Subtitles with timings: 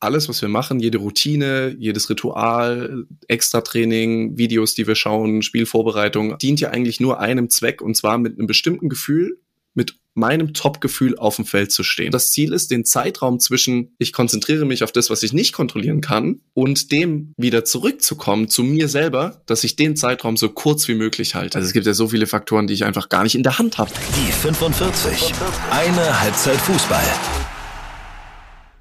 [0.00, 6.60] alles, was wir machen, jede Routine, jedes Ritual, Extra-Training, Videos, die wir schauen, Spielvorbereitung, dient
[6.60, 9.38] ja eigentlich nur einem Zweck und zwar mit einem bestimmten Gefühl,
[9.74, 12.10] mit meinem Top-Gefühl auf dem Feld zu stehen.
[12.10, 16.00] Das Ziel ist, den Zeitraum zwischen ich konzentriere mich auf das, was ich nicht kontrollieren
[16.00, 20.94] kann und dem wieder zurückzukommen zu mir selber, dass ich den Zeitraum so kurz wie
[20.94, 21.58] möglich halte.
[21.58, 23.76] Also es gibt ja so viele Faktoren, die ich einfach gar nicht in der Hand
[23.76, 23.90] habe.
[24.16, 25.34] Die 45.
[25.70, 27.04] Eine Halbzeit Fußball.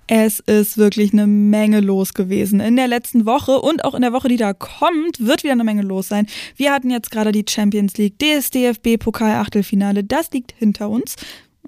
[0.08, 2.60] Es ist wirklich eine Menge los gewesen.
[2.60, 5.64] In der letzten Woche und auch in der Woche, die da kommt, wird wieder eine
[5.64, 6.28] Menge los sein.
[6.56, 10.04] Wir hatten jetzt gerade die Champions League, DSDFB Pokal Achtelfinale.
[10.04, 11.16] Das liegt hinter uns.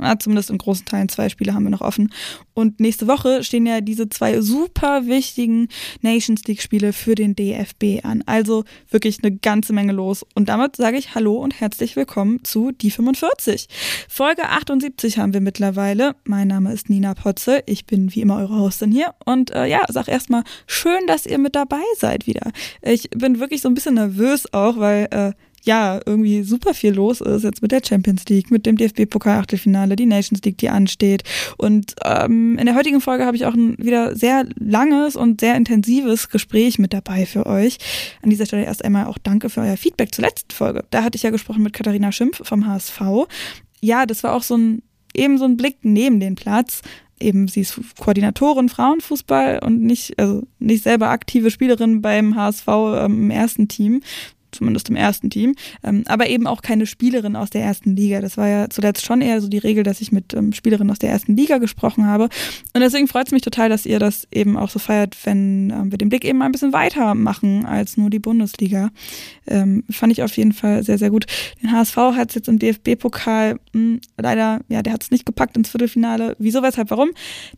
[0.02, 2.12] Ja, zumindest in großen Teilen zwei Spiele haben wir noch offen.
[2.54, 5.68] Und nächste Woche stehen ja diese zwei super wichtigen
[6.02, 8.24] Nations League Spiele für den DFB an.
[8.26, 10.26] Also wirklich eine ganze Menge los.
[10.36, 13.68] Und damit sage ich Hallo und herzlich willkommen zu Die 45.
[14.08, 16.16] Folge 78 haben wir mittlerweile.
[16.26, 17.64] Mein Name ist Nina Potze.
[17.66, 19.14] Ich bin wie immer eure Hostin hier.
[19.26, 22.52] Und äh, ja, sag erstmal schön, dass ihr mit dabei seid wieder.
[22.82, 25.32] Ich bin wirklich so ein bisschen nervös auch, weil äh,
[25.64, 30.06] ja, irgendwie super viel los ist jetzt mit der Champions League, mit dem DFB-Pokal-Achtelfinale, die
[30.06, 31.24] Nations League, die ansteht.
[31.58, 35.56] Und ähm, in der heutigen Folge habe ich auch ein wieder sehr langes und sehr
[35.56, 37.78] intensives Gespräch mit dabei für euch.
[38.22, 40.86] An dieser Stelle erst einmal auch danke für euer Feedback zur letzten Folge.
[40.90, 43.02] Da hatte ich ja gesprochen mit Katharina Schimpf vom HSV.
[43.82, 44.82] Ja, das war auch so ein
[45.14, 46.82] eben so ein Blick neben den Platz
[47.20, 53.24] eben sie ist Koordinatorin Frauenfußball und nicht, also nicht selber aktive Spielerin beim HSV ähm,
[53.24, 54.02] im ersten Team,
[54.52, 58.22] zumindest im ersten Team, ähm, aber eben auch keine Spielerin aus der ersten Liga.
[58.22, 61.00] Das war ja zuletzt schon eher so die Regel, dass ich mit ähm, Spielerinnen aus
[61.00, 62.26] der ersten Liga gesprochen habe.
[62.74, 65.92] Und deswegen freut es mich total, dass ihr das eben auch so feiert, wenn ähm,
[65.92, 68.90] wir den Blick eben ein bisschen weiter machen als nur die Bundesliga.
[69.48, 71.26] Ähm, fand ich auf jeden Fall sehr, sehr gut.
[71.62, 75.58] Den HSV hat es jetzt im DFB-Pokal hm, leider, ja, der hat es nicht gepackt
[75.58, 76.36] ins Viertelfinale.
[76.40, 77.10] Wieso, weshalb, warum?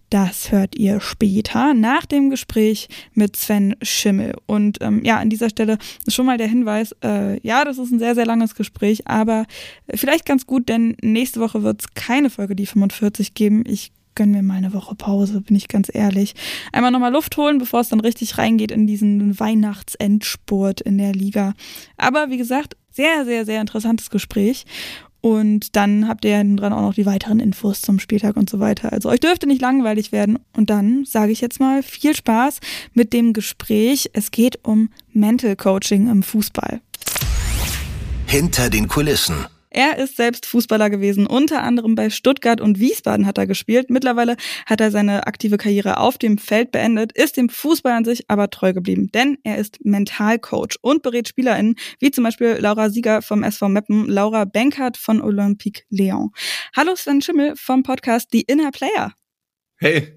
[0.09, 4.35] Das hört ihr später nach dem Gespräch mit Sven Schimmel.
[4.45, 7.91] Und ähm, ja, an dieser Stelle schon mal der Hinweis, weiß, äh, ja, das ist
[7.91, 9.45] ein sehr, sehr langes Gespräch, aber
[9.93, 13.63] vielleicht ganz gut, denn nächste Woche wird es keine Folge die 45 geben.
[13.65, 16.35] Ich gönne mir mal eine Woche Pause, bin ich ganz ehrlich.
[16.73, 21.53] Einmal nochmal Luft holen, bevor es dann richtig reingeht in diesen Weihnachtsendspurt in der Liga.
[21.95, 24.65] Aber wie gesagt, sehr, sehr, sehr interessantes Gespräch.
[25.21, 28.93] Und dann habt ihr dran auch noch die weiteren Infos zum Spieltag und so weiter.
[28.93, 30.39] Also euch dürfte nicht langweilig werden.
[30.55, 32.59] Und dann sage ich jetzt mal viel Spaß
[32.93, 34.09] mit dem Gespräch.
[34.13, 36.81] Es geht um Mental Coaching im Fußball.
[38.27, 39.47] Hinter den Kulissen.
[39.71, 43.91] Er ist selbst Fußballer gewesen, unter anderem bei Stuttgart und Wiesbaden hat er gespielt.
[43.91, 48.29] Mittlerweile hat er seine aktive Karriere auf dem Feld beendet, ist dem Fußball an sich
[48.29, 53.21] aber treu geblieben, denn er ist Mentalcoach und berät SpielerInnen, wie zum Beispiel Laura Sieger
[53.21, 56.31] vom SV Meppen, Laura Benkert von Olympique Lyon.
[56.75, 59.13] Hallo Sven Schimmel vom Podcast The Inner Player.
[59.77, 60.13] Hey,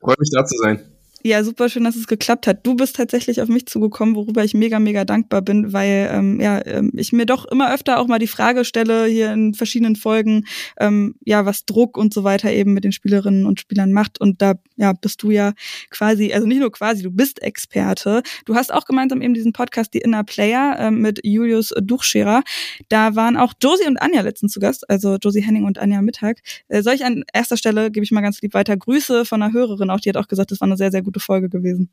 [0.00, 0.97] freut mich da zu sein.
[1.24, 2.64] Ja, super schön, dass es geklappt hat.
[2.64, 6.64] Du bist tatsächlich auf mich zugekommen, worüber ich mega, mega dankbar bin, weil ähm, ja,
[6.64, 10.44] ähm, ich mir doch immer öfter auch mal die Frage stelle, hier in verschiedenen Folgen,
[10.78, 14.20] ähm, ja, was Druck und so weiter eben mit den Spielerinnen und Spielern macht.
[14.20, 15.54] Und da ja, bist du ja
[15.90, 18.22] quasi, also nicht nur quasi, du bist Experte.
[18.44, 22.44] Du hast auch gemeinsam eben diesen Podcast Die Inner Player ähm, mit Julius Duchscherer.
[22.88, 26.38] Da waren auch Josie und Anja letztens zu Gast, also Josie Henning und Anja Mittag.
[26.68, 29.52] Äh, soll ich an erster Stelle, gebe ich mal ganz lieb weiter, Grüße von einer
[29.52, 31.90] Hörerin auch, die hat auch gesagt, das war eine sehr, sehr gute Folge gewesen.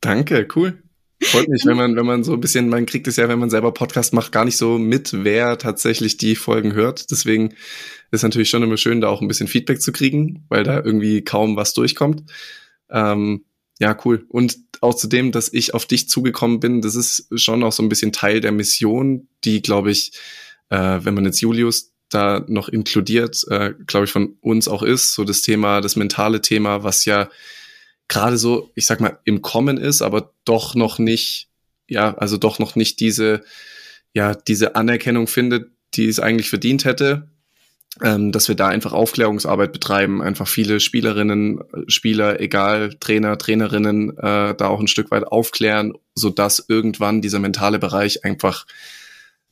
[0.00, 0.82] Danke, cool.
[1.22, 3.50] Freut mich, wenn man, wenn man so ein bisschen, man kriegt es ja, wenn man
[3.50, 7.10] selber Podcast macht, gar nicht so mit, wer tatsächlich die Folgen hört.
[7.12, 7.54] Deswegen
[8.10, 11.22] ist natürlich schon immer schön, da auch ein bisschen Feedback zu kriegen, weil da irgendwie
[11.22, 12.24] kaum was durchkommt.
[12.90, 13.44] Ähm,
[13.78, 14.24] ja, cool.
[14.28, 17.82] Und auch zu dem, dass ich auf dich zugekommen bin, das ist schon auch so
[17.82, 20.12] ein bisschen Teil der Mission, die, glaube ich,
[20.70, 25.14] äh, wenn man jetzt Julius da noch inkludiert, äh, glaube ich, von uns auch ist,
[25.14, 27.28] so das Thema, das mentale Thema, was ja
[28.08, 31.48] gerade so, ich sag mal, im Kommen ist, aber doch noch nicht,
[31.88, 33.42] ja, also doch noch nicht diese,
[34.12, 37.28] ja, diese Anerkennung findet, die es eigentlich verdient hätte,
[38.02, 44.54] ähm, dass wir da einfach Aufklärungsarbeit betreiben, einfach viele Spielerinnen, Spieler, egal Trainer, Trainerinnen, äh,
[44.54, 48.66] da auch ein Stück weit aufklären, so dass irgendwann dieser mentale Bereich einfach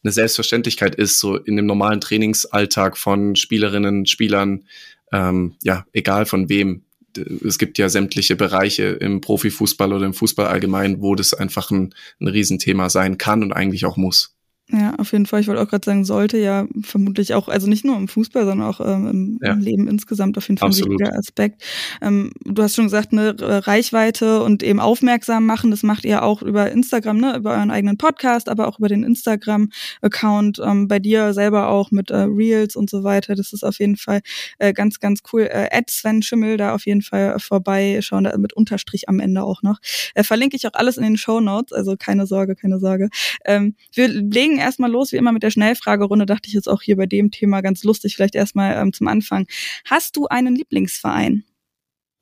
[0.02, 4.64] eine Selbstverständlichkeit ist, so in dem normalen Trainingsalltag von Spielerinnen, Spielern,
[5.12, 6.84] ähm, ja, egal von wem,
[7.16, 11.94] es gibt ja sämtliche Bereiche im Profifußball oder im Fußball allgemein, wo das einfach ein,
[12.20, 14.36] ein Riesenthema sein kann und eigentlich auch muss.
[14.72, 15.40] Ja, auf jeden Fall.
[15.40, 18.68] Ich wollte auch gerade sagen, sollte ja vermutlich auch, also nicht nur im Fußball, sondern
[18.68, 19.54] auch ähm, im, ja.
[19.54, 20.90] Leben insgesamt auf jeden Fall Absolut.
[20.90, 21.64] ein wichtiger Aspekt.
[22.00, 23.34] Ähm, du hast schon gesagt, eine
[23.66, 27.98] Reichweite und eben aufmerksam machen, das macht ihr auch über Instagram, ne, über euren eigenen
[27.98, 32.88] Podcast, aber auch über den Instagram-Account, ähm, bei dir selber auch mit äh, Reels und
[32.88, 33.34] so weiter.
[33.34, 34.20] Das ist auf jeden Fall
[34.58, 35.48] äh, ganz, ganz cool.
[35.50, 39.78] Äh, Sven Schimmel da auf jeden Fall vorbeischauen, da mit Unterstrich am Ende auch noch.
[40.14, 43.08] Äh, verlinke ich auch alles in den Show Notes, also keine Sorge, keine Sorge.
[43.44, 46.96] Ähm, wir legen erstmal los, wie immer mit der Schnellfragerunde, dachte ich jetzt auch hier
[46.96, 49.46] bei dem Thema ganz lustig, vielleicht erstmal ähm, zum Anfang.
[49.84, 51.44] Hast du einen Lieblingsverein?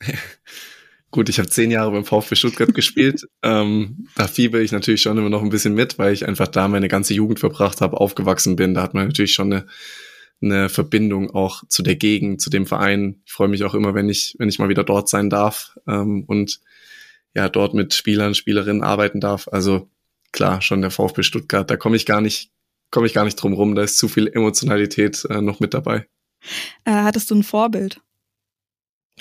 [1.11, 3.26] Gut, ich habe zehn Jahre beim VfB Stuttgart gespielt.
[3.40, 6.67] Ähm, da fieber ich natürlich schon immer noch ein bisschen mit, weil ich einfach da
[6.67, 8.75] meine ganze Jugend verbracht habe, aufgewachsen bin.
[8.75, 9.67] Da hat man natürlich schon eine,
[10.43, 13.23] eine Verbindung auch zu der Gegend, zu dem Verein.
[13.25, 16.25] Ich freue mich auch immer, wenn ich, wenn ich mal wieder dort sein darf ähm,
[16.26, 16.61] und
[17.32, 19.46] ja, dort mit Spielern, Spielerinnen arbeiten darf.
[19.52, 19.88] Also
[20.32, 22.50] klar, schon der VfB Stuttgart, da komme ich gar nicht,
[22.90, 26.06] komme ich gar nicht drum rum, da ist zu viel Emotionalität äh, noch mit dabei.
[26.84, 28.00] Äh, hattest du ein Vorbild?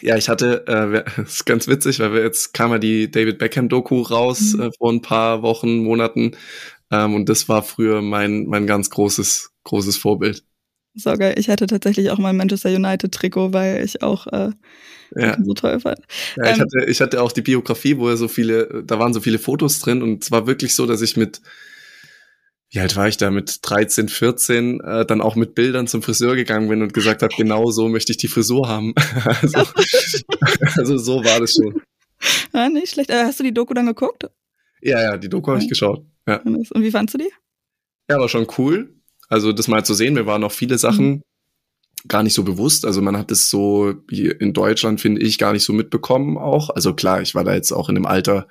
[0.02, 3.70] Ja, ich hatte, äh, ist ganz witzig, weil wir jetzt kam ja die David Beckham
[3.70, 4.62] Doku raus mhm.
[4.62, 6.36] äh, vor ein paar Wochen, Monaten,
[6.92, 10.46] ähm, und das war früher mein mein ganz großes großes Vorbild.
[10.98, 11.36] So geil.
[11.38, 14.50] Ich hatte tatsächlich auch mein Manchester United Trikot, weil ich auch äh,
[15.16, 15.38] ja.
[15.44, 16.00] so toll fand.
[16.36, 19.14] Ja, ich, ähm, hatte, ich hatte auch die Biografie, wo er so viele, da waren
[19.14, 21.42] so viele Fotos drin und es war wirklich so, dass ich mit,
[22.72, 26.36] wie alt war ich da, mit 13, 14, äh, dann auch mit Bildern zum Friseur
[26.36, 28.96] gegangen bin und gesagt habe, genau so möchte ich die Frisur haben.
[29.42, 29.60] also,
[30.78, 31.80] also so war das schon.
[32.54, 33.12] Ja, nicht schlecht.
[33.12, 34.28] Äh, hast du die Doku dann geguckt?
[34.82, 36.04] Ja, ja, die Doku habe ich geschaut.
[36.28, 36.38] Ja.
[36.42, 37.32] Und wie fandst du die?
[38.10, 38.97] Ja, war schon cool.
[39.28, 41.24] Also das mal zu sehen, mir waren noch viele Sachen, mhm
[42.08, 42.86] gar nicht so bewusst.
[42.86, 46.70] Also man hat es so hier in Deutschland, finde ich, gar nicht so mitbekommen auch.
[46.70, 48.48] Also klar, ich war da jetzt auch in einem Alter,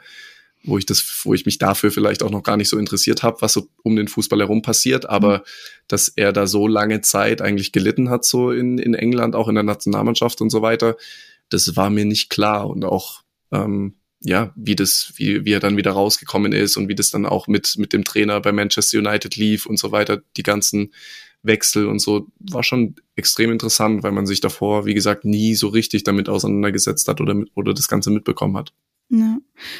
[0.64, 3.40] wo ich das, wo ich mich dafür vielleicht auch noch gar nicht so interessiert habe,
[3.40, 5.42] was so um den Fußball herum passiert, aber mhm.
[5.88, 9.54] dass er da so lange Zeit eigentlich gelitten hat, so in, in England, auch in
[9.54, 10.96] der Nationalmannschaft und so weiter,
[11.48, 15.76] das war mir nicht klar und auch ähm, ja, wie das, wie, wie er dann
[15.76, 19.36] wieder rausgekommen ist und wie das dann auch mit, mit dem Trainer bei Manchester United
[19.36, 20.92] lief und so weiter, die ganzen
[21.42, 25.68] Wechsel und so, war schon extrem interessant, weil man sich davor, wie gesagt, nie so
[25.68, 28.72] richtig damit auseinandergesetzt hat oder, mit, oder das Ganze mitbekommen hat.
[29.08, 29.38] Ja,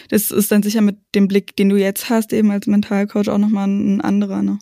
[0.08, 3.38] das ist dann sicher mit dem Blick, den du jetzt hast, eben als Mentalcoach auch
[3.38, 4.58] nochmal ein anderer, ne?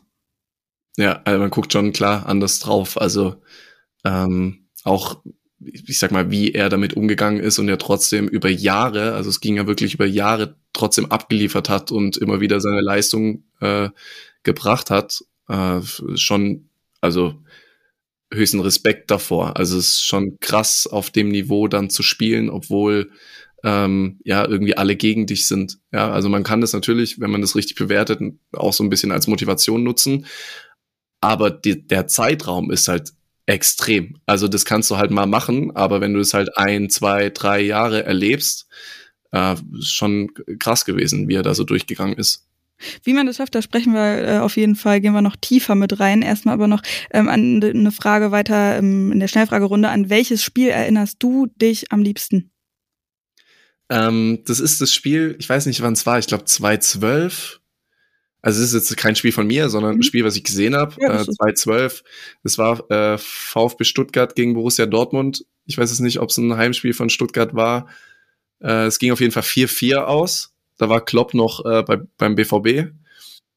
[0.96, 3.00] Ja, also man guckt schon klar anders drauf.
[3.00, 3.36] Also
[4.04, 5.22] ähm, auch,
[5.72, 9.40] ich sag mal, wie er damit umgegangen ist und er trotzdem über Jahre, also es
[9.40, 13.88] ging ja wirklich über Jahre trotzdem abgeliefert hat und immer wieder seine Leistung äh,
[14.42, 15.80] gebracht hat, äh,
[16.14, 16.68] schon
[17.00, 17.34] also
[18.32, 19.56] höchsten Respekt davor.
[19.56, 23.10] Also es ist schon krass, auf dem Niveau dann zu spielen, obwohl
[23.62, 25.78] ähm, ja irgendwie alle gegen dich sind.
[25.92, 28.20] Ja, also man kann das natürlich, wenn man das richtig bewertet,
[28.52, 30.26] auch so ein bisschen als Motivation nutzen.
[31.20, 33.12] Aber die, der Zeitraum ist halt
[33.46, 34.18] extrem.
[34.26, 37.60] Also das kannst du halt mal machen, aber wenn du es halt ein, zwei, drei
[37.60, 38.66] Jahre erlebst,
[39.32, 42.46] äh, ist schon krass gewesen, wie er da so durchgegangen ist.
[43.02, 45.74] Wie man das schafft, da sprechen wir äh, auf jeden Fall, gehen wir noch tiefer
[45.74, 46.22] mit rein.
[46.22, 46.82] Erstmal aber noch
[47.12, 49.88] ähm, an eine Frage weiter ähm, in der Schnellfragerunde.
[49.88, 52.50] An welches Spiel erinnerst du dich am liebsten?
[53.90, 57.60] Ähm, das ist das Spiel, ich weiß nicht, wann es war, ich glaube 2012.
[58.44, 60.00] Also es ist jetzt kein Spiel von mir, sondern mhm.
[60.00, 60.94] ein Spiel, was ich gesehen habe.
[61.00, 62.04] Ja, äh, 2012.
[62.42, 65.46] Das war äh, VfB Stuttgart gegen Borussia Dortmund.
[65.64, 67.88] Ich weiß jetzt nicht, ob es ein Heimspiel von Stuttgart war.
[68.60, 70.52] Äh, es ging auf jeden Fall 4-4 aus.
[70.76, 72.92] Da war Klopp noch äh, bei, beim BVB.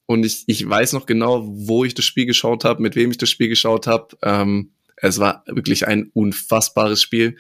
[0.06, 3.18] Und ich, ich weiß noch genau, wo ich das Spiel geschaut habe, mit wem ich
[3.18, 4.16] das Spiel geschaut habe.
[4.24, 7.36] Ähm, es war wirklich ein unfassbares Spiel,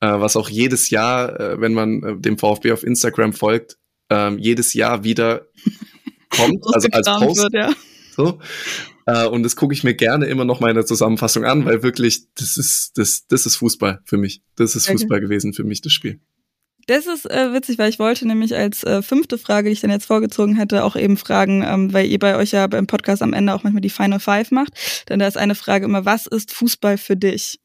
[0.00, 3.76] äh, was auch jedes Jahr, äh, wenn man äh, dem VfB auf Instagram folgt,
[4.10, 5.46] äh, jedes Jahr wieder
[6.30, 7.42] kommt, also als Post.
[7.42, 7.72] Wird, ja.
[8.16, 8.38] So.
[9.06, 11.82] Äh, und das gucke ich mir gerne immer noch mal in der Zusammenfassung an, weil
[11.82, 14.42] wirklich, das ist, das, das ist Fußball für mich.
[14.56, 15.26] Das ist Fußball okay.
[15.26, 16.20] gewesen für mich, das Spiel.
[16.86, 19.90] Das ist äh, witzig, weil ich wollte nämlich als äh, fünfte Frage, die ich dann
[19.90, 23.32] jetzt vorgezogen hätte, auch eben fragen, ähm, weil ihr bei euch ja beim Podcast am
[23.32, 24.72] Ende auch manchmal die Final Five macht.
[25.08, 27.58] Denn da ist eine Frage immer, was ist Fußball für dich?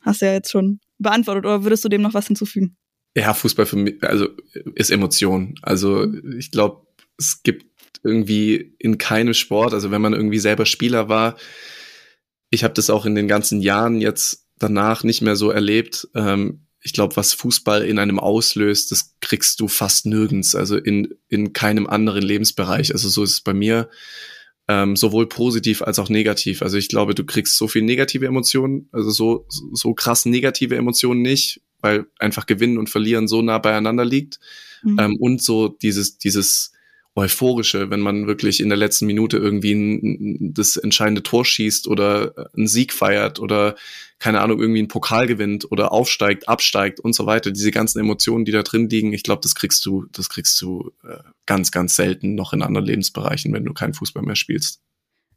[0.00, 2.76] Hast du ja jetzt schon beantwortet oder würdest du dem noch was hinzufügen?
[3.16, 4.28] Ja, Fußball für mich, also
[4.74, 5.54] ist Emotion.
[5.62, 6.86] Also ich glaube,
[7.18, 7.69] es gibt
[8.02, 11.36] irgendwie in keinem Sport, also wenn man irgendwie selber Spieler war,
[12.50, 16.08] ich habe das auch in den ganzen Jahren jetzt danach nicht mehr so erlebt.
[16.14, 21.14] Ähm, ich glaube, was Fußball in einem auslöst, das kriegst du fast nirgends, also in,
[21.28, 22.92] in keinem anderen Lebensbereich.
[22.92, 23.88] Also so ist es bei mir
[24.66, 26.62] ähm, sowohl positiv als auch negativ.
[26.62, 31.22] Also ich glaube, du kriegst so viel negative Emotionen, also so, so krass negative Emotionen
[31.22, 34.38] nicht, weil einfach Gewinnen und Verlieren so nah beieinander liegt.
[34.82, 34.98] Mhm.
[34.98, 36.72] Ähm, und so dieses, dieses,
[37.20, 42.50] Euphorische, wenn man wirklich in der letzten Minute irgendwie ein, das entscheidende Tor schießt oder
[42.56, 43.76] einen Sieg feiert oder
[44.18, 47.50] keine Ahnung, irgendwie einen Pokal gewinnt oder aufsteigt, absteigt und so weiter.
[47.50, 50.92] Diese ganzen Emotionen, die da drin liegen, ich glaube, das kriegst du, das kriegst du
[51.04, 54.80] äh, ganz, ganz selten noch in anderen Lebensbereichen, wenn du keinen Fußball mehr spielst.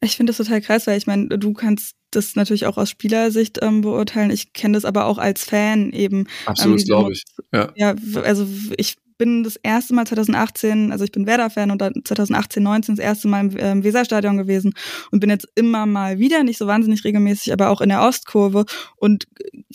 [0.02, 3.60] Ich finde das total krass, weil ich meine, du kannst das natürlich auch aus Spielersicht
[3.62, 4.32] ähm, beurteilen.
[4.32, 6.28] Ich kenne das aber auch als Fan eben.
[6.46, 7.24] Absolut, ähm, glaube ich.
[7.54, 7.72] Ja.
[7.76, 8.48] ja, also
[8.78, 13.04] ich bin das erste Mal 2018, also ich bin Werder-Fan und dann 2018, 19 das
[13.04, 14.74] erste Mal im ähm, Weserstadion gewesen
[15.12, 18.66] und bin jetzt immer mal wieder, nicht so wahnsinnig regelmäßig, aber auch in der Ostkurve
[18.96, 19.26] und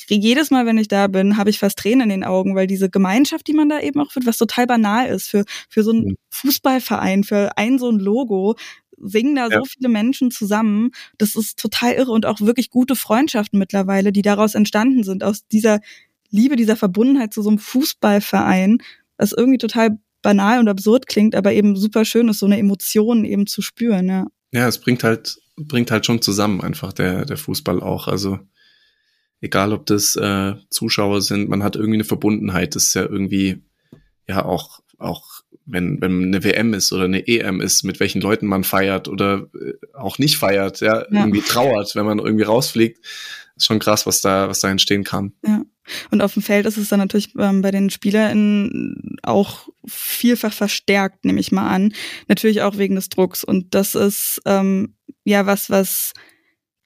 [0.09, 2.91] jedes Mal, wenn ich da bin, habe ich fast Tränen in den Augen, weil diese
[2.91, 6.05] Gemeinschaft, die man da eben auch wird, was total banal ist für, für so einen
[6.05, 6.17] mhm.
[6.31, 8.57] Fußballverein, für ein so ein Logo,
[9.01, 9.59] singen da ja.
[9.59, 10.91] so viele Menschen zusammen.
[11.19, 15.47] Das ist total irre und auch wirklich gute Freundschaften mittlerweile, die daraus entstanden sind, aus
[15.47, 15.81] dieser
[16.31, 18.79] Liebe, dieser Verbundenheit zu so einem Fußballverein,
[19.19, 23.25] was irgendwie total banal und absurd klingt, aber eben super schön ist, so eine Emotion
[23.25, 24.27] eben zu spüren, ja.
[24.53, 28.09] Ja, es bringt halt, bringt halt schon zusammen einfach der, der Fußball auch.
[28.09, 28.39] Also
[29.41, 32.75] egal ob das äh, Zuschauer sind, man hat irgendwie eine Verbundenheit.
[32.75, 33.63] Das ist ja irgendwie
[34.27, 38.47] ja auch, auch wenn, wenn eine WM ist oder eine EM ist, mit welchen Leuten
[38.47, 43.05] man feiert oder äh, auch nicht feiert, ja, ja, irgendwie trauert, wenn man irgendwie rausfliegt.
[43.59, 45.33] Schon krass, was da, was da entstehen kann.
[45.45, 45.63] Ja.
[46.11, 51.25] Und auf dem Feld ist es dann natürlich ähm, bei den SpielerInnen auch vielfach verstärkt,
[51.25, 51.95] nehme ich mal an.
[52.29, 53.43] Natürlich auch wegen des Drucks.
[53.43, 56.13] Und das ist ähm, ja was, was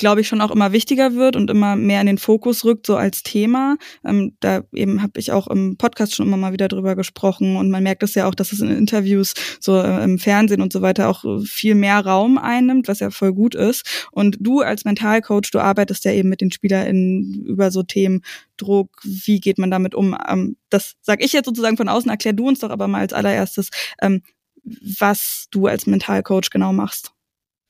[0.02, 2.96] glaube ich, schon auch immer wichtiger wird und immer mehr in den Fokus rückt, so
[2.96, 3.76] als Thema.
[4.04, 7.70] Ähm, da eben habe ich auch im Podcast schon immer mal wieder drüber gesprochen und
[7.70, 10.82] man merkt es ja auch, dass es in Interviews, so äh, im Fernsehen und so
[10.82, 14.08] weiter auch viel mehr Raum einnimmt, was ja voll gut ist.
[14.10, 18.22] Und du als Mentalcoach, du arbeitest ja eben mit den SpielerInnen über so Themen
[18.56, 20.16] Druck, wie geht man damit um?
[20.28, 23.12] Ähm, das sage ich jetzt sozusagen von außen, erklär du uns doch aber mal als
[23.12, 24.22] allererstes, ähm,
[24.64, 27.12] was du als Mentalcoach genau machst.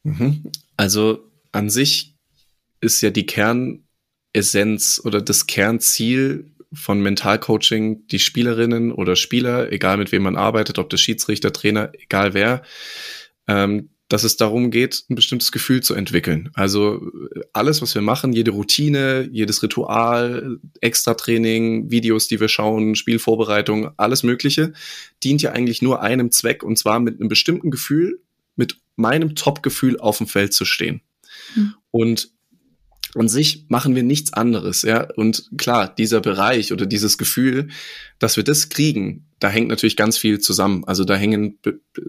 [0.03, 0.51] Mhm.
[0.79, 2.12] Also an sich
[2.83, 10.13] ist ja die Kernessenz oder das Kernziel von Mentalcoaching, die Spielerinnen oder Spieler, egal mit
[10.13, 12.63] wem man arbeitet, ob der Schiedsrichter, Trainer, egal wer,
[13.47, 16.51] ähm, dass es darum geht, ein bestimmtes Gefühl zu entwickeln.
[16.53, 17.11] Also
[17.55, 24.23] alles, was wir machen, jede Routine, jedes Ritual, Extra-Training, Videos, die wir schauen, Spielvorbereitung, alles
[24.23, 24.75] Mögliche,
[25.23, 28.21] dient ja eigentlich nur einem Zweck und zwar mit einem bestimmten Gefühl,
[28.55, 31.01] mit meinem Top-Gefühl auf dem Feld zu stehen.
[31.55, 31.75] Mhm.
[31.91, 32.33] Und
[33.15, 35.07] an sich machen wir nichts anderes, ja.
[35.17, 37.69] Und klar, dieser Bereich oder dieses Gefühl,
[38.19, 40.85] dass wir das kriegen, da hängt natürlich ganz viel zusammen.
[40.87, 41.59] Also da hängen,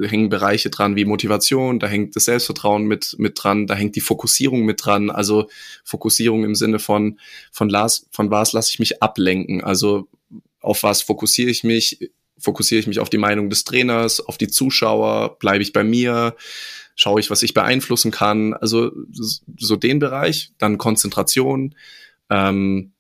[0.02, 4.02] hängen Bereiche dran wie Motivation, da hängt das Selbstvertrauen mit, mit dran, da hängt die
[4.02, 5.10] Fokussierung mit dran.
[5.10, 5.50] Also
[5.84, 7.20] Fokussierung im Sinne von,
[7.52, 9.64] von, las, von was lasse ich mich ablenken?
[9.64, 10.08] Also
[10.62, 12.12] auf was fokussiere ich mich?
[12.38, 15.38] Fokussiere ich mich auf die Meinung des Trainers, auf die Zuschauer?
[15.40, 16.36] Bleibe ich bei mir?
[16.96, 18.54] Schaue ich, was ich beeinflussen kann.
[18.54, 21.76] Also so den Bereich, dann Konzentration,
[22.30, 22.94] ähm,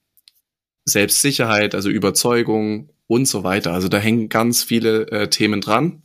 [0.86, 3.74] Selbstsicherheit, also Überzeugung und so weiter.
[3.74, 6.04] Also da hängen ganz viele äh, Themen dran.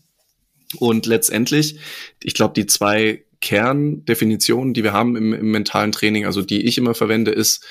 [0.76, 1.78] Und letztendlich,
[2.22, 6.76] ich glaube, die zwei Kerndefinitionen, die wir haben im, im, mentalen Training, also die ich
[6.78, 7.64] immer verwende, ist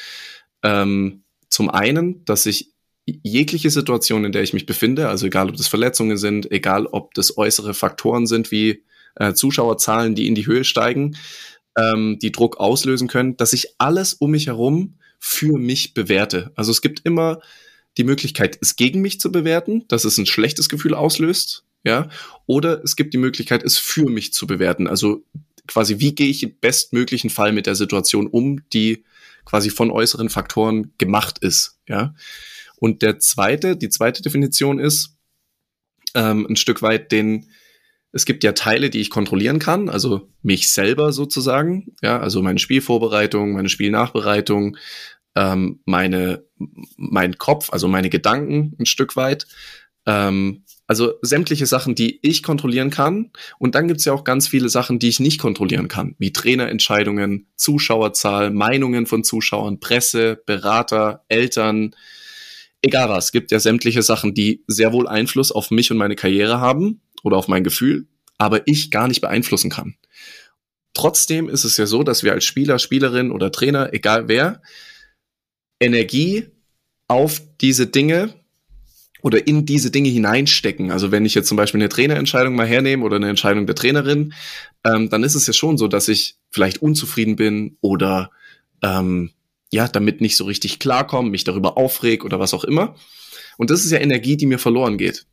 [0.64, 2.72] ähm, zum einen, dass ich
[3.06, 7.14] jegliche Situation, in der ich mich befinde, also egal ob das Verletzungen sind, egal ob
[7.14, 8.84] das äußere Faktoren sind wie
[9.20, 11.18] äh, Zuschauerzahlen, die in die Höhe steigen,
[11.78, 16.52] ähm, die Druck auslösen können, dass ich alles um mich herum für mich bewerte.
[16.56, 17.40] Also es gibt immer
[17.98, 22.10] die Möglichkeit, es gegen mich zu bewerten, dass es ein schlechtes Gefühl auslöst, ja,
[22.46, 24.88] oder es gibt die Möglichkeit, es für mich zu bewerten.
[24.88, 25.24] Also
[25.68, 29.04] quasi, wie gehe ich im bestmöglichen Fall mit der Situation um, die
[29.46, 32.14] quasi von äußeren Faktoren gemacht ist, ja.
[32.80, 35.16] Und der zweite, die zweite Definition ist,
[36.14, 37.50] ähm, ein Stück weit den,
[38.12, 42.60] es gibt ja Teile, die ich kontrollieren kann, also mich selber sozusagen, ja, also meine
[42.60, 44.78] Spielvorbereitung, meine Spielnachbereitung,
[45.36, 46.44] ähm, meine,
[46.96, 49.46] mein Kopf, also meine Gedanken ein Stück weit.
[50.06, 53.32] Ähm, also sämtliche Sachen, die ich kontrollieren kann.
[53.60, 57.48] Und dann gibt's ja auch ganz viele Sachen, die ich nicht kontrollieren kann, wie Trainerentscheidungen,
[57.58, 61.94] Zuschauerzahl, Meinungen von Zuschauern, Presse, Berater, Eltern,
[62.82, 63.26] egal was.
[63.26, 67.02] Es gibt ja sämtliche Sachen, die sehr wohl Einfluss auf mich und meine Karriere haben
[67.28, 68.08] oder auf mein Gefühl,
[68.38, 69.96] aber ich gar nicht beeinflussen kann.
[70.94, 74.62] Trotzdem ist es ja so, dass wir als Spieler, Spielerin oder Trainer, egal wer,
[75.80, 76.48] Energie
[77.08, 78.34] auf diese Dinge
[79.22, 80.92] oder in diese Dinge hineinstecken.
[80.92, 84.34] Also wenn ich jetzt zum Beispiel eine Trainerentscheidung mal hernehme oder eine Entscheidung der Trainerin,
[84.84, 88.32] ähm, dann ist es ja schon so, dass ich vielleicht unzufrieden bin oder
[88.82, 89.32] ähm,
[89.72, 92.96] ja, damit nicht so richtig klarkomme, mich darüber aufreg oder was auch immer.
[93.58, 95.26] Und das ist ja Energie, die mir verloren geht.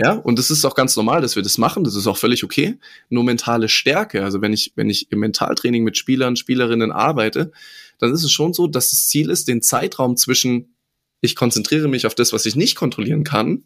[0.00, 1.82] Ja, und es ist auch ganz normal, dass wir das machen.
[1.82, 2.78] Das ist auch völlig okay.
[3.08, 4.22] Nur mentale Stärke.
[4.22, 7.50] Also wenn ich, wenn ich im Mentaltraining mit Spielern, Spielerinnen arbeite,
[7.98, 10.74] dann ist es schon so, dass das Ziel ist, den Zeitraum zwischen
[11.20, 13.64] ich konzentriere mich auf das, was ich nicht kontrollieren kann,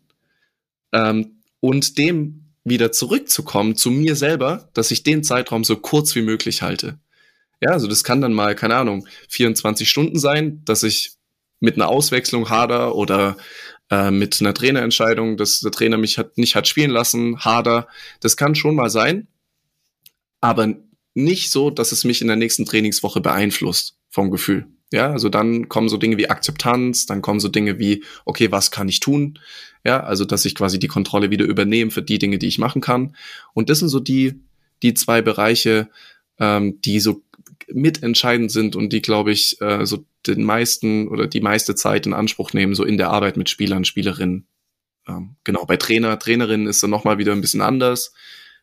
[0.93, 6.23] ähm, und dem wieder zurückzukommen zu mir selber, dass ich den Zeitraum so kurz wie
[6.23, 6.99] möglich halte.
[7.61, 11.13] Ja, also das kann dann mal, keine Ahnung, 24 Stunden sein, dass ich
[11.61, 13.37] mit einer Auswechslung hader oder
[13.91, 17.89] äh, mit einer Trainerentscheidung, dass der Trainer mich hat, nicht hat spielen lassen, hader.
[18.21, 19.29] Das kann schon mal sein,
[20.41, 20.75] aber
[21.15, 24.67] nicht so, dass es mich in der nächsten Trainingswoche beeinflusst vom Gefühl.
[24.93, 28.71] Ja, also dann kommen so Dinge wie Akzeptanz, dann kommen so Dinge wie, okay, was
[28.71, 29.39] kann ich tun?
[29.85, 32.83] Ja, also dass ich quasi die Kontrolle wieder übernehme für die Dinge, die ich machen
[32.83, 33.17] kann.
[33.55, 34.41] Und das sind so die,
[34.83, 35.89] die zwei Bereiche,
[36.39, 37.23] ähm, die so
[37.75, 42.13] mitentscheidend sind und die, glaube ich, äh, so den meisten oder die meiste Zeit in
[42.13, 44.47] Anspruch nehmen, so in der Arbeit mit Spielern, Spielerinnen.
[45.09, 48.13] Ähm, genau, bei Trainer, Trainerinnen ist dann nochmal wieder ein bisschen anders.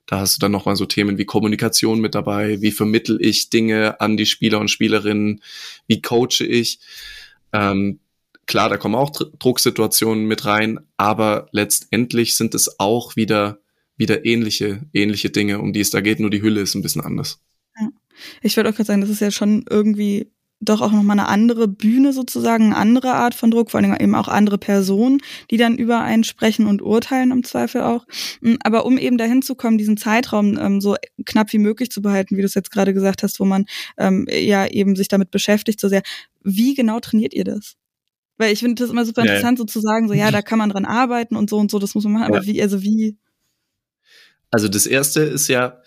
[0.05, 4.01] Da hast du dann nochmal so Themen wie Kommunikation mit dabei, wie vermittel ich Dinge
[4.01, 5.41] an die Spieler und Spielerinnen,
[5.85, 6.79] wie coache ich.
[7.53, 7.99] Ähm,
[8.47, 13.59] klar, da kommen auch Drucksituationen mit rein, aber letztendlich sind es auch wieder,
[13.97, 17.03] wieder ähnliche, ähnliche Dinge, um die es da geht, nur die Hülle ist ein bisschen
[17.03, 17.39] anders.
[18.19, 18.39] Ja.
[18.43, 21.67] Ich würde auch gerade sagen, das ist ja schon irgendwie doch auch nochmal eine andere
[21.67, 25.21] Bühne sozusagen, eine andere Art von Druck, vor allem eben auch andere Personen,
[25.51, 28.05] die dann über einen sprechen und urteilen im Zweifel auch.
[28.41, 30.95] Mm, aber um eben dahin zu kommen, diesen Zeitraum ähm, so
[31.25, 33.65] knapp wie möglich zu behalten, wie du es jetzt gerade gesagt hast, wo man
[33.97, 36.01] ähm, ja eben sich damit beschäftigt so sehr,
[36.43, 37.75] wie genau trainiert ihr das?
[38.37, 39.63] Weil ich finde das immer super interessant, ja.
[39.63, 41.95] so zu sagen, so ja, da kann man dran arbeiten und so und so, das
[41.95, 43.17] muss man machen, aber wie, also wie?
[44.51, 45.81] Also das erste ist ja,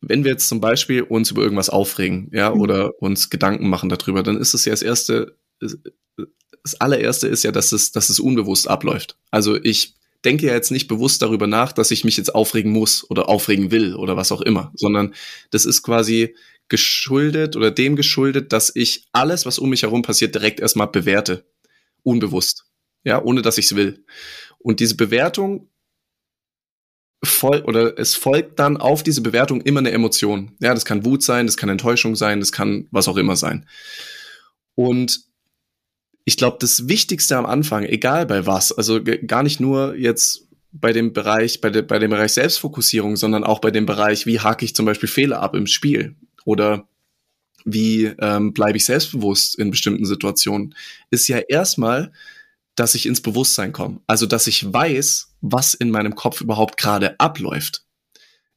[0.00, 2.60] wenn wir jetzt zum Beispiel uns über irgendwas aufregen, ja, mhm.
[2.60, 7.52] oder uns Gedanken machen darüber, dann ist es ja das erste, das allererste ist ja,
[7.52, 9.16] dass es, dass es unbewusst abläuft.
[9.30, 13.08] Also ich denke ja jetzt nicht bewusst darüber nach, dass ich mich jetzt aufregen muss
[13.08, 15.14] oder aufregen will oder was auch immer, sondern
[15.50, 16.34] das ist quasi
[16.68, 21.46] geschuldet oder dem geschuldet, dass ich alles, was um mich herum passiert, direkt erstmal bewerte.
[22.02, 22.64] Unbewusst.
[23.04, 24.04] Ja, ohne dass ich es will.
[24.58, 25.70] Und diese Bewertung
[27.22, 30.52] voll oder es folgt dann auf diese Bewertung immer eine Emotion.
[30.60, 33.66] Ja, das kann Wut sein, das kann Enttäuschung sein, das kann was auch immer sein.
[34.74, 35.20] Und
[36.24, 40.92] ich glaube, das Wichtigste am Anfang, egal bei was, also gar nicht nur jetzt bei
[40.92, 44.64] dem Bereich, bei, de, bei dem Bereich Selbstfokussierung, sondern auch bei dem Bereich, wie hake
[44.64, 46.14] ich zum Beispiel Fehler ab im Spiel
[46.44, 46.86] oder
[47.64, 50.74] wie ähm, bleibe ich selbstbewusst in bestimmten Situationen,
[51.10, 52.12] ist ja erstmal
[52.78, 54.00] dass ich ins Bewusstsein komme.
[54.06, 57.84] Also, dass ich weiß, was in meinem Kopf überhaupt gerade abläuft.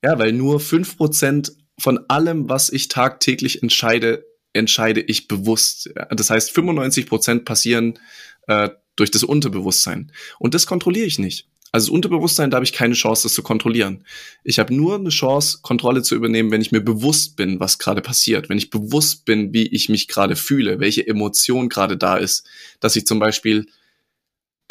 [0.04, 5.90] Ja, weil nur fünf Prozent von allem, was ich tagtäglich entscheide, entscheide ich bewusst.
[6.10, 8.00] Das heißt, 95 Prozent passieren
[8.48, 10.12] äh, durch das Unterbewusstsein.
[10.40, 11.48] Und das kontrolliere ich nicht.
[11.72, 14.04] Also das Unterbewusstsein, da habe ich keine Chance, das zu kontrollieren.
[14.44, 18.02] Ich habe nur eine Chance, Kontrolle zu übernehmen, wenn ich mir bewusst bin, was gerade
[18.02, 22.46] passiert, wenn ich bewusst bin, wie ich mich gerade fühle, welche Emotion gerade da ist,
[22.82, 23.68] dass ich zum Beispiel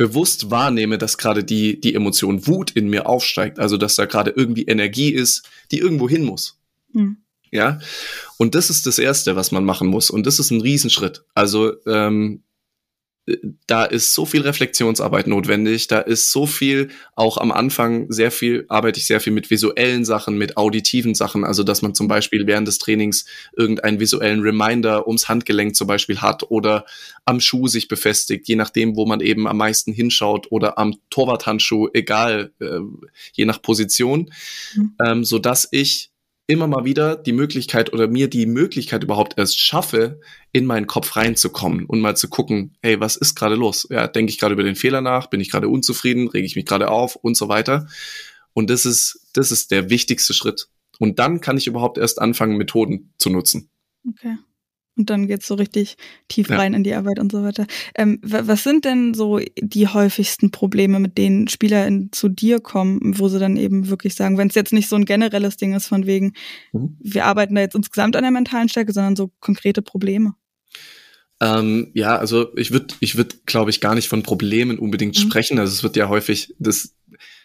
[0.00, 4.30] bewusst wahrnehme, dass gerade die, die Emotion Wut in mir aufsteigt, also dass da gerade
[4.30, 6.58] irgendwie Energie ist, die irgendwo hin muss.
[6.94, 7.18] Mhm.
[7.50, 7.80] Ja,
[8.38, 10.08] und das ist das Erste, was man machen muss.
[10.08, 11.22] Und das ist ein Riesenschritt.
[11.34, 12.44] Also ähm,
[13.66, 18.64] da ist so viel Reflexionsarbeit notwendig, da ist so viel, auch am Anfang sehr viel,
[18.68, 22.46] arbeite ich sehr viel mit visuellen Sachen, mit auditiven Sachen, also dass man zum Beispiel
[22.46, 26.84] während des Trainings irgendeinen visuellen Reminder ums Handgelenk zum Beispiel hat oder
[27.24, 31.88] am Schuh sich befestigt, je nachdem, wo man eben am meisten hinschaut oder am Torwarthandschuh,
[31.92, 32.80] egal, äh,
[33.32, 34.30] je nach Position,
[34.74, 34.94] mhm.
[35.04, 36.09] ähm, so dass ich
[36.50, 41.14] immer mal wieder die Möglichkeit oder mir die Möglichkeit überhaupt erst schaffe, in meinen Kopf
[41.14, 43.86] reinzukommen und mal zu gucken, hey, was ist gerade los?
[43.88, 45.28] Ja, denke ich gerade über den Fehler nach?
[45.28, 46.26] Bin ich gerade unzufrieden?
[46.26, 47.14] Rege ich mich gerade auf?
[47.14, 47.86] Und so weiter.
[48.52, 50.68] Und das ist, das ist der wichtigste Schritt.
[50.98, 53.70] Und dann kann ich überhaupt erst anfangen, Methoden zu nutzen.
[54.08, 54.34] Okay.
[55.00, 55.96] Und dann geht's so richtig
[56.28, 57.66] tief rein in die Arbeit und so weiter.
[57.94, 63.18] Ähm, was sind denn so die häufigsten Probleme, mit denen Spieler in, zu dir kommen,
[63.18, 65.86] wo sie dann eben wirklich sagen, wenn es jetzt nicht so ein generelles Ding ist,
[65.86, 66.34] von wegen,
[66.72, 66.98] mhm.
[67.00, 70.34] wir arbeiten da jetzt insgesamt an der mentalen Stärke, sondern so konkrete Probleme?
[71.40, 75.22] Ähm, ja, also ich würde, ich würd, glaube ich, gar nicht von Problemen unbedingt mhm.
[75.22, 75.58] sprechen.
[75.58, 76.94] Also es wird ja häufig, das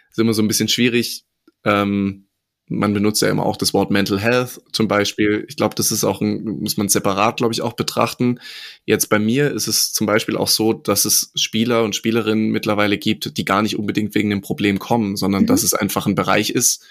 [0.10, 1.24] ist immer so ein bisschen schwierig.
[1.63, 2.28] Ähm,
[2.67, 5.45] man benutzt ja immer auch das Wort Mental Health zum Beispiel.
[5.47, 8.39] Ich glaube, das ist auch ein, muss man separat, glaube ich, auch betrachten.
[8.86, 12.97] Jetzt bei mir ist es zum Beispiel auch so, dass es Spieler und Spielerinnen mittlerweile
[12.97, 15.47] gibt, die gar nicht unbedingt wegen dem Problem kommen, sondern mhm.
[15.47, 16.84] dass es einfach ein Bereich ist,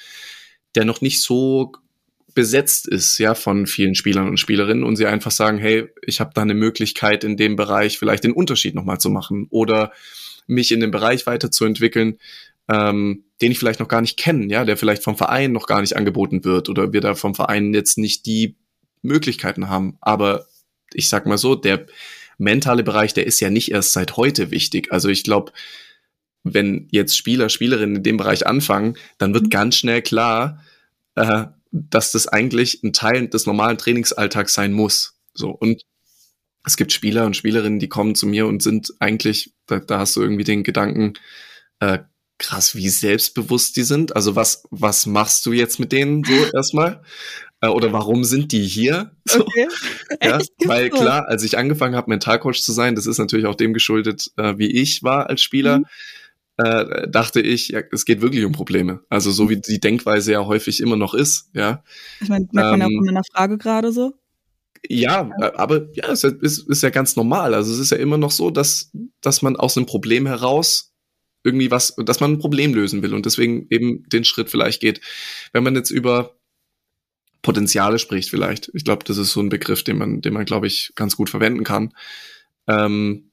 [0.76, 1.72] der noch nicht so
[2.34, 6.32] besetzt ist, ja, von vielen Spielern und Spielerinnen und sie einfach sagen, hey, ich habe
[6.34, 9.92] da eine Möglichkeit in dem Bereich vielleicht den Unterschied nochmal zu machen oder
[10.46, 12.18] mich in dem Bereich weiterzuentwickeln,
[12.68, 15.80] ähm, den ich vielleicht noch gar nicht kenne, ja, der vielleicht vom Verein noch gar
[15.80, 18.56] nicht angeboten wird oder wir da vom Verein jetzt nicht die
[19.02, 19.98] Möglichkeiten haben.
[20.00, 20.46] Aber
[20.92, 21.86] ich sag mal so, der
[22.38, 24.92] mentale Bereich, der ist ja nicht erst seit heute wichtig.
[24.92, 25.52] Also ich glaube,
[26.42, 29.50] wenn jetzt Spieler, Spielerinnen in dem Bereich anfangen, dann wird mhm.
[29.50, 30.62] ganz schnell klar,
[31.16, 35.18] äh, dass das eigentlich ein Teil des normalen Trainingsalltags sein muss.
[35.32, 35.82] So und
[36.64, 40.16] es gibt Spieler und Spielerinnen, die kommen zu mir und sind eigentlich, da, da hast
[40.16, 41.14] du irgendwie den Gedanken,
[41.80, 41.98] äh,
[42.38, 44.16] krass, wie selbstbewusst die sind.
[44.16, 47.02] Also was, was machst du jetzt mit denen so erstmal?
[47.60, 49.12] Äh, oder warum sind die hier?
[49.26, 49.66] So, okay.
[50.22, 53.72] ja, weil klar, als ich angefangen habe, Mentalcoach zu sein, das ist natürlich auch dem
[53.72, 55.78] geschuldet, äh, wie ich war als Spieler.
[55.78, 55.84] Mhm.
[56.56, 59.00] Äh, dachte ich, ja, es geht wirklich um Probleme.
[59.08, 61.82] Also so wie die Denkweise ja häufig immer noch ist, ja.
[62.20, 64.12] Ich meine, merkt man ähm, ja auch in meiner Frage gerade so.
[64.88, 67.54] Ja, aber ja, es ist, ist ja ganz normal.
[67.54, 70.93] Also es ist ja immer noch so, dass, dass man aus einem Problem heraus
[71.44, 75.00] irgendwie was, dass man ein Problem lösen will und deswegen eben den Schritt vielleicht geht.
[75.52, 76.36] Wenn man jetzt über
[77.42, 78.70] Potenziale spricht, vielleicht.
[78.74, 81.28] Ich glaube, das ist so ein Begriff, den man, den man, glaube ich, ganz gut
[81.28, 81.92] verwenden kann.
[82.66, 83.30] Ähm,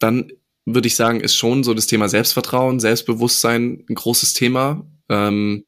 [0.00, 0.32] dann
[0.66, 4.84] würde ich sagen, ist schon so das Thema Selbstvertrauen, Selbstbewusstsein ein großes Thema.
[5.08, 5.64] Ähm,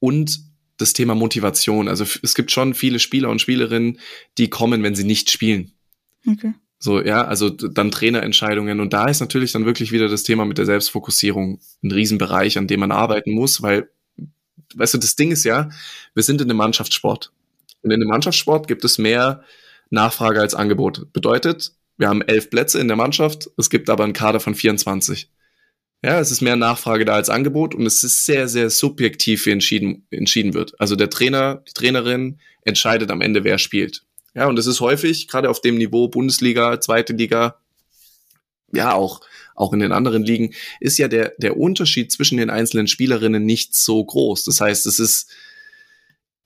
[0.00, 0.40] und
[0.76, 1.88] das Thema Motivation.
[1.88, 3.98] Also es gibt schon viele Spieler und Spielerinnen,
[4.36, 5.72] die kommen, wenn sie nicht spielen.
[6.26, 6.52] Okay.
[6.78, 8.80] So, ja, also dann Trainerentscheidungen.
[8.80, 12.66] Und da ist natürlich dann wirklich wieder das Thema mit der Selbstfokussierung ein Riesenbereich, an
[12.66, 13.90] dem man arbeiten muss, weil,
[14.74, 15.70] weißt du, das Ding ist ja,
[16.14, 17.32] wir sind in einem Mannschaftssport.
[17.82, 19.42] Und in einem Mannschaftssport gibt es mehr
[19.90, 21.12] Nachfrage als Angebot.
[21.12, 25.30] Bedeutet, wir haben elf Plätze in der Mannschaft, es gibt aber einen Kader von 24.
[26.02, 29.50] Ja, es ist mehr Nachfrage da als Angebot und es ist sehr, sehr subjektiv, wie
[29.50, 30.78] entschieden, entschieden wird.
[30.78, 34.05] Also der Trainer, die Trainerin entscheidet am Ende, wer spielt.
[34.36, 37.56] Ja, und es ist häufig, gerade auf dem Niveau Bundesliga, zweite Liga,
[38.70, 39.22] ja, auch,
[39.54, 43.74] auch in den anderen Ligen, ist ja der, der Unterschied zwischen den einzelnen Spielerinnen nicht
[43.74, 44.44] so groß.
[44.44, 45.30] Das heißt, es ist,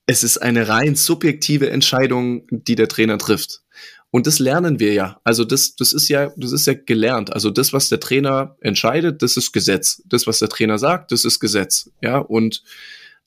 [0.05, 3.61] es ist eine rein subjektive Entscheidung, die der Trainer trifft.
[4.09, 5.19] Und das lernen wir ja.
[5.25, 7.33] Also das, das ist ja, das ist ja gelernt.
[7.33, 10.01] Also das, was der Trainer entscheidet, das ist Gesetz.
[10.05, 11.89] Das, was der Trainer sagt, das ist Gesetz.
[12.01, 12.63] Ja, und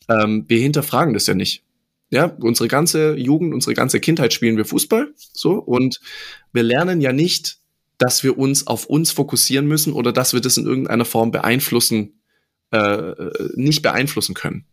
[0.08, 1.64] ähm, wir hinterfragen das ja nicht.
[2.14, 6.00] Ja, unsere ganze Jugend, unsere ganze Kindheit spielen wir Fußball, so, und
[6.52, 7.58] wir lernen ja nicht,
[7.98, 12.20] dass wir uns auf uns fokussieren müssen oder dass wir das in irgendeiner Form beeinflussen,
[12.70, 13.14] äh,
[13.56, 14.64] nicht beeinflussen können.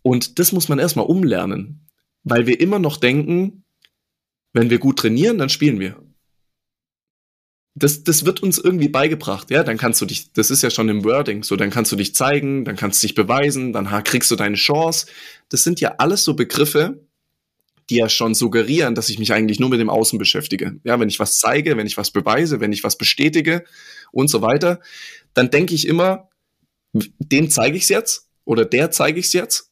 [0.00, 1.86] Und das muss man erstmal umlernen,
[2.22, 3.64] weil wir immer noch denken,
[4.54, 6.02] wenn wir gut trainieren, dann spielen wir
[7.74, 10.88] das, das wird uns irgendwie beigebracht, ja, dann kannst du dich, das ist ja schon
[10.88, 14.30] im Wording, so, dann kannst du dich zeigen, dann kannst du dich beweisen, dann kriegst
[14.30, 15.06] du deine Chance.
[15.48, 17.00] Das sind ja alles so Begriffe,
[17.90, 20.80] die ja schon suggerieren, dass ich mich eigentlich nur mit dem Außen beschäftige.
[20.84, 23.64] Ja, wenn ich was zeige, wenn ich was beweise, wenn ich was bestätige
[24.12, 24.80] und so weiter,
[25.34, 26.28] dann denke ich immer,
[26.92, 29.70] dem zeige ich es jetzt oder der zeige ich es jetzt.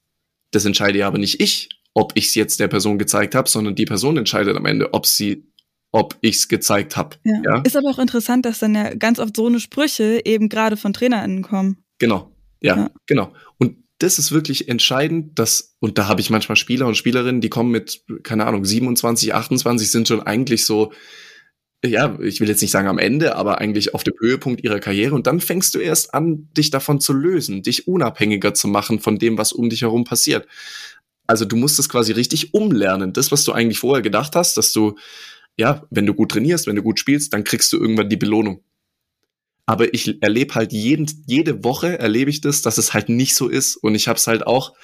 [0.51, 3.77] Das entscheide ja aber nicht ich, ob ich es jetzt der Person gezeigt habe, sondern
[3.77, 5.47] die Person entscheidet am Ende, ob sie
[5.93, 7.17] ob ich's gezeigt habe.
[7.23, 7.41] Ja.
[7.45, 7.63] ja.
[7.63, 10.93] Ist aber auch interessant, dass dann ja ganz oft so eine Sprüche eben gerade von
[10.93, 11.85] TrainerInnen kommen.
[11.99, 13.33] Genau, ja, ja, genau.
[13.59, 17.51] Und das ist wirklich entscheidend, dass, und da habe ich manchmal Spieler und Spielerinnen, die
[17.51, 20.93] kommen mit, keine Ahnung, 27, 28, sind schon eigentlich so,
[21.85, 25.15] ja, ich will jetzt nicht sagen am Ende, aber eigentlich auf dem Höhepunkt ihrer Karriere.
[25.15, 29.19] Und dann fängst du erst an, dich davon zu lösen, dich unabhängiger zu machen von
[29.19, 30.47] dem, was um dich herum passiert.
[31.27, 33.13] Also du musst es quasi richtig umlernen.
[33.13, 34.97] Das, was du eigentlich vorher gedacht hast, dass du
[35.57, 38.63] ja, wenn du gut trainierst, wenn du gut spielst, dann kriegst du irgendwann die Belohnung.
[39.67, 43.49] Aber ich erlebe halt jeden, jede Woche erlebe ich das, dass es halt nicht so
[43.49, 43.77] ist.
[43.77, 44.75] Und ich habe es halt auch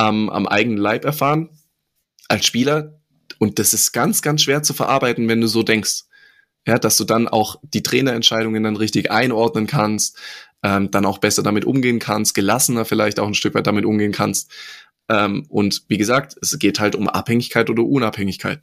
[0.00, 1.50] ähm, am eigenen Leib erfahren
[2.28, 2.98] als Spieler.
[3.38, 6.04] Und das ist ganz, ganz schwer zu verarbeiten, wenn du so denkst.
[6.66, 10.18] Ja, dass du dann auch die Trainerentscheidungen dann richtig einordnen kannst,
[10.62, 14.12] ähm, dann auch besser damit umgehen kannst, gelassener vielleicht auch ein Stück weit damit umgehen
[14.12, 14.50] kannst.
[15.08, 18.62] Ähm, und wie gesagt, es geht halt um Abhängigkeit oder Unabhängigkeit.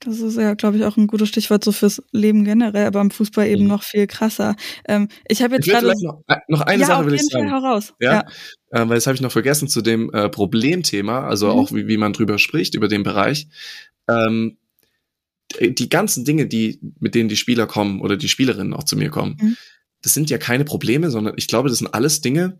[0.00, 3.10] Das ist ja, glaube ich, auch ein gutes Stichwort so fürs Leben generell, aber im
[3.10, 3.68] Fußball eben mhm.
[3.68, 4.56] noch viel krasser.
[4.88, 7.50] Ähm, ich habe jetzt gerade noch, noch eine ja, Sache will ich sagen.
[7.50, 7.92] Fall heraus.
[8.00, 8.82] Ja, ja.
[8.82, 11.52] Äh, weil das habe ich noch vergessen zu dem äh, Problemthema, also mhm.
[11.52, 13.48] auch wie, wie man drüber spricht über den Bereich.
[14.08, 14.56] Ähm,
[15.60, 19.10] die ganzen Dinge, die mit denen die Spieler kommen oder die Spielerinnen auch zu mir
[19.10, 19.56] kommen, mhm.
[20.00, 22.58] das sind ja keine Probleme, sondern ich glaube, das sind alles Dinge,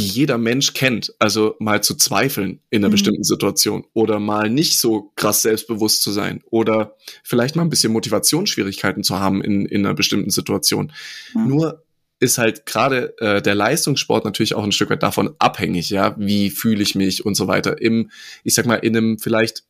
[0.00, 1.14] die jeder Mensch kennt.
[1.18, 2.92] Also mal zu zweifeln in einer mhm.
[2.92, 7.92] bestimmten Situation oder mal nicht so krass selbstbewusst zu sein oder vielleicht mal ein bisschen
[7.92, 10.92] Motivationsschwierigkeiten zu haben in, in einer bestimmten Situation.
[11.34, 11.40] Ja.
[11.42, 11.84] Nur
[12.18, 16.50] ist halt gerade äh, der Leistungssport natürlich auch ein Stück weit davon abhängig, ja, wie
[16.50, 17.80] fühle ich mich und so weiter.
[17.80, 18.10] Im,
[18.44, 19.64] ich sag mal, in einem vielleicht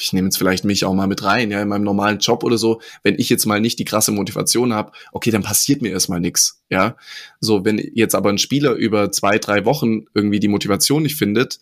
[0.00, 2.58] ich nehme jetzt vielleicht mich auch mal mit rein, ja, in meinem normalen Job oder
[2.58, 6.20] so, wenn ich jetzt mal nicht die krasse Motivation habe, okay, dann passiert mir erstmal
[6.20, 6.96] nichts, ja.
[7.40, 11.60] So, wenn jetzt aber ein Spieler über zwei, drei Wochen irgendwie die Motivation nicht findet,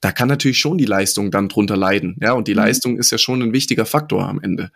[0.00, 2.58] da kann natürlich schon die Leistung dann drunter leiden, ja, und die mhm.
[2.58, 4.70] Leistung ist ja schon ein wichtiger Faktor am Ende.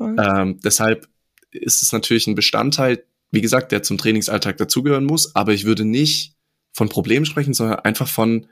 [0.00, 1.08] Ähm, deshalb
[1.50, 5.84] ist es natürlich ein Bestandteil, wie gesagt, der zum Trainingsalltag dazugehören muss, aber ich würde
[5.84, 6.34] nicht
[6.72, 8.46] von Problemen sprechen, sondern einfach von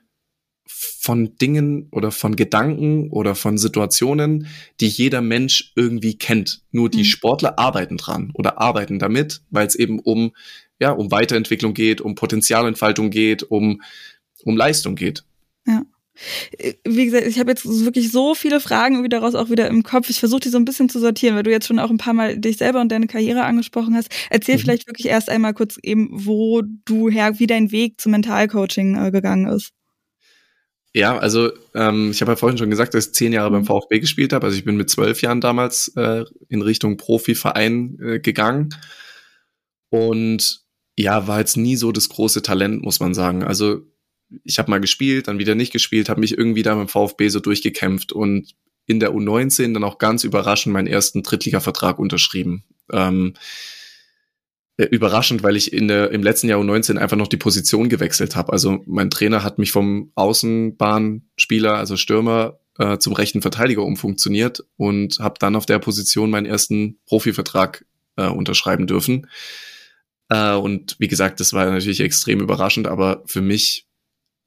[0.68, 4.46] von Dingen oder von Gedanken oder von Situationen,
[4.81, 6.62] die jeder Mensch irgendwie kennt.
[6.70, 7.04] Nur die mhm.
[7.04, 10.33] Sportler arbeiten dran oder arbeiten damit, weil es eben um,
[10.78, 13.83] ja, um Weiterentwicklung geht, um Potenzialentfaltung geht, um,
[14.44, 15.24] um Leistung geht.
[15.66, 15.85] Ja.
[16.85, 20.11] Wie gesagt, ich habe jetzt wirklich so viele Fragen irgendwie daraus auch wieder im Kopf.
[20.11, 22.12] Ich versuche die so ein bisschen zu sortieren, weil du jetzt schon auch ein paar
[22.12, 24.09] Mal dich selber und deine Karriere angesprochen hast.
[24.28, 24.61] Erzähl mhm.
[24.61, 29.11] vielleicht wirklich erst einmal kurz eben, wo du her, wie dein Weg zum Mentalcoaching äh,
[29.12, 29.70] gegangen ist.
[30.94, 33.66] Ja, also ähm, ich habe ja vorhin schon gesagt, dass ich zehn Jahre beim mhm.
[33.66, 34.46] VfB gespielt habe.
[34.46, 38.70] Also ich bin mit zwölf Jahren damals äh, in Richtung Profiverein äh, gegangen.
[39.90, 40.61] Und
[40.96, 43.44] ja, war jetzt nie so das große Talent, muss man sagen.
[43.44, 43.83] Also
[44.44, 47.40] ich habe mal gespielt, dann wieder nicht gespielt, habe mich irgendwie da beim VfB so
[47.40, 48.55] durchgekämpft und
[48.87, 52.64] in der U19 dann auch ganz überraschend meinen ersten Drittliga-Vertrag unterschrieben.
[52.90, 53.38] Ähm, äh,
[54.84, 58.52] überraschend, weil ich in der, im letzten Jahr U19 einfach noch die Position gewechselt habe.
[58.52, 65.18] Also mein Trainer hat mich vom Außenbahnspieler, also Stürmer, äh, zum rechten Verteidiger umfunktioniert und
[65.18, 67.84] habe dann auf der Position meinen ersten Profivertrag
[68.16, 69.26] äh, unterschreiben dürfen.
[70.28, 73.88] Äh, und wie gesagt, das war natürlich extrem überraschend, aber für mich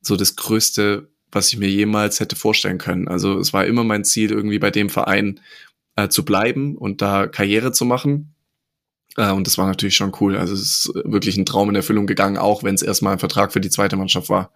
[0.01, 3.07] so das Größte, was ich mir jemals hätte vorstellen können.
[3.07, 5.41] Also es war immer mein Ziel, irgendwie bei dem Verein
[5.95, 8.33] äh, zu bleiben und da Karriere zu machen.
[9.17, 10.37] Äh, und das war natürlich schon cool.
[10.37, 13.53] Also es ist wirklich ein Traum in Erfüllung gegangen, auch wenn es erstmal ein Vertrag
[13.53, 14.51] für die zweite Mannschaft war.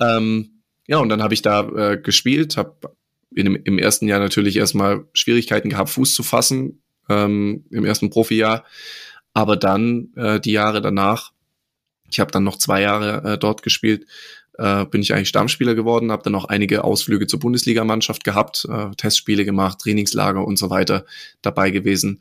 [0.00, 2.96] Ähm, ja, und dann habe ich da äh, gespielt, habe
[3.34, 8.64] im ersten Jahr natürlich erstmal Schwierigkeiten gehabt, Fuß zu fassen, ähm, im ersten Profijahr.
[9.32, 11.32] Aber dann äh, die Jahre danach,
[12.10, 14.06] ich habe dann noch zwei Jahre äh, dort gespielt,
[14.58, 18.90] äh, bin ich eigentlich Stammspieler geworden, habe dann auch einige Ausflüge zur Bundesligamannschaft gehabt, äh,
[18.96, 21.06] Testspiele gemacht, Trainingslager und so weiter
[21.40, 22.20] dabei gewesen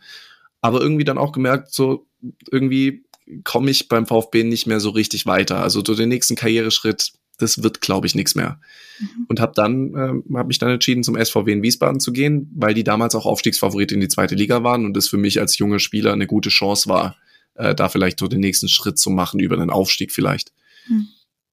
[0.62, 2.08] aber irgendwie dann auch gemerkt, so
[2.52, 3.04] irgendwie
[3.44, 5.62] komme ich beim VfB nicht mehr so richtig weiter.
[5.62, 8.60] Also so den nächsten Karriereschritt, das wird, glaube ich, nichts mehr.
[9.00, 9.26] Mhm.
[9.28, 12.74] Und habe dann, äh, habe mich dann entschieden, zum SVW in Wiesbaden zu gehen, weil
[12.74, 15.80] die damals auch Aufstiegsfavorit in die zweite Liga waren und das für mich als junger
[15.80, 17.16] Spieler eine gute Chance war,
[17.56, 20.52] äh, da vielleicht so den nächsten Schritt zu machen über den Aufstieg vielleicht.
[20.88, 21.08] Mhm.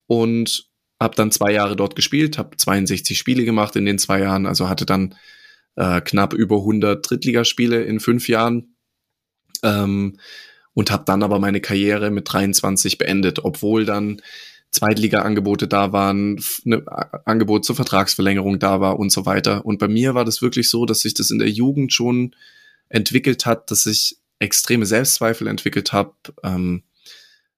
[0.06, 0.68] Und
[1.00, 4.68] habe dann zwei Jahre dort gespielt, habe 62 Spiele gemacht in den zwei Jahren, also
[4.68, 5.14] hatte dann
[5.76, 8.74] äh, knapp über 100 Drittligaspiele in fünf Jahren
[9.62, 10.18] ähm,
[10.74, 14.22] und habe dann aber meine Karriere mit 23 beendet, obwohl dann
[14.70, 16.84] Zweitliga-Angebote da waren, ne,
[17.24, 19.64] Angebot zur Vertragsverlängerung da war und so weiter.
[19.64, 22.34] Und bei mir war das wirklich so, dass sich das in der Jugend schon
[22.88, 26.82] entwickelt hat, dass ich extreme Selbstzweifel entwickelt habe, ähm,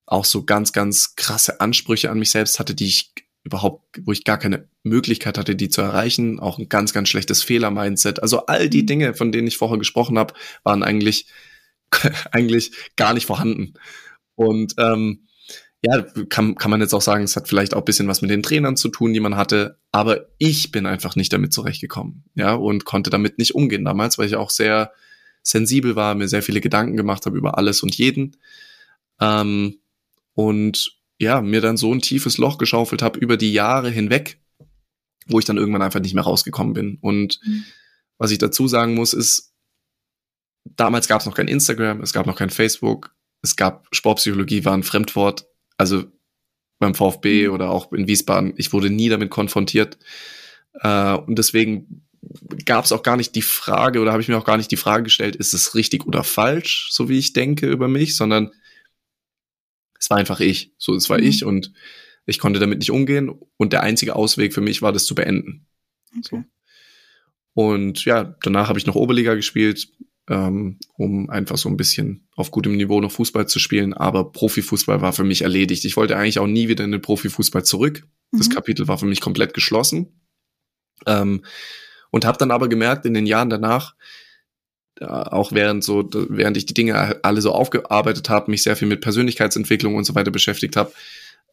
[0.06, 4.24] auch so ganz, ganz krasse Ansprüche an mich selbst hatte, die ich überhaupt, wo ich
[4.24, 8.22] gar keine Möglichkeit hatte, die zu erreichen, auch ein ganz, ganz schlechtes Fehler-Mindset.
[8.22, 8.86] Also all die mhm.
[8.86, 11.26] Dinge, von denen ich vorher gesprochen habe, waren eigentlich
[12.32, 13.74] eigentlich gar nicht vorhanden.
[14.34, 15.26] Und ähm,
[15.82, 18.42] ja, kann, kann man jetzt auch sagen, es hat vielleicht auch bisschen was mit den
[18.42, 22.84] Trainern zu tun, die man hatte, aber ich bin einfach nicht damit zurechtgekommen, ja, und
[22.84, 24.92] konnte damit nicht umgehen damals, weil ich auch sehr
[25.42, 28.36] sensibel war, mir sehr viele Gedanken gemacht habe über alles und jeden.
[29.20, 29.78] Ähm,
[30.34, 34.40] und ja, mir dann so ein tiefes Loch geschaufelt habe über die Jahre hinweg,
[35.26, 36.98] wo ich dann irgendwann einfach nicht mehr rausgekommen bin.
[37.00, 37.64] Und mhm.
[38.18, 39.49] was ich dazu sagen muss, ist,
[40.64, 44.74] damals gab es noch kein Instagram, es gab noch kein Facebook, es gab Sportpsychologie war
[44.74, 45.46] ein Fremdwort.
[45.76, 46.04] Also
[46.78, 47.54] beim VfB mhm.
[47.54, 49.98] oder auch in Wiesbaden, ich wurde nie damit konfrontiert.
[50.74, 52.06] Äh, und deswegen
[52.64, 54.76] gab es auch gar nicht die Frage oder habe ich mir auch gar nicht die
[54.76, 58.50] Frage gestellt, ist es richtig oder falsch, so wie ich denke über mich, sondern
[59.98, 60.72] es war einfach ich.
[60.76, 61.24] So, es war mhm.
[61.24, 61.72] ich und
[62.26, 65.66] ich konnte damit nicht umgehen und der einzige Ausweg für mich war, das zu beenden.
[66.18, 66.20] Okay.
[66.22, 66.44] So.
[67.52, 69.88] Und ja, danach habe ich noch Oberliga gespielt,
[70.30, 73.92] ähm, um einfach so ein bisschen auf gutem Niveau noch Fußball zu spielen.
[73.92, 75.84] Aber Profifußball war für mich erledigt.
[75.84, 78.06] Ich wollte eigentlich auch nie wieder in den Profifußball zurück.
[78.30, 78.38] Mhm.
[78.38, 80.20] Das Kapitel war für mich komplett geschlossen.
[81.06, 81.44] Ähm,
[82.10, 83.96] und habe dann aber gemerkt in den Jahren danach,
[85.00, 88.88] äh, auch während so, während ich die Dinge alle so aufgearbeitet habe, mich sehr viel
[88.88, 90.92] mit Persönlichkeitsentwicklung und so weiter beschäftigt habe,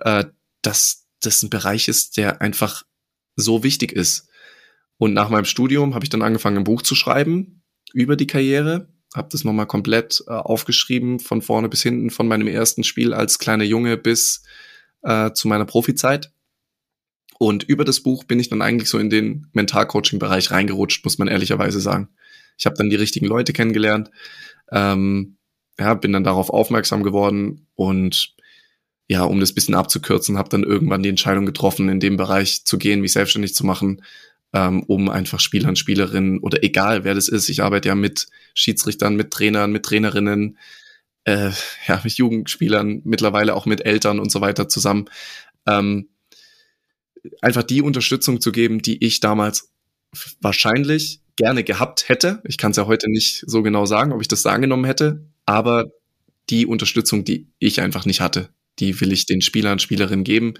[0.01, 0.25] äh,
[0.61, 2.83] dass das ein Bereich ist, der einfach
[3.35, 4.29] so wichtig ist.
[4.97, 7.56] Und nach meinem Studium habe ich dann angefangen, ein Buch zu schreiben,
[7.97, 12.47] über die Karriere, habe das nochmal komplett äh, aufgeschrieben, von vorne bis hinten, von meinem
[12.47, 14.43] ersten Spiel als kleiner Junge bis
[15.01, 16.31] äh, zu meiner Profizeit.
[17.39, 21.27] Und über das Buch bin ich dann eigentlich so in den Mentalcoaching-Bereich reingerutscht, muss man
[21.27, 22.09] ehrlicherweise sagen.
[22.59, 24.11] Ich habe dann die richtigen Leute kennengelernt,
[24.71, 25.37] ähm,
[25.79, 28.35] ja, bin dann darauf aufmerksam geworden und
[29.07, 32.77] ja, um das bisschen abzukürzen, habe dann irgendwann die Entscheidung getroffen, in dem Bereich zu
[32.77, 34.03] gehen, mich selbstständig zu machen,
[34.57, 37.47] ähm, um einfach Spielern, Spielerinnen oder egal wer das ist.
[37.47, 40.57] Ich arbeite ja mit Schiedsrichtern, mit Trainern, mit Trainerinnen,
[41.25, 41.51] äh,
[41.87, 45.05] ja, mit Jugendspielern, mittlerweile auch mit Eltern und so weiter zusammen.
[45.67, 46.09] Ähm,
[47.41, 49.71] einfach die Unterstützung zu geben, die ich damals
[50.41, 52.41] wahrscheinlich gerne gehabt hätte.
[52.45, 55.23] Ich kann es ja heute nicht so genau sagen, ob ich das da angenommen hätte,
[55.45, 55.85] aber
[56.49, 60.55] die Unterstützung, die ich einfach nicht hatte, die will ich den Spielern, Spielerinnen geben,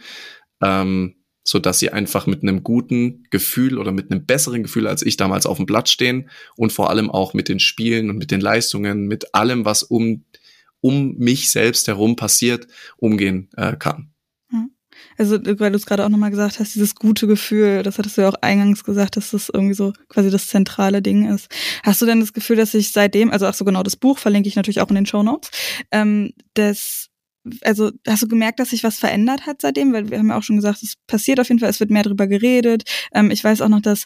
[0.62, 1.16] ähm,
[1.48, 5.16] so dass sie einfach mit einem guten Gefühl oder mit einem besseren Gefühl als ich
[5.16, 8.42] damals auf dem Blatt stehen und vor allem auch mit den Spielen und mit den
[8.42, 10.26] Leistungen, mit allem, was um
[10.80, 14.12] um mich selbst herum passiert, umgehen äh, kann.
[15.18, 18.22] Also, weil du es gerade auch nochmal gesagt hast, dieses gute Gefühl, das hattest du
[18.22, 21.50] ja auch eingangs gesagt, dass das irgendwie so quasi das zentrale Ding ist.
[21.84, 24.48] Hast du denn das Gefühl, dass sich seitdem, also auch so genau das Buch verlinke
[24.48, 25.50] ich natürlich auch in den Show Notes,
[25.92, 27.10] ähm, das
[27.62, 29.94] also hast du gemerkt, dass sich was verändert hat seitdem?
[29.94, 32.04] Weil wir haben ja auch schon gesagt, es passiert auf jeden Fall, es wird mehr
[32.04, 32.84] darüber geredet.
[33.14, 34.06] Ähm, ich weiß auch noch, dass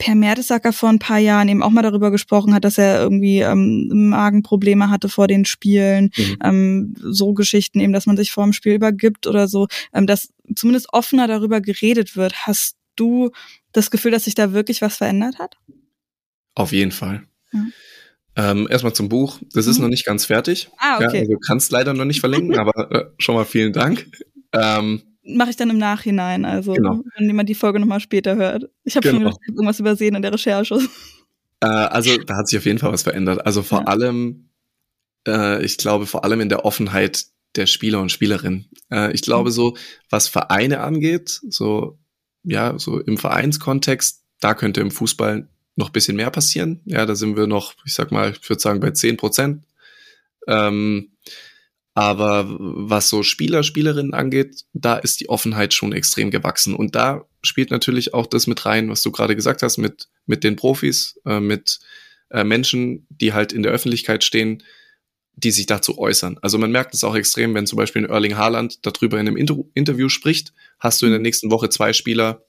[0.00, 3.40] Per Mertesacker vor ein paar Jahren eben auch mal darüber gesprochen hat, dass er irgendwie
[3.40, 6.36] ähm, Magenprobleme hatte vor den Spielen, mhm.
[6.42, 10.32] ähm, so Geschichten eben, dass man sich vor dem Spiel übergibt oder so, ähm, dass
[10.56, 12.46] zumindest offener darüber geredet wird.
[12.46, 13.30] Hast du
[13.72, 15.58] das Gefühl, dass sich da wirklich was verändert hat?
[16.54, 17.24] Auf jeden Fall.
[17.52, 17.72] Mhm.
[18.40, 19.38] Ähm, erstmal zum Buch.
[19.52, 19.84] Das ist mhm.
[19.84, 20.70] noch nicht ganz fertig.
[20.78, 21.16] Ah, okay.
[21.16, 24.06] Ja, also kannst leider noch nicht verlinken, aber äh, schon mal vielen Dank.
[24.52, 27.02] Ähm, mache ich dann im Nachhinein, also genau.
[27.16, 28.70] wenn jemand die Folge nochmal später hört.
[28.84, 29.16] Ich habe genau.
[29.16, 30.78] schon gedacht, ich hab irgendwas übersehen in der Recherche.
[31.60, 33.44] Äh, also da hat sich auf jeden Fall was verändert.
[33.44, 33.84] Also vor ja.
[33.86, 34.48] allem,
[35.28, 37.26] äh, ich glaube vor allem in der Offenheit
[37.56, 38.70] der Spieler und Spielerinnen.
[38.90, 39.54] Äh, ich glaube mhm.
[39.54, 39.76] so,
[40.08, 41.98] was Vereine angeht, so
[42.42, 46.80] ja, so im Vereinskontext, da könnte im Fußball noch bisschen mehr passieren.
[46.84, 49.64] Ja, da sind wir noch, ich sag mal, ich würde sagen bei zehn Prozent.
[50.46, 51.12] Ähm,
[51.94, 56.74] aber was so Spieler, Spielerinnen angeht, da ist die Offenheit schon extrem gewachsen.
[56.74, 60.44] Und da spielt natürlich auch das mit rein, was du gerade gesagt hast, mit, mit
[60.44, 61.80] den Profis, äh, mit
[62.30, 64.62] äh, Menschen, die halt in der Öffentlichkeit stehen,
[65.34, 66.38] die sich dazu äußern.
[66.42, 69.36] Also man merkt es auch extrem, wenn zum Beispiel ein Erling Haaland darüber in einem
[69.36, 72.44] Inter Interview spricht, hast du in der nächsten Woche zwei Spieler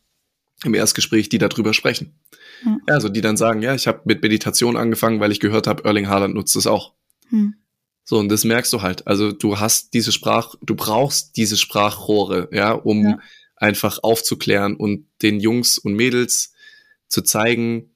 [0.63, 2.19] im Erstgespräch, die darüber sprechen.
[2.65, 5.83] Ja, also die dann sagen, ja, ich habe mit Meditation angefangen, weil ich gehört habe,
[5.83, 6.93] Erling Haaland nutzt es auch.
[7.29, 7.55] Mhm.
[8.03, 9.07] So, und das merkst du halt.
[9.07, 13.19] Also du hast diese Sprach, du brauchst diese Sprachrohre, ja, um ja.
[13.55, 16.53] einfach aufzuklären und den Jungs und Mädels
[17.07, 17.93] zu zeigen,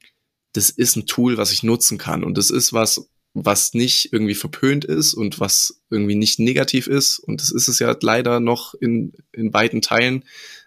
[0.54, 2.23] das ist ein Tool, was ich nutzen kann.
[2.23, 7.19] Und das ist was, was nicht irgendwie verpönt ist und was irgendwie nicht negativ ist.
[7.19, 10.23] Und das ist es ja leider noch in, in weiten Teilen,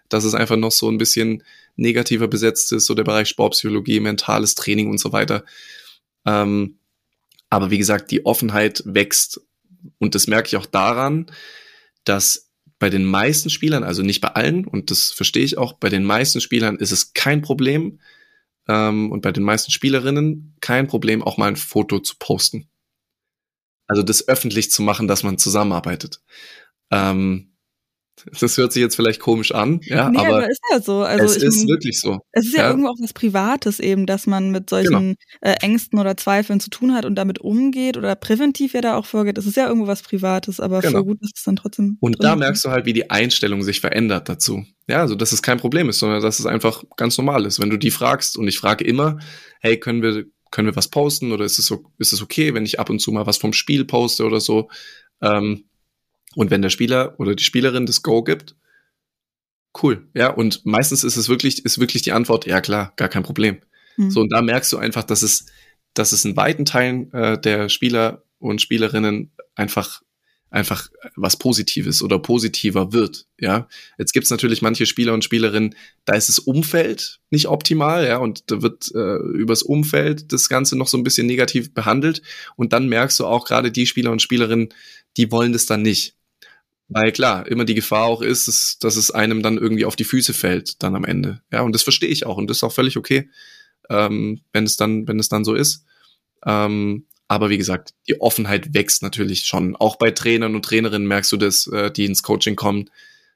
[0.09, 1.43] dass es einfach noch so ein bisschen
[1.79, 5.43] negativer besetzt ist, so der Bereich Sportpsychologie, mentales Training und so weiter.
[6.25, 6.79] Ähm,
[7.49, 9.41] aber wie gesagt, die Offenheit wächst.
[9.97, 11.31] Und das merke ich auch daran,
[12.03, 15.89] dass bei den meisten Spielern, also nicht bei allen, und das verstehe ich auch, bei
[15.89, 17.99] den meisten Spielern ist es kein Problem,
[18.69, 22.69] ähm, und bei den meisten Spielerinnen kein Problem, auch mal ein Foto zu posten.
[23.87, 26.21] Also das öffentlich zu machen, dass man zusammenarbeitet.
[26.91, 27.55] Ähm,
[28.39, 30.99] das hört sich jetzt vielleicht komisch an, ja, nee, aber, aber ist ja so.
[31.01, 32.19] Also es ist mein, wirklich so.
[32.31, 35.15] Es ist ja, ja, irgendwo auch was Privates eben, dass man mit solchen genau.
[35.41, 39.05] äh, Ängsten oder Zweifeln zu tun hat und damit umgeht oder präventiv ja da auch
[39.05, 39.37] vorgeht.
[39.37, 40.99] Das ist ja irgendwo was Privates, aber genau.
[40.99, 41.97] für gut ist es dann trotzdem.
[41.99, 44.63] Und da merkst du halt, wie die Einstellung sich verändert dazu.
[44.87, 47.59] Ja, also dass es kein Problem ist, sondern dass es einfach ganz normal ist.
[47.59, 49.19] Wenn du die fragst und ich frage immer,
[49.59, 52.65] hey, können wir können wir was posten oder ist es so, ist es okay, wenn
[52.65, 54.69] ich ab und zu mal was vom Spiel poste oder so?
[55.21, 55.68] Ähm,
[56.35, 58.55] und wenn der Spieler oder die Spielerin das Go gibt,
[59.81, 60.07] cool.
[60.13, 63.59] Ja, und meistens ist es wirklich, ist wirklich die Antwort, ja klar, gar kein Problem.
[63.97, 64.11] Mhm.
[64.11, 65.45] So, und da merkst du einfach, dass es,
[65.93, 70.01] dass es in weiten Teilen äh, der Spieler und Spielerinnen einfach
[70.51, 73.25] einfach was Positives oder positiver wird.
[73.39, 78.17] Ja, jetzt gibt's natürlich manche Spieler und Spielerinnen, da ist das Umfeld nicht optimal, ja,
[78.17, 82.21] und da wird äh, übers Umfeld das Ganze noch so ein bisschen negativ behandelt.
[82.55, 84.69] Und dann merkst du auch gerade die Spieler und Spielerinnen,
[85.17, 86.15] die wollen das dann nicht.
[86.89, 90.03] Weil klar, immer die Gefahr auch ist, dass, dass es einem dann irgendwie auf die
[90.03, 91.41] Füße fällt, dann am Ende.
[91.51, 93.29] Ja, und das verstehe ich auch und das ist auch völlig okay,
[93.89, 95.85] ähm, wenn es dann, wenn es dann so ist.
[96.45, 99.75] Ähm, aber wie gesagt, die Offenheit wächst natürlich schon.
[99.75, 102.89] Auch bei Trainern und Trainerinnen merkst du das, äh, die ins Coaching kommen.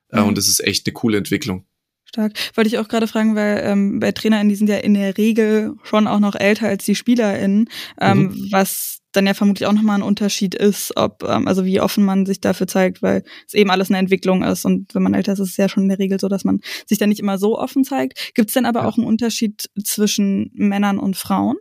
[0.10, 0.30] Äh, mhm.
[0.30, 1.64] Und das ist echt eine coole Entwicklung.
[2.06, 2.34] Stark.
[2.56, 5.76] Wollte ich auch gerade fragen, weil ähm, bei TrainerInnen, die sind ja in der Regel
[5.84, 7.70] schon auch noch älter als die SpielerInnen,
[8.02, 8.48] ähm, mhm.
[8.52, 12.26] was dann ja vermutlich auch nochmal ein Unterschied ist, ob, ähm, also wie offen man
[12.26, 14.66] sich dafür zeigt, weil es eben alles eine Entwicklung ist.
[14.66, 16.60] Und wenn man älter ist, ist es ja schon in der Regel so, dass man
[16.86, 18.34] sich dann nicht immer so offen zeigt.
[18.36, 18.88] Gibt es denn aber ja.
[18.88, 21.58] auch einen Unterschied zwischen Männern und Frauen?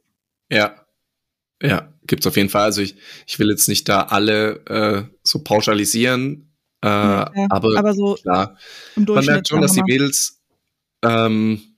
[0.50, 0.74] Ja.
[1.62, 2.64] Ja, gibt's auf jeden Fall.
[2.64, 2.96] Also ich,
[3.26, 6.53] ich will jetzt nicht da alle äh, so pauschalisieren,
[6.84, 8.57] äh, ja, aber, aber so klar.
[8.96, 10.42] Man merkt schon, dass die Mädels
[11.05, 11.72] ähm,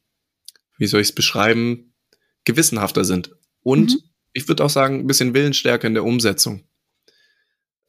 [0.78, 1.94] wie soll ich es beschreiben,
[2.44, 3.34] gewissenhafter sind.
[3.62, 4.00] Und mhm.
[4.34, 6.64] Ich würde auch sagen, ein bisschen Willensstärke in der Umsetzung.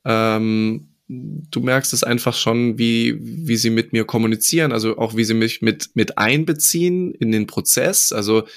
[0.06, 5.24] Ähm, du merkst es einfach schon, wie, wie sie mit mir kommunizieren, also auch wie
[5.24, 8.12] sie mich mit, mit einbeziehen in den Prozess.
[8.14, 8.48] Also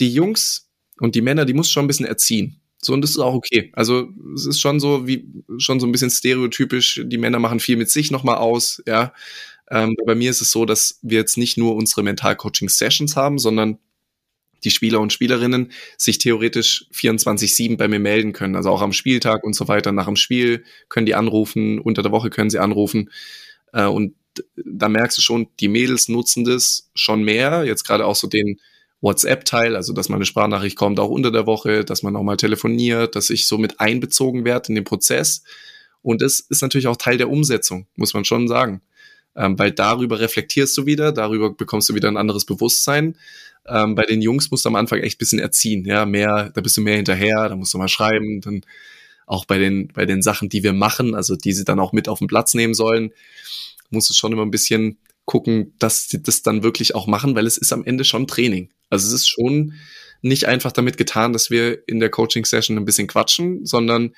[0.00, 0.70] die Jungs
[1.00, 2.60] und die Männer, die muss schon ein bisschen erziehen.
[2.82, 3.72] So, und das ist auch okay.
[3.72, 5.26] Also, es ist schon so, wie,
[5.58, 7.02] schon so ein bisschen stereotypisch.
[7.04, 9.12] Die Männer machen viel mit sich nochmal aus, ja.
[9.70, 13.78] Ähm, bei mir ist es so, dass wir jetzt nicht nur unsere Mental-Coaching-Sessions haben, sondern
[14.64, 18.56] die Spieler und Spielerinnen sich theoretisch 24-7 bei mir melden können.
[18.56, 19.92] Also auch am Spieltag und so weiter.
[19.92, 23.10] Nach dem Spiel können die anrufen, unter der Woche können sie anrufen.
[23.72, 24.14] Äh, und
[24.56, 27.64] da merkst du schon, die Mädels nutzen das schon mehr.
[27.64, 28.58] Jetzt gerade auch so den
[29.00, 32.36] WhatsApp-Teil, also dass mal eine Sprachnachricht kommt, auch unter der Woche, dass man auch mal
[32.36, 35.42] telefoniert, dass ich so mit einbezogen werde in den Prozess.
[36.02, 38.80] Und das ist natürlich auch Teil der Umsetzung, muss man schon sagen
[39.36, 43.16] ähm, weil darüber reflektierst du wieder, darüber bekommst du wieder ein anderes Bewusstsein.
[43.68, 46.76] Ähm, bei den Jungs musst du am Anfang echt bisschen erziehen, ja, mehr, da bist
[46.76, 48.62] du mehr hinterher, da musst du mal schreiben, dann
[49.26, 52.08] auch bei den, bei den Sachen, die wir machen, also die sie dann auch mit
[52.08, 53.12] auf den Platz nehmen sollen,
[53.90, 57.46] musst du schon immer ein bisschen gucken, dass sie das dann wirklich auch machen, weil
[57.46, 58.70] es ist am Ende schon Training.
[58.88, 59.74] Also es ist schon
[60.22, 64.14] nicht einfach damit getan, dass wir in der Coaching-Session ein bisschen quatschen, sondern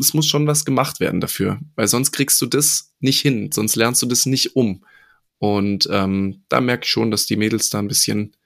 [0.00, 3.76] es muss schon was gemacht werden dafür, weil sonst kriegst du das nicht hin, sonst
[3.76, 4.84] lernst du das nicht um.
[5.40, 8.36] Und ähm, da merke ich schon, dass die Mädels da ein bisschen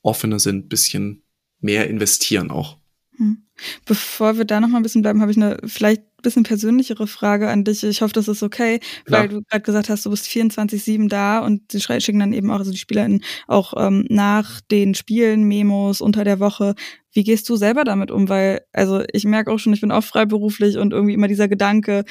[0.00, 1.22] offener sind, bisschen
[1.60, 2.78] mehr investieren auch.
[3.18, 3.44] Hm.
[3.84, 7.06] Bevor wir da noch mal ein bisschen bleiben, habe ich eine vielleicht ein bisschen persönlichere
[7.06, 7.82] Frage an dich.
[7.84, 11.70] Ich hoffe, das ist okay, weil du gerade gesagt hast, du bist 24-7 da und
[11.70, 16.24] sie schicken dann eben auch, also die SpielerInnen auch ähm, nach den Spielen Memos unter
[16.24, 16.74] der Woche.
[17.12, 18.30] Wie gehst du selber damit um?
[18.30, 22.04] Weil, also ich merke auch schon, ich bin auch freiberuflich und irgendwie immer dieser Gedanke,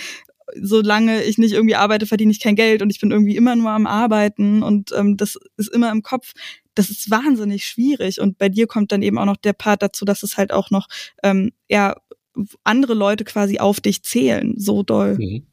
[0.60, 3.72] solange ich nicht irgendwie arbeite, verdiene ich kein Geld und ich bin irgendwie immer nur
[3.72, 6.34] am Arbeiten und ähm, das ist immer im Kopf.
[6.76, 10.06] Das ist wahnsinnig schwierig und bei dir kommt dann eben auch noch der Part dazu,
[10.06, 10.88] dass es halt auch noch
[11.24, 11.96] ähm, ja
[12.64, 15.18] andere Leute quasi auf dich zählen, so doll.
[15.18, 15.48] Mhm.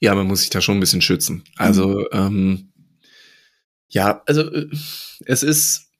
[0.00, 1.44] Ja, man muss sich da schon ein bisschen schützen.
[1.56, 2.06] Also mhm.
[2.12, 2.72] ähm,
[3.88, 4.68] ja, also äh,
[5.26, 5.90] es ist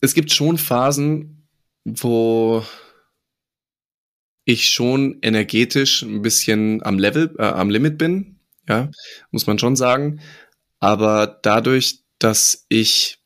[0.00, 1.46] es gibt schon Phasen,
[1.84, 2.64] wo
[4.52, 8.90] ich schon energetisch ein bisschen am Level, äh, am Limit bin, ja,
[9.30, 10.20] muss man schon sagen.
[10.78, 13.18] Aber dadurch, dass ich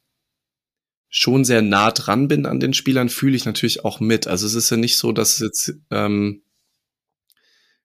[1.08, 4.26] schon sehr nah dran bin an den Spielern, fühle ich natürlich auch mit.
[4.26, 6.42] Also es ist ja nicht so, dass es jetzt, ähm,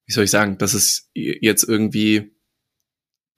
[0.05, 2.31] wie soll ich sagen, dass es jetzt irgendwie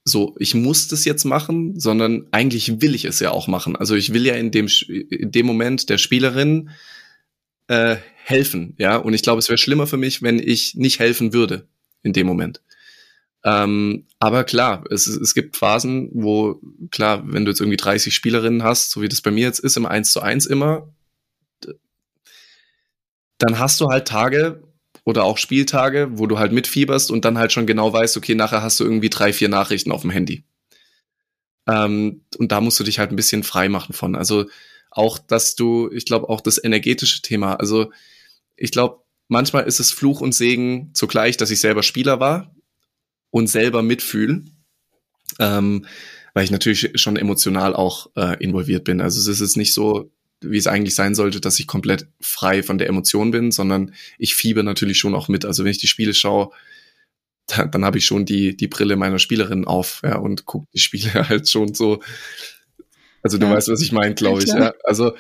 [0.03, 3.75] so, ich muss das jetzt machen, sondern eigentlich will ich es ja auch machen.
[3.75, 6.69] Also ich will ja in dem, in dem Moment der Spielerin
[7.67, 8.97] äh, helfen, ja.
[8.97, 11.67] Und ich glaube, es wäre schlimmer für mich, wenn ich nicht helfen würde
[12.03, 12.61] in dem Moment.
[13.43, 16.61] Ähm, aber klar, es, es gibt Phasen, wo,
[16.91, 19.78] klar, wenn du jetzt irgendwie 30 Spielerinnen hast, so wie das bei mir jetzt ist,
[19.78, 20.88] im 1 zu 1 immer,
[23.39, 24.61] dann hast du halt Tage,
[25.03, 28.61] oder auch Spieltage, wo du halt mitfieberst und dann halt schon genau weißt, okay, nachher
[28.61, 30.43] hast du irgendwie drei, vier Nachrichten auf dem Handy.
[31.67, 34.15] Ähm, und da musst du dich halt ein bisschen frei machen von.
[34.15, 34.45] Also
[34.91, 37.91] auch, dass du, ich glaube, auch das energetische Thema, also
[38.55, 42.53] ich glaube, manchmal ist es Fluch und Segen zugleich, dass ich selber Spieler war
[43.31, 44.43] und selber mitfühle.
[45.39, 45.85] Ähm,
[46.33, 49.01] weil ich natürlich schon emotional auch äh, involviert bin.
[49.01, 50.11] Also es ist nicht so,
[50.41, 54.35] wie es eigentlich sein sollte, dass ich komplett frei von der Emotion bin, sondern ich
[54.35, 55.45] fieber natürlich schon auch mit.
[55.45, 56.51] Also wenn ich die Spiele schaue,
[57.47, 60.79] dann, dann habe ich schon die, die Brille meiner Spielerin auf, ja, und gucke die
[60.79, 62.01] Spiele halt schon so.
[63.24, 63.53] Also du ja.
[63.53, 64.49] weißt, was ich meine, glaube ich.
[64.49, 64.74] Ja.
[64.84, 65.13] Also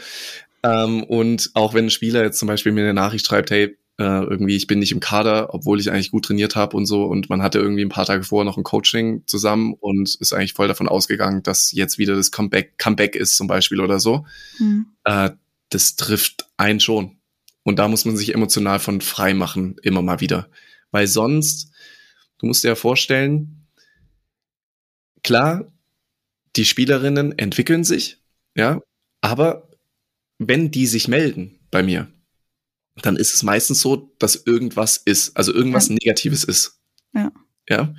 [0.63, 4.23] ähm, und auch wenn ein Spieler jetzt zum Beispiel mir eine Nachricht schreibt, hey, äh,
[4.23, 7.05] irgendwie, ich bin nicht im Kader, obwohl ich eigentlich gut trainiert habe und so.
[7.05, 10.53] Und man hatte irgendwie ein paar Tage vorher noch ein Coaching zusammen und ist eigentlich
[10.53, 14.25] voll davon ausgegangen, dass jetzt wieder das Comeback, Comeback ist zum Beispiel oder so.
[14.59, 14.87] Mhm.
[15.03, 15.31] Äh,
[15.69, 17.17] das trifft einen schon.
[17.63, 20.49] Und da muss man sich emotional von frei machen, immer mal wieder.
[20.89, 21.71] Weil sonst,
[22.39, 23.67] du musst dir ja vorstellen,
[25.23, 25.71] klar,
[26.55, 28.21] die Spielerinnen entwickeln sich,
[28.55, 28.79] ja,
[29.21, 29.69] aber
[30.37, 32.11] wenn die sich melden bei mir,
[33.01, 35.95] dann ist es meistens so, dass irgendwas ist, also irgendwas ja.
[35.95, 36.79] Negatives ist.
[37.13, 37.31] Ja.
[37.69, 37.93] Ja.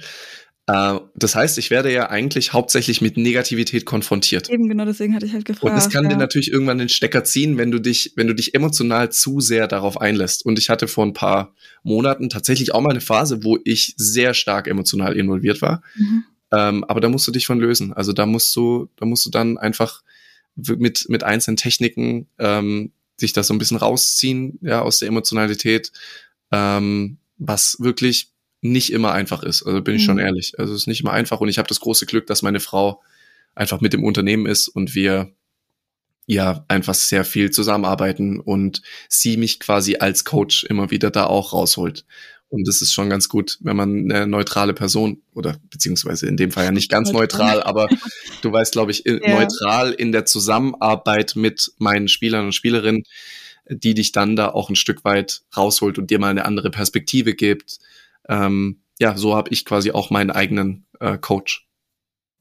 [0.66, 4.48] Äh, das heißt, ich werde ja eigentlich hauptsächlich mit Negativität konfrontiert.
[4.50, 5.64] Eben genau, deswegen hatte ich halt gefragt.
[5.64, 6.10] Und das kann ja.
[6.10, 9.66] dir natürlich irgendwann den Stecker ziehen, wenn du dich, wenn du dich emotional zu sehr
[9.66, 10.44] darauf einlässt.
[10.44, 14.34] Und ich hatte vor ein paar Monaten tatsächlich auch mal eine Phase, wo ich sehr
[14.34, 15.82] stark emotional involviert war.
[15.96, 16.24] Mhm.
[16.52, 17.92] Ähm, aber da musst du dich von lösen.
[17.92, 20.02] Also da musst du, da musst du dann einfach
[20.56, 25.92] mit, mit einzelnen Techniken ähm, sich das so ein bisschen rausziehen, ja, aus der Emotionalität,
[26.50, 28.30] ähm, was wirklich
[28.60, 29.62] nicht immer einfach ist.
[29.62, 30.20] Also bin ich schon Mhm.
[30.22, 30.58] ehrlich.
[30.58, 33.02] Also es ist nicht immer einfach und ich habe das große Glück, dass meine Frau
[33.54, 35.32] einfach mit dem Unternehmen ist und wir
[36.26, 41.52] ja einfach sehr viel zusammenarbeiten und sie mich quasi als Coach immer wieder da auch
[41.52, 42.04] rausholt.
[42.52, 46.50] Und das ist schon ganz gut, wenn man eine neutrale Person oder beziehungsweise in dem
[46.50, 47.56] Fall ja nicht ganz Neutral.
[47.56, 47.88] neutral, aber
[48.42, 49.18] du weißt, glaube ich, Ja.
[49.40, 53.04] neutral in der Zusammenarbeit mit meinen Spielern und Spielerinnen,
[53.70, 57.34] die dich dann da auch ein Stück weit rausholt und dir mal eine andere Perspektive
[57.34, 57.78] gibt.
[58.28, 61.66] Ähm, ja, so habe ich quasi auch meinen eigenen äh, Coach.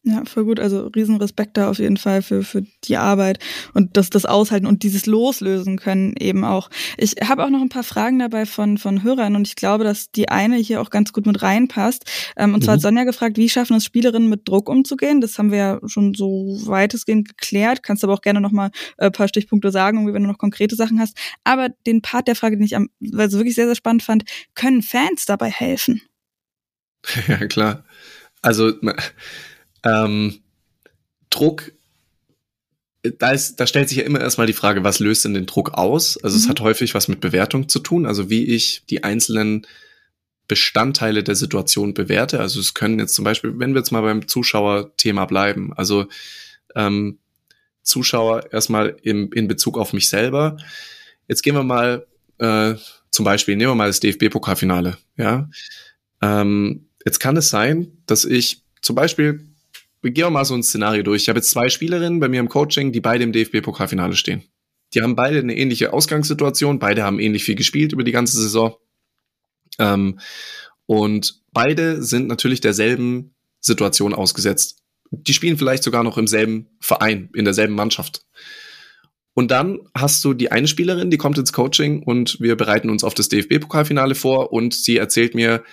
[0.03, 0.59] Ja, voll gut.
[0.59, 3.37] Also riesen Respekt da auf jeden Fall für, für die Arbeit
[3.75, 6.71] und das, das Aushalten und dieses Loslösen können eben auch.
[6.97, 10.09] Ich habe auch noch ein paar Fragen dabei von, von Hörern und ich glaube, dass
[10.09, 12.05] die eine hier auch ganz gut mit reinpasst.
[12.35, 12.77] Ähm, und zwar Mhm.
[12.77, 15.21] hat Sonja gefragt, wie schaffen es Spielerinnen mit Druck umzugehen?
[15.21, 17.83] Das haben wir ja schon so weitestgehend geklärt.
[17.83, 20.75] Kannst aber auch gerne noch mal äh, ein paar Stichpunkte sagen, wenn du noch konkrete
[20.75, 21.15] Sachen hast.
[21.43, 24.23] Aber den Part der Frage, den ich am, also wirklich sehr, sehr spannend fand,
[24.55, 26.01] können Fans dabei helfen?
[27.27, 27.83] ja, klar.
[28.41, 28.73] Also
[29.83, 30.39] ähm,
[31.29, 31.71] Druck,
[33.03, 35.73] da, ist, da stellt sich ja immer erstmal die Frage, was löst denn den Druck
[35.73, 36.21] aus?
[36.23, 36.49] Also es Mhm.
[36.49, 39.65] hat häufig was mit Bewertung zu tun, also wie ich die einzelnen
[40.47, 42.39] Bestandteile der Situation bewerte.
[42.39, 46.07] Also es können jetzt zum Beispiel, wenn wir jetzt mal beim Zuschauerthema bleiben, also
[46.75, 47.17] ähm,
[47.83, 50.57] Zuschauer erstmal im, in Bezug auf mich selber.
[51.27, 52.05] Jetzt gehen wir mal
[52.37, 52.75] äh,
[53.09, 54.97] zum Beispiel, nehmen wir mal das DFB-Pokalfinale.
[55.17, 55.49] Ja,
[56.21, 59.47] ähm, jetzt kann es sein, dass ich zum Beispiel,
[60.01, 61.23] wir gehen mal so ein Szenario durch.
[61.23, 64.43] Ich habe jetzt zwei Spielerinnen bei mir im Coaching, die beide im DFB-Pokalfinale stehen.
[64.93, 68.75] Die haben beide eine ähnliche Ausgangssituation, beide haben ähnlich viel gespielt über die ganze Saison.
[69.79, 70.19] Ähm,
[70.85, 74.79] und beide sind natürlich derselben Situation ausgesetzt.
[75.11, 78.25] Die spielen vielleicht sogar noch im selben Verein, in derselben Mannschaft.
[79.33, 83.03] Und dann hast du die eine Spielerin, die kommt ins Coaching und wir bereiten uns
[83.03, 85.63] auf das DFB-Pokalfinale vor und sie erzählt mir,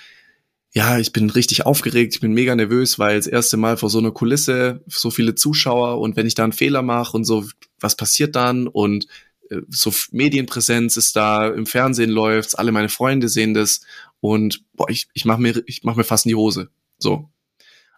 [0.72, 3.98] ja, ich bin richtig aufgeregt, ich bin mega nervös, weil das erste Mal vor so
[3.98, 7.46] einer Kulisse, so viele Zuschauer und wenn ich da einen Fehler mache und so,
[7.80, 8.66] was passiert dann?
[8.66, 9.06] Und
[9.50, 13.80] äh, so Medienpräsenz ist da, im Fernsehen läuft's, alle meine Freunde sehen das
[14.20, 16.68] und boah, ich, ich mache mir, ich mach mir fast in die Hose.
[16.98, 17.30] So.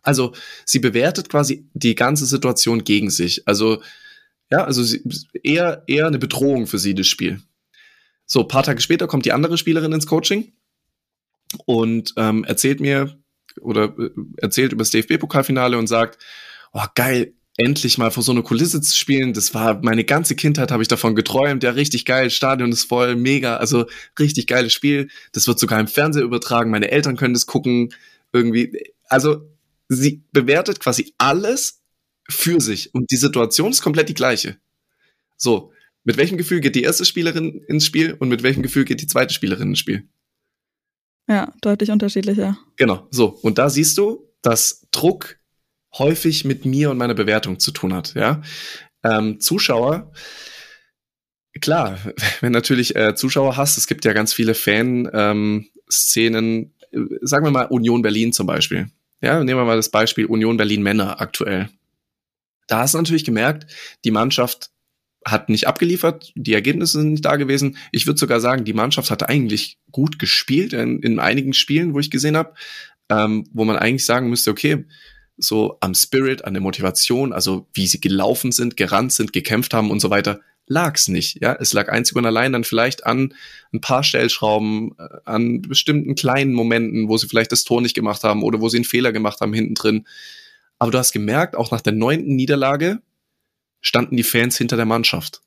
[0.02, 0.32] Also
[0.64, 3.46] sie bewertet quasi die ganze Situation gegen sich.
[3.48, 3.82] Also
[4.50, 5.02] ja, also sie,
[5.42, 7.42] eher eher eine Bedrohung für sie das Spiel.
[8.26, 10.52] So, paar Tage später kommt die andere Spielerin ins Coaching
[11.66, 13.16] und ähm, erzählt mir
[13.60, 16.22] oder äh, erzählt über das DFB-Pokalfinale und sagt,
[16.72, 19.32] oh geil, endlich mal vor so einer Kulisse zu spielen.
[19.32, 21.62] Das war meine ganze Kindheit, habe ich davon geträumt.
[21.62, 23.86] Ja, richtig geil, Stadion ist voll, mega, also
[24.18, 25.08] richtig geiles Spiel.
[25.32, 26.70] Das wird sogar im Fernsehen übertragen.
[26.70, 27.92] Meine Eltern können das gucken.
[28.32, 29.48] Irgendwie, also
[29.88, 31.82] sie bewertet quasi alles
[32.28, 34.56] für sich und die Situation ist komplett die gleiche.
[35.36, 35.72] So,
[36.04, 39.06] mit welchem Gefühl geht die erste Spielerin ins Spiel und mit welchem Gefühl geht die
[39.06, 40.08] zweite Spielerin ins Spiel?
[41.28, 42.56] Ja, deutlich unterschiedlicher.
[42.76, 43.38] Genau, so.
[43.42, 45.38] Und da siehst du, dass Druck
[45.98, 48.42] häufig mit mir und meiner Bewertung zu tun hat, ja.
[49.02, 50.12] Ähm, Zuschauer,
[51.60, 51.98] klar,
[52.40, 57.66] wenn natürlich äh, Zuschauer hast, es gibt ja ganz viele Fan-Szenen, äh, sagen wir mal
[57.66, 58.90] Union Berlin zum Beispiel.
[59.22, 61.68] Ja, nehmen wir mal das Beispiel Union Berlin Männer aktuell.
[62.66, 63.66] Da hast du natürlich gemerkt,
[64.04, 64.70] die Mannschaft
[65.24, 67.76] hat nicht abgeliefert, die Ergebnisse sind nicht da gewesen.
[67.92, 72.00] Ich würde sogar sagen, die Mannschaft hatte eigentlich gut gespielt in, in einigen Spielen, wo
[72.00, 72.54] ich gesehen habe,
[73.10, 74.86] ähm, wo man eigentlich sagen müsste, okay,
[75.36, 79.90] so am Spirit, an der Motivation, also wie sie gelaufen sind, gerannt sind, gekämpft haben
[79.90, 81.42] und so weiter, lag's nicht.
[81.42, 83.34] Ja, es lag einzig und allein dann vielleicht an
[83.72, 88.22] ein paar Stellschrauben, äh, an bestimmten kleinen Momenten, wo sie vielleicht das Tor nicht gemacht
[88.22, 90.06] haben oder wo sie einen Fehler gemacht haben hinten drin.
[90.78, 93.02] Aber du hast gemerkt, auch nach der neunten Niederlage
[93.80, 95.42] standen die Fans hinter der Mannschaft.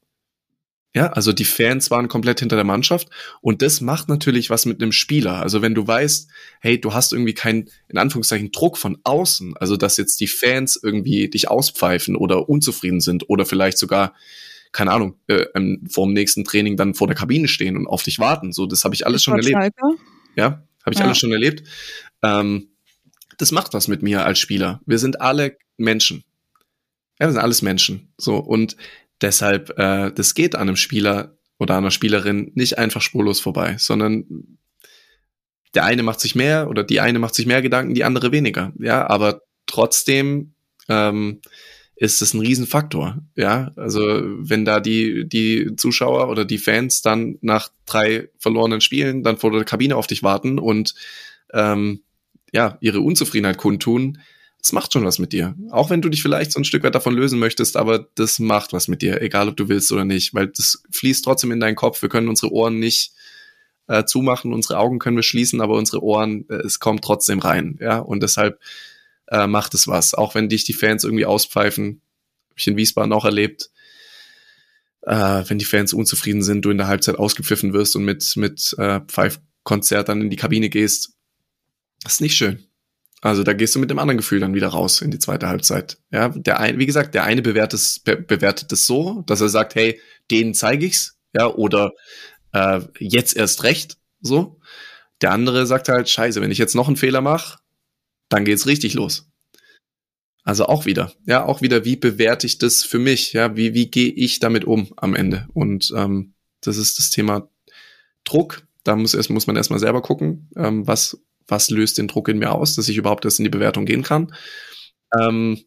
[0.95, 3.09] Ja, also die Fans waren komplett hinter der Mannschaft
[3.41, 5.41] und das macht natürlich was mit einem Spieler.
[5.41, 6.29] Also wenn du weißt,
[6.61, 10.79] hey, du hast irgendwie keinen, in Anführungszeichen, Druck von außen, also dass jetzt die Fans
[10.81, 14.13] irgendwie dich auspfeifen oder unzufrieden sind oder vielleicht sogar,
[14.71, 18.03] keine Ahnung, äh, ähm, vor dem nächsten Training dann vor der Kabine stehen und auf
[18.03, 18.53] dich warten.
[18.53, 19.57] So, das habe ich alles schon erlebt.
[19.57, 19.97] Schalke.
[20.35, 21.05] Ja, habe ich Ja.
[21.05, 21.67] alles schon erlebt.
[22.21, 22.69] Ähm,
[23.39, 24.79] das macht was mit mir als Spieler.
[24.85, 26.23] Wir sind alle Menschen.
[27.23, 28.09] Ja, wir sind alles Menschen.
[28.17, 28.75] So und
[29.21, 34.57] deshalb, äh, das geht an einem Spieler oder einer Spielerin nicht einfach spurlos vorbei, sondern
[35.73, 38.73] der eine macht sich mehr oder die eine macht sich mehr Gedanken, die andere weniger.
[38.77, 40.53] Ja, aber trotzdem
[40.89, 41.39] ähm,
[41.95, 43.19] ist es ein Riesenfaktor.
[43.37, 49.23] Ja, also wenn da die, die Zuschauer oder die Fans dann nach drei verlorenen Spielen
[49.23, 50.93] dann vor der Kabine auf dich warten und
[51.53, 52.01] ähm,
[52.51, 54.17] ja, ihre Unzufriedenheit kundtun,
[54.63, 55.55] das macht schon was mit dir.
[55.71, 58.71] Auch wenn du dich vielleicht so ein Stück weit davon lösen möchtest, aber das macht
[58.71, 61.75] was mit dir, egal ob du willst oder nicht, weil das fließt trotzdem in deinen
[61.75, 62.01] Kopf.
[62.01, 63.11] Wir können unsere Ohren nicht
[63.87, 67.77] äh, zumachen, unsere Augen können wir schließen, aber unsere Ohren, äh, es kommt trotzdem rein,
[67.81, 68.61] ja, und deshalb
[69.27, 70.13] äh, macht es was.
[70.13, 72.01] Auch wenn dich die Fans irgendwie auspfeifen,
[72.49, 73.69] habe ich in Wiesbaden auch erlebt,
[75.01, 78.73] äh, wenn die Fans unzufrieden sind, du in der Halbzeit ausgepfiffen wirst und mit, mit
[78.77, 81.17] äh, Pfeifkonzert dann in die Kabine gehst.
[82.01, 82.65] Das ist nicht schön.
[83.23, 85.97] Also da gehst du mit dem anderen Gefühl dann wieder raus in die zweite Halbzeit.
[86.11, 89.47] Ja, der ein, wie gesagt, der eine bewertet es, be bewertet es so, dass er
[89.47, 91.93] sagt, hey, denen zeige ich's, ja, oder
[92.51, 94.59] äh, jetzt erst recht, so.
[95.21, 97.59] Der andere sagt halt, scheiße, wenn ich jetzt noch einen Fehler mache,
[98.27, 99.29] dann geht's richtig los.
[100.43, 103.89] Also auch wieder, ja, auch wieder, wie bewerte ich das für mich, ja, wie, wie
[103.89, 105.47] gehe ich damit um am Ende?
[105.53, 107.49] Und ähm, das ist das Thema
[108.25, 108.67] Druck.
[108.83, 111.17] Da muss, erst, muss man erstmal selber gucken, ähm, was,
[111.47, 114.03] was löst den Druck in mir aus, dass ich überhaupt erst in die Bewertung gehen
[114.03, 114.33] kann.
[115.19, 115.59] Ähm,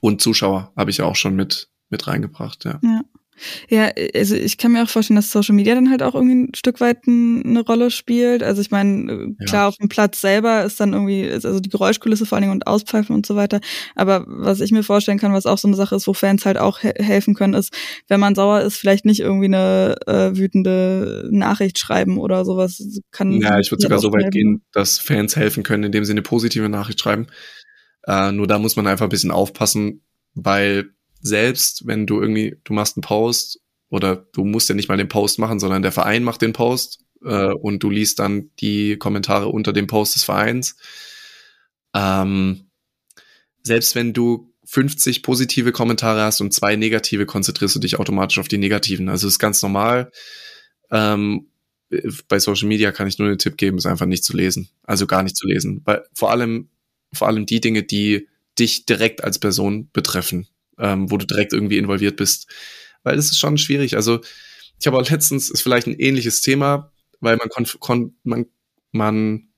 [0.00, 2.78] und Zuschauer habe ich ja auch schon mit, mit reingebracht, ja.
[2.82, 2.93] ja.
[3.68, 6.54] Ja, also ich kann mir auch vorstellen, dass Social Media dann halt auch irgendwie ein
[6.54, 8.42] Stück weit eine Rolle spielt.
[8.42, 9.68] Also ich meine, äh, klar, ja.
[9.68, 13.14] auf dem Platz selber ist dann irgendwie, also die Geräuschkulisse vor allen Dingen und Auspfeifen
[13.14, 13.60] und so weiter.
[13.94, 16.58] Aber was ich mir vorstellen kann, was auch so eine Sache ist, wo Fans halt
[16.58, 17.72] auch he helfen können, ist,
[18.08, 22.82] wenn man sauer ist, vielleicht nicht irgendwie eine äh, wütende Nachricht schreiben oder sowas.
[23.10, 26.22] Kann ja, ich würde sogar so weit gehen, dass Fans helfen können, indem sie eine
[26.22, 27.26] positive Nachricht schreiben.
[28.06, 30.02] Äh, nur da muss man einfach ein bisschen aufpassen,
[30.34, 30.90] weil
[31.24, 35.08] selbst wenn du irgendwie, du machst einen Post oder du musst ja nicht mal den
[35.08, 39.48] Post machen, sondern der Verein macht den Post äh, und du liest dann die Kommentare
[39.48, 40.76] unter dem Post des Vereins.
[41.94, 42.66] Ähm,
[43.62, 48.48] selbst wenn du 50 positive Kommentare hast und zwei negative, konzentrierst du dich automatisch auf
[48.48, 49.08] die negativen.
[49.08, 50.12] Also ist ganz normal.
[50.90, 51.46] Ähm,
[52.28, 54.68] bei Social Media kann ich nur einen Tipp geben, ist einfach nicht zu lesen.
[54.82, 55.80] Also gar nicht zu lesen.
[55.86, 56.68] Weil vor allem,
[57.14, 60.48] vor allem die Dinge, die dich direkt als Person betreffen
[60.78, 62.48] ähm, wo du direkt irgendwie involviert bist.
[63.02, 63.96] Weil das ist schon schwierig.
[63.96, 64.20] Also
[64.80, 68.46] ich habe auch letztens, ist vielleicht ein ähnliches Thema, weil man, kon, kon man,
[68.92, 69.48] man,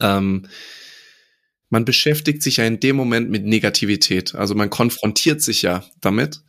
[0.00, 0.46] ähm,
[1.70, 4.34] man beschäftigt sich ja in dem Moment mit Negativität.
[4.34, 6.42] Also man konfrontiert sich ja damit.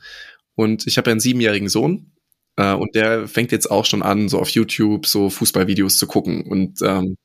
[0.55, 2.11] Und ich habe ja einen siebenjährigen Sohn
[2.57, 6.45] äh, und der fängt jetzt auch schon an, so auf YouTube so Fußballvideos zu gucken.
[6.45, 7.15] Und ähm,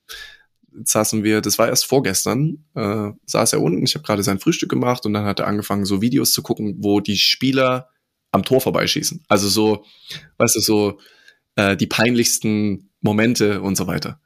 [0.84, 4.70] saßen wir, das war erst vorgestern, äh, saß er unten, ich habe gerade sein Frühstück
[4.70, 7.90] gemacht und dann hat er angefangen, so Videos zu gucken, wo die Spieler
[8.32, 9.24] am Tor vorbeischießen.
[9.28, 9.84] Also so,
[10.38, 10.98] weißt du, so
[11.56, 14.20] äh, die peinlichsten Momente und so weiter.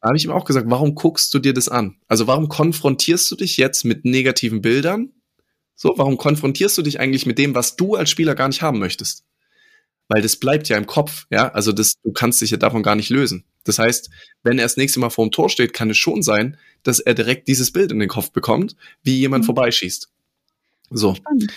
[0.00, 1.96] Da habe ich ihm auch gesagt, warum guckst du dir das an?
[2.08, 5.12] Also warum konfrontierst du dich jetzt mit negativen Bildern?
[5.76, 8.78] So, warum konfrontierst du dich eigentlich mit dem, was du als Spieler gar nicht haben
[8.78, 9.24] möchtest?
[10.08, 11.50] Weil das bleibt ja im Kopf, ja.
[11.52, 13.44] Also das, du kannst dich ja davon gar nicht lösen.
[13.64, 14.10] Das heißt,
[14.42, 17.14] wenn er das nächste Mal vor dem Tor steht, kann es schon sein, dass er
[17.14, 19.46] direkt dieses Bild in den Kopf bekommt, wie jemand mhm.
[19.46, 20.10] vorbeischießt.
[20.90, 21.14] So.
[21.14, 21.52] Spannend.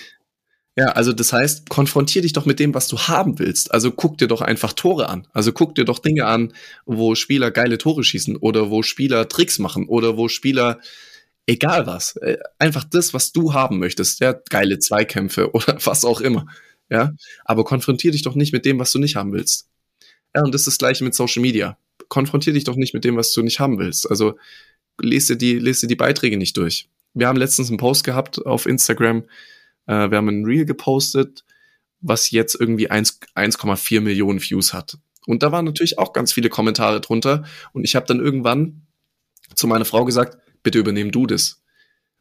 [0.77, 3.73] Ja, also das heißt, konfrontier dich doch mit dem, was du haben willst.
[3.73, 5.27] Also guck dir doch einfach Tore an.
[5.33, 6.53] Also guck dir doch Dinge an,
[6.85, 10.79] wo Spieler geile Tore schießen oder wo Spieler Tricks machen oder wo Spieler
[11.47, 16.21] egal was, äh, einfach das, was du haben möchtest, ja, geile Zweikämpfe oder was auch
[16.21, 16.45] immer.
[16.89, 17.13] Ja,
[17.43, 19.67] aber konfrontier dich doch nicht mit dem, was du nicht haben willst.
[20.35, 21.77] Ja, und das ist das gleiche mit Social Media.
[22.07, 24.09] Konfrontier dich doch nicht mit dem, was du nicht haben willst.
[24.09, 24.37] Also
[25.01, 26.89] lese dir die, lese die Beiträge nicht durch.
[27.13, 29.23] Wir haben letztens einen Post gehabt auf Instagram.
[29.87, 31.43] Äh, wir haben ein Reel gepostet,
[31.99, 34.97] was jetzt irgendwie 1,4 Millionen Views hat.
[35.25, 37.43] Und da waren natürlich auch ganz viele Kommentare drunter.
[37.73, 38.83] Und ich habe dann irgendwann
[39.55, 41.61] zu meiner Frau gesagt, bitte übernehm du das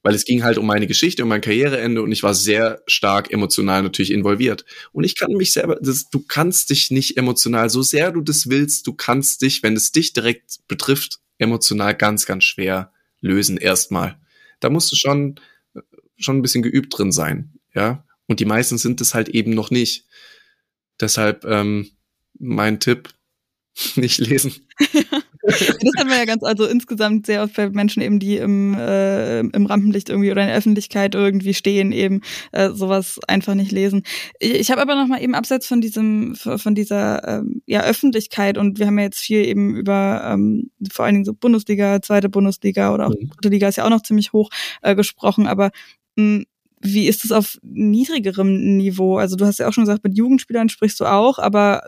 [0.07, 3.33] weil es ging halt um meine Geschichte, um mein Karriereende und ich war sehr stark
[3.33, 4.65] emotional natürlich involviert.
[4.93, 8.49] Und ich kann mich selber, das, du kannst dich nicht emotional, so sehr du das
[8.49, 14.17] willst, du kannst dich, wenn es dich direkt betrifft, emotional ganz, ganz schwer lösen erstmal.
[14.61, 15.41] Da musst du schon,
[16.17, 18.05] schon ein bisschen geübt drin sein, ja.
[18.29, 20.07] Und die meisten sind es halt eben noch nicht.
[21.01, 21.91] Deshalb ähm,
[22.39, 23.09] mein Tipp,
[23.97, 24.55] nicht lesen.
[25.81, 29.41] das haben wir ja ganz, also insgesamt sehr oft bei Menschen eben, die im, äh,
[29.41, 32.23] im Rampenlicht irgendwie oder in der Öffentlichkeit irgendwie stehen, eben
[32.53, 34.03] äh, sowas einfach nicht lesen.
[34.41, 38.59] Ich, ich habe aber noch mal eben abseits von diesem, von dieser ähm, ja, Öffentlichkeit
[38.59, 42.29] und wir haben ja jetzt viel eben über ähm, vor allen Dingen so Bundesliga, zweite
[42.29, 43.31] Bundesliga oder auch mhm.
[43.31, 44.51] dritte Liga ist ja auch noch ziemlich hoch
[44.83, 45.71] äh, gesprochen, aber
[46.17, 46.45] mh,
[46.81, 49.17] wie ist es auf niedrigerem Niveau?
[49.17, 51.83] Also du hast ja auch schon gesagt, mit Jugendspielern sprichst du auch, aber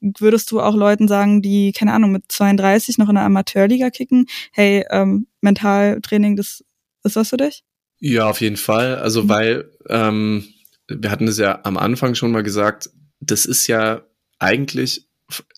[0.00, 4.26] würdest du auch Leuten sagen, die, keine Ahnung, mit 32 noch in der Amateurliga kicken,
[4.52, 6.64] hey, ähm, Mentaltraining, das
[7.04, 7.64] ist was für dich?
[8.00, 8.96] Ja, auf jeden Fall.
[8.96, 9.28] Also, mhm.
[9.28, 10.44] weil ähm,
[10.88, 12.90] wir hatten es ja am Anfang schon mal gesagt,
[13.20, 14.02] das ist ja
[14.38, 15.08] eigentlich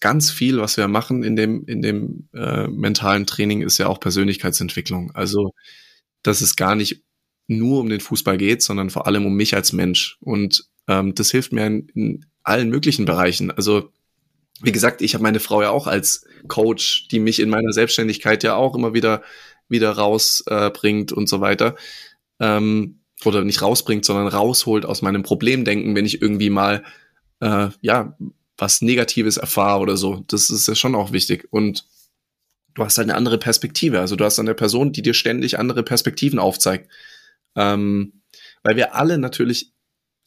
[0.01, 4.01] ganz viel, was wir machen in dem, in dem äh, mentalen Training, ist ja auch
[4.01, 5.13] Persönlichkeitsentwicklung.
[5.15, 5.53] Also,
[6.23, 7.05] dass es gar nicht
[7.47, 10.17] nur um den Fußball geht, sondern vor allem um mich als Mensch.
[10.21, 13.51] Und ähm, das hilft mir in, in allen möglichen Bereichen.
[13.51, 13.93] Also
[14.63, 18.43] wie gesagt, ich habe meine Frau ja auch als Coach, die mich in meiner Selbstständigkeit
[18.43, 19.23] ja auch immer wieder
[19.69, 21.77] wieder rausbringt äh, und so weiter.
[22.41, 26.83] Ähm, oder nicht rausbringt, sondern rausholt aus meinem Problemdenken, wenn ich irgendwie mal
[27.41, 28.17] äh, ja
[28.57, 30.25] was Negatives erfahre oder so.
[30.29, 31.49] Das ist ja schon auch wichtig.
[31.51, 31.87] Und
[32.75, 34.01] du hast halt eine andere Perspektive.
[34.01, 36.91] Also du hast eine Person, die dir ständig andere Perspektiven aufzeigt.
[37.57, 38.23] Ähm,
[38.63, 39.73] weil wir alle natürlich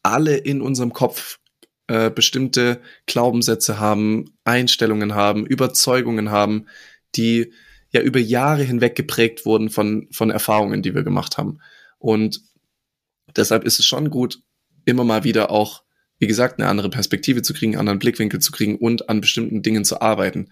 [0.01, 1.39] alle in unserem Kopf
[1.87, 6.67] äh, bestimmte Glaubenssätze haben, Einstellungen haben, Überzeugungen haben,
[7.15, 7.53] die
[7.91, 11.59] ja über Jahre hinweg geprägt wurden von, von Erfahrungen, die wir gemacht haben.
[11.99, 12.41] Und
[13.35, 14.39] deshalb ist es schon gut,
[14.85, 15.83] immer mal wieder auch,
[16.19, 19.61] wie gesagt, eine andere Perspektive zu kriegen, einen anderen Blickwinkel zu kriegen und an bestimmten
[19.61, 20.49] Dingen zu arbeiten.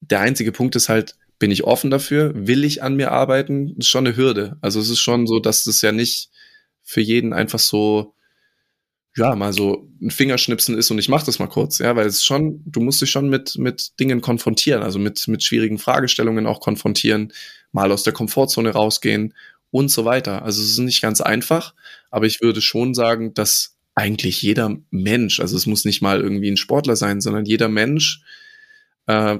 [0.00, 2.32] Der einzige Punkt ist halt, bin ich offen dafür?
[2.34, 3.74] Will ich an mir arbeiten?
[3.76, 4.56] Das ist schon eine Hürde.
[4.60, 6.30] Also es ist schon so, dass das ja nicht
[6.82, 8.13] für jeden einfach so
[9.16, 12.24] ja, mal so ein Fingerschnipsen ist und ich mache das mal kurz, ja, weil es
[12.24, 16.60] schon, du musst dich schon mit, mit Dingen konfrontieren, also mit, mit schwierigen Fragestellungen auch
[16.60, 17.32] konfrontieren,
[17.70, 19.34] mal aus der Komfortzone rausgehen
[19.70, 20.42] und so weiter.
[20.42, 21.74] Also es ist nicht ganz einfach,
[22.10, 26.50] aber ich würde schon sagen, dass eigentlich jeder Mensch, also es muss nicht mal irgendwie
[26.50, 28.22] ein Sportler sein, sondern jeder Mensch,
[29.06, 29.38] äh,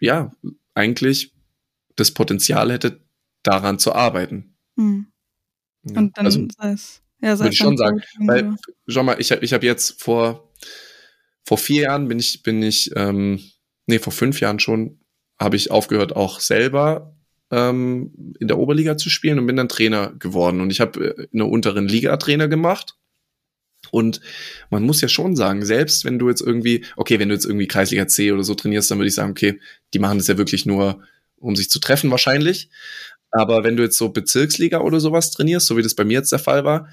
[0.00, 0.32] ja,
[0.74, 1.32] eigentlich
[1.96, 3.00] das Potenzial hätte,
[3.42, 4.54] daran zu arbeiten.
[4.76, 5.06] Hm.
[5.82, 8.02] Und dann also, sei es ja, würde ich schon sagen.
[8.20, 8.54] Weil,
[8.86, 10.52] schau mal, ich habe ich hab jetzt vor,
[11.44, 13.40] vor vier Jahren bin ich, bin ich, ähm,
[13.86, 15.00] nee, vor fünf Jahren schon,
[15.38, 17.16] habe ich aufgehört, auch selber
[17.50, 20.60] ähm, in der Oberliga zu spielen und bin dann Trainer geworden.
[20.60, 22.96] Und ich habe äh, in der unteren Liga Trainer gemacht.
[23.90, 24.20] Und
[24.68, 27.66] man muss ja schon sagen, selbst wenn du jetzt irgendwie, okay, wenn du jetzt irgendwie
[27.66, 29.58] Kreisliga C oder so trainierst, dann würde ich sagen, okay,
[29.94, 31.02] die machen das ja wirklich nur,
[31.36, 32.68] um sich zu treffen wahrscheinlich.
[33.30, 36.32] Aber wenn du jetzt so Bezirksliga oder sowas trainierst, so wie das bei mir jetzt
[36.32, 36.88] der Fall war,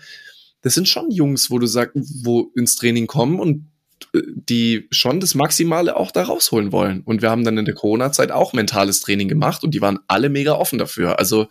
[0.62, 3.66] das sind schon Jungs, wo du sagst, wo ins Training kommen und
[4.14, 7.02] äh, die schon das Maximale auch da rausholen wollen.
[7.02, 10.30] Und wir haben dann in der Corona-Zeit auch mentales Training gemacht und die waren alle
[10.30, 11.20] mega offen dafür.
[11.20, 11.48] Also,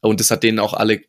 [0.00, 1.02] und das hat denen auch alle,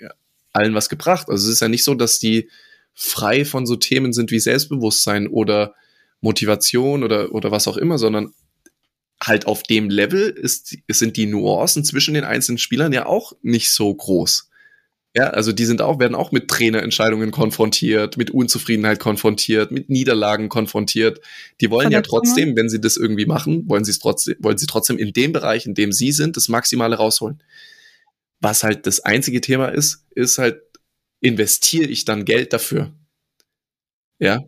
[0.54, 1.30] allen was gebracht.
[1.30, 2.50] Also es ist ja nicht so, dass die
[2.94, 5.76] frei von so Themen sind wie Selbstbewusstsein oder
[6.20, 8.34] Motivation oder, oder was auch immer, sondern
[9.22, 13.72] halt auf dem Level ist, sind die Nuancen zwischen den einzelnen Spielern ja auch nicht
[13.72, 14.50] so groß.
[15.16, 20.48] Ja, also die sind auch, werden auch mit Trainerentscheidungen konfrontiert, mit Unzufriedenheit konfrontiert, mit Niederlagen
[20.48, 21.22] konfrontiert.
[21.60, 24.68] Die wollen ja trotzdem, wenn sie das irgendwie machen, wollen sie es trotzdem, wollen sie
[24.68, 27.42] trotzdem in dem Bereich, in dem sie sind, das Maximale rausholen.
[28.42, 30.62] Was halt das einzige Thema ist, ist halt,
[31.20, 32.94] investiere ich dann Geld dafür?
[34.20, 34.44] Ja,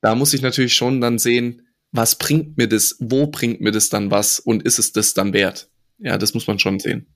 [0.00, 3.88] da muss ich natürlich schon dann sehen, was bringt mir das, wo bringt mir das
[3.88, 5.68] dann was und ist es das dann wert?
[5.98, 7.06] Ja, das muss man schon sehen.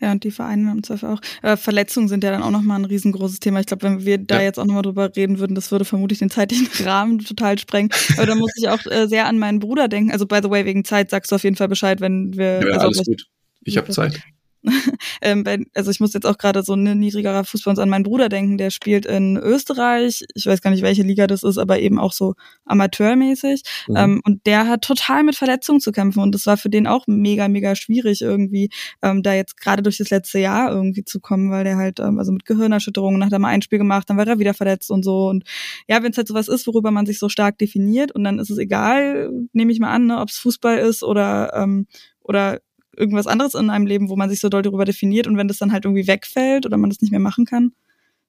[0.00, 1.20] Ja, und die Vereine im Zweifel auch.
[1.42, 3.60] Äh, Verletzungen sind ja dann auch nochmal ein riesengroßes Thema.
[3.60, 4.42] Ich glaube, wenn wir da ja.
[4.42, 7.90] jetzt auch nochmal drüber reden würden, das würde vermutlich den zeitlichen Rahmen total sprengen.
[8.16, 10.10] Aber da muss ich auch äh, sehr an meinen Bruder denken.
[10.10, 12.60] Also, by the way, wegen Zeit sagst du auf jeden Fall Bescheid, wenn wir.
[12.60, 13.26] Ja, also, alles gut.
[13.62, 14.20] Ich habe Zeit.
[15.22, 18.02] ähm, wenn, also ich muss jetzt auch gerade so ein niedrigerer Fußball uns an meinen
[18.02, 20.24] Bruder denken, der spielt in Österreich.
[20.34, 23.62] Ich weiß gar nicht, welche Liga das ist, aber eben auch so amateurmäßig.
[23.88, 23.96] Mhm.
[23.96, 27.06] Ähm, und der hat total mit Verletzungen zu kämpfen und das war für den auch
[27.06, 28.70] mega, mega schwierig irgendwie,
[29.02, 32.18] ähm, da jetzt gerade durch das letzte Jahr irgendwie zu kommen, weil der halt, ähm,
[32.18, 35.04] also mit Gehirnerschütterungen, hat er mal ein Spiel gemacht, dann war er wieder verletzt und
[35.04, 35.28] so.
[35.28, 35.44] Und
[35.88, 38.50] ja, wenn es halt sowas ist, worüber man sich so stark definiert und dann ist
[38.50, 41.86] es egal, nehme ich mal an, ne, ob es Fußball ist oder ähm,
[42.26, 42.60] oder
[42.96, 45.58] irgendwas anderes in einem Leben, wo man sich so doll darüber definiert und wenn das
[45.58, 47.72] dann halt irgendwie wegfällt oder man das nicht mehr machen kann,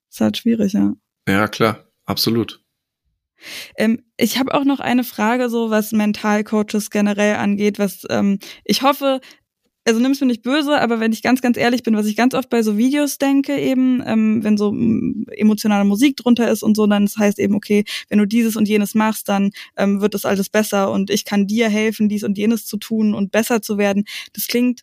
[0.09, 0.93] ist halt schwierig, ja.
[1.27, 2.61] Ja, klar, absolut.
[3.75, 8.81] Ähm, ich habe auch noch eine Frage, so was Mentalcoaches generell angeht, was ähm, ich
[8.81, 9.21] hoffe,
[9.87, 12.33] also nimm's mir nicht böse, aber wenn ich ganz, ganz ehrlich bin, was ich ganz
[12.33, 16.75] oft bei so Videos denke, eben, ähm, wenn so mm, emotionale Musik drunter ist und
[16.75, 20.13] so, dann das heißt eben, okay, wenn du dieses und jenes machst, dann ähm, wird
[20.13, 23.61] das alles besser und ich kann dir helfen, dies und jenes zu tun und besser
[23.61, 24.03] zu werden.
[24.33, 24.81] Das klingt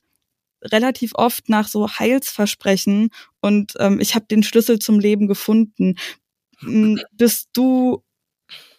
[0.62, 5.96] relativ oft nach so Heilsversprechen und ähm, ich habe den Schlüssel zum Leben gefunden.
[7.12, 8.03] Bist du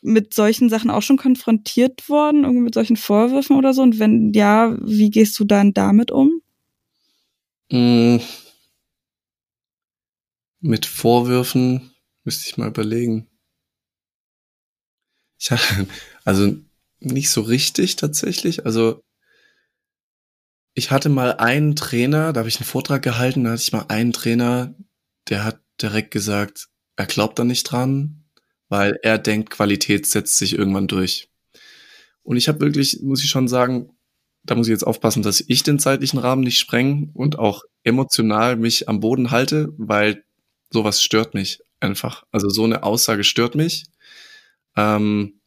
[0.06, 3.82] mit solchen Sachen auch schon konfrontiert worden, irgendwie mit solchen Vorwürfen oder so?
[3.82, 6.42] Und wenn ja, wie gehst du dann damit um?
[7.72, 8.18] Mm.
[10.62, 11.92] Mit Vorwürfen
[12.24, 13.28] müsste ich mal überlegen.
[15.40, 15.50] Ich,
[16.24, 16.56] also
[17.00, 18.66] nicht so richtig tatsächlich.
[18.66, 19.04] Also
[20.74, 23.86] ich hatte mal einen Trainer, da habe ich einen Vortrag gehalten, da hatte ich mal
[23.88, 24.76] einen Trainer,
[25.30, 28.25] der hat direkt gesagt, er glaubt da nicht dran,
[28.70, 31.30] weil er denkt, Qualität setzt sich irgendwann durch.
[32.24, 33.92] Und ich habe wirklich, muss ich schon sagen,
[34.44, 38.56] da muss ich jetzt aufpassen, dass ich den zeitlichen Rahmen nicht spreng und auch emotional
[38.56, 40.24] mich am Boden halte, weil
[40.72, 42.26] sowas stört mich einfach.
[42.32, 43.86] Also so eine Aussage stört mich,
[44.76, 45.40] ähm,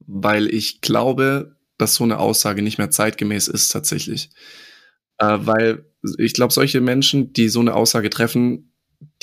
[0.00, 4.30] weil ich glaube, dass so eine Aussage nicht mehr zeitgemäß ist tatsächlich.
[5.18, 5.84] Äh, weil
[6.18, 8.72] ich glaube, solche Menschen, die so eine Aussage treffen,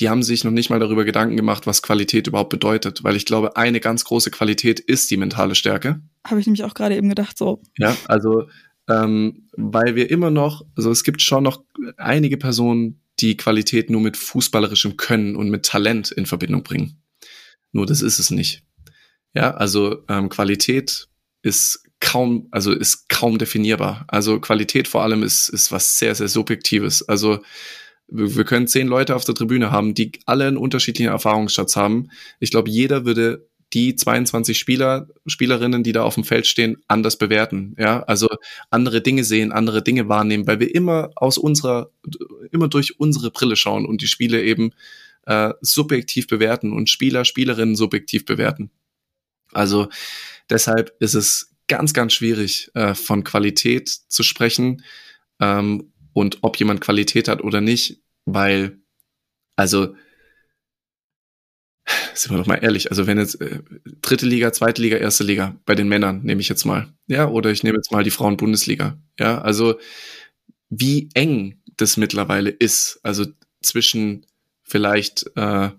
[0.00, 3.26] die haben sich noch nicht mal darüber Gedanken gemacht, was Qualität überhaupt bedeutet, weil ich
[3.26, 6.00] glaube, eine ganz große Qualität ist die mentale Stärke.
[6.26, 7.62] Habe ich nämlich auch gerade eben gedacht, so.
[7.78, 8.48] Ja, also
[8.88, 11.64] ähm, weil wir immer noch, also es gibt schon noch
[11.96, 17.00] einige Personen, die Qualität nur mit fußballerischem Können und mit Talent in Verbindung bringen.
[17.72, 18.62] Nur das ist es nicht.
[19.34, 21.08] Ja, also ähm, Qualität
[21.42, 24.04] ist kaum, also ist kaum definierbar.
[24.08, 27.08] Also Qualität vor allem ist, ist was sehr, sehr Subjektives.
[27.08, 27.40] Also
[28.08, 32.10] wir, können zehn Leute auf der Tribüne haben, die alle einen unterschiedlichen Erfahrungsschatz haben.
[32.38, 37.18] Ich glaube, jeder würde die 22 Spieler, Spielerinnen, die da auf dem Feld stehen, anders
[37.18, 37.74] bewerten.
[37.78, 38.28] Ja, also
[38.70, 41.90] andere Dinge sehen, andere Dinge wahrnehmen, weil wir immer aus unserer,
[42.52, 44.72] immer durch unsere Brille schauen und die Spiele eben
[45.26, 48.70] äh, subjektiv bewerten und Spieler, Spielerinnen subjektiv bewerten.
[49.52, 49.88] Also
[50.50, 54.82] deshalb ist es ganz, ganz schwierig, äh, von Qualität zu sprechen
[55.40, 58.78] ähm, und ob jemand Qualität hat oder nicht, weil,
[59.56, 59.94] also
[62.14, 63.60] sind wir doch mal ehrlich, also wenn jetzt äh,
[64.00, 67.50] dritte Liga, zweite Liga, erste Liga bei den Männern nehme ich jetzt mal, ja, oder
[67.50, 69.78] ich nehme jetzt mal die Frauen-Bundesliga, ja, also
[70.70, 73.26] wie eng das mittlerweile ist, also
[73.62, 74.24] zwischen
[74.62, 75.70] vielleicht, äh,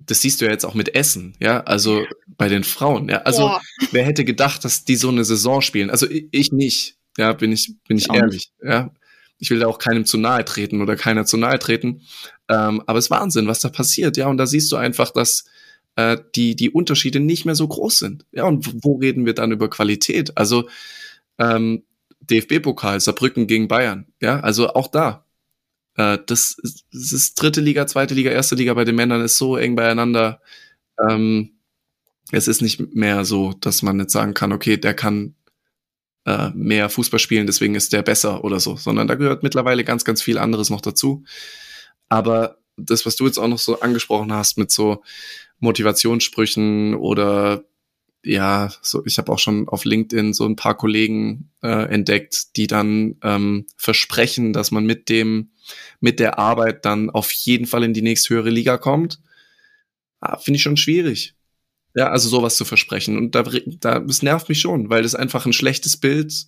[0.00, 3.42] das siehst du ja jetzt auch mit Essen, ja, also bei den Frauen, ja, also
[3.42, 3.62] Boah.
[3.92, 7.52] wer hätte gedacht, dass die so eine Saison spielen, also ich, ich nicht, ja, bin
[7.52, 8.92] ich, bin ich, ich ehrlich, ja,
[9.40, 12.02] ich will da auch keinem zu nahe treten oder keiner zu nahe treten.
[12.48, 14.16] Ähm, aber es ist Wahnsinn, was da passiert.
[14.16, 15.46] Ja, und da siehst du einfach, dass
[15.96, 18.26] äh, die, die Unterschiede nicht mehr so groß sind.
[18.32, 20.36] Ja, und wo reden wir dann über Qualität?
[20.36, 20.68] Also
[21.38, 21.84] ähm,
[22.20, 24.06] DFB-Pokal, Saarbrücken gegen Bayern.
[24.20, 25.24] Ja, also auch da.
[25.96, 26.56] Äh, das,
[26.92, 30.40] das ist dritte Liga, zweite Liga, erste Liga bei den Männern ist so eng beieinander.
[31.08, 31.52] Ähm,
[32.30, 35.34] es ist nicht mehr so, dass man jetzt sagen kann, okay, der kann
[36.26, 40.04] äh, mehr Fußball spielen, deswegen ist der besser oder so, sondern da gehört mittlerweile ganz,
[40.04, 41.24] ganz viel anderes noch dazu.
[42.08, 45.02] Aber das, was du jetzt auch noch so angesprochen hast mit so
[45.58, 47.64] Motivationssprüchen oder
[48.22, 52.66] ja, so ich habe auch schon auf LinkedIn so ein paar Kollegen äh, entdeckt, die
[52.66, 55.52] dann ähm, versprechen, dass man mit dem
[56.00, 59.20] mit der Arbeit dann auf jeden Fall in die nächsthöhere Liga kommt.
[60.20, 61.34] Ah, Finde ich schon schwierig.
[61.94, 63.16] Ja, also sowas zu versprechen.
[63.16, 66.46] Und da, da, das nervt mich schon, weil das einfach ein schlechtes Bild,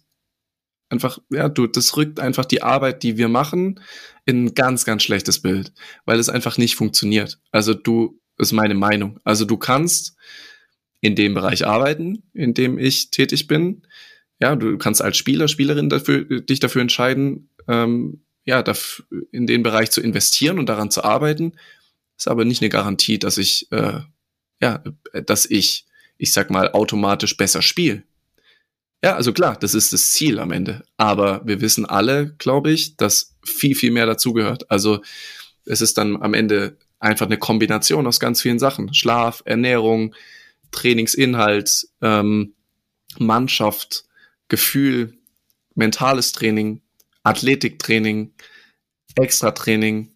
[0.88, 3.80] einfach, ja, du, das rückt einfach die Arbeit, die wir machen,
[4.24, 5.72] in ein ganz, ganz schlechtes Bild,
[6.04, 7.40] weil es einfach nicht funktioniert.
[7.50, 9.18] Also du, ist meine Meinung.
[9.24, 10.16] Also du kannst
[11.00, 13.82] in dem Bereich arbeiten, in dem ich tätig bin.
[14.40, 18.62] Ja, du kannst als Spieler, Spielerin dafür, dich dafür entscheiden, ähm, ja,
[19.30, 21.54] in den Bereich zu investieren und daran zu arbeiten.
[22.16, 24.00] Ist aber nicht eine Garantie, dass ich äh,
[24.62, 24.82] ja,
[25.26, 25.86] dass ich,
[26.16, 28.04] ich sag mal, automatisch besser spiele.
[29.04, 30.84] Ja, also klar, das ist das Ziel am Ende.
[30.96, 34.70] Aber wir wissen alle, glaube ich, dass viel, viel mehr dazugehört.
[34.70, 35.02] Also
[35.64, 38.94] es ist dann am Ende einfach eine Kombination aus ganz vielen Sachen.
[38.94, 40.14] Schlaf, Ernährung,
[40.70, 42.54] Trainingsinhalt, ähm,
[43.18, 44.04] Mannschaft,
[44.46, 45.18] Gefühl,
[45.74, 46.80] mentales Training,
[47.24, 48.32] Athletiktraining,
[49.16, 50.12] Extratraining.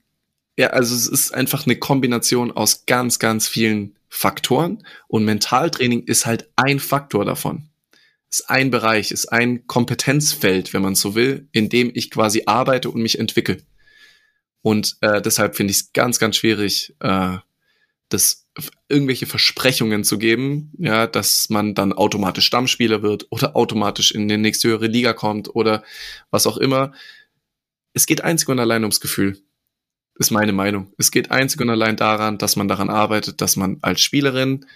[0.56, 6.26] Ja, also es ist einfach eine Kombination aus ganz, ganz vielen Faktoren und Mentaltraining ist
[6.26, 7.68] halt ein Faktor davon.
[8.30, 12.90] Ist ein Bereich, ist ein Kompetenzfeld, wenn man so will, in dem ich quasi arbeite
[12.90, 13.58] und mich entwickle.
[14.62, 17.36] Und äh, deshalb finde ich es ganz, ganz schwierig, äh,
[18.08, 18.46] das
[18.88, 24.36] irgendwelche Versprechungen zu geben, ja, dass man dann automatisch Stammspieler wird oder automatisch in die
[24.36, 25.84] nächste höhere Liga kommt oder
[26.30, 26.92] was auch immer.
[27.92, 29.40] Es geht einzig und allein ums Gefühl
[30.18, 30.92] ist meine Meinung.
[30.98, 34.66] Es geht einzig und allein daran, dass man daran arbeitet, dass man als Spielerin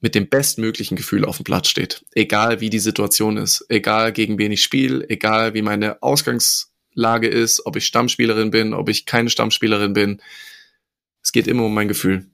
[0.00, 2.04] mit dem bestmöglichen Gefühl auf dem Platz steht.
[2.12, 7.66] Egal wie die Situation ist, egal gegen wen ich spiele, egal wie meine Ausgangslage ist,
[7.66, 10.22] ob ich Stammspielerin bin, ob ich keine Stammspielerin bin.
[11.22, 12.26] Es geht immer um mein Gefühl.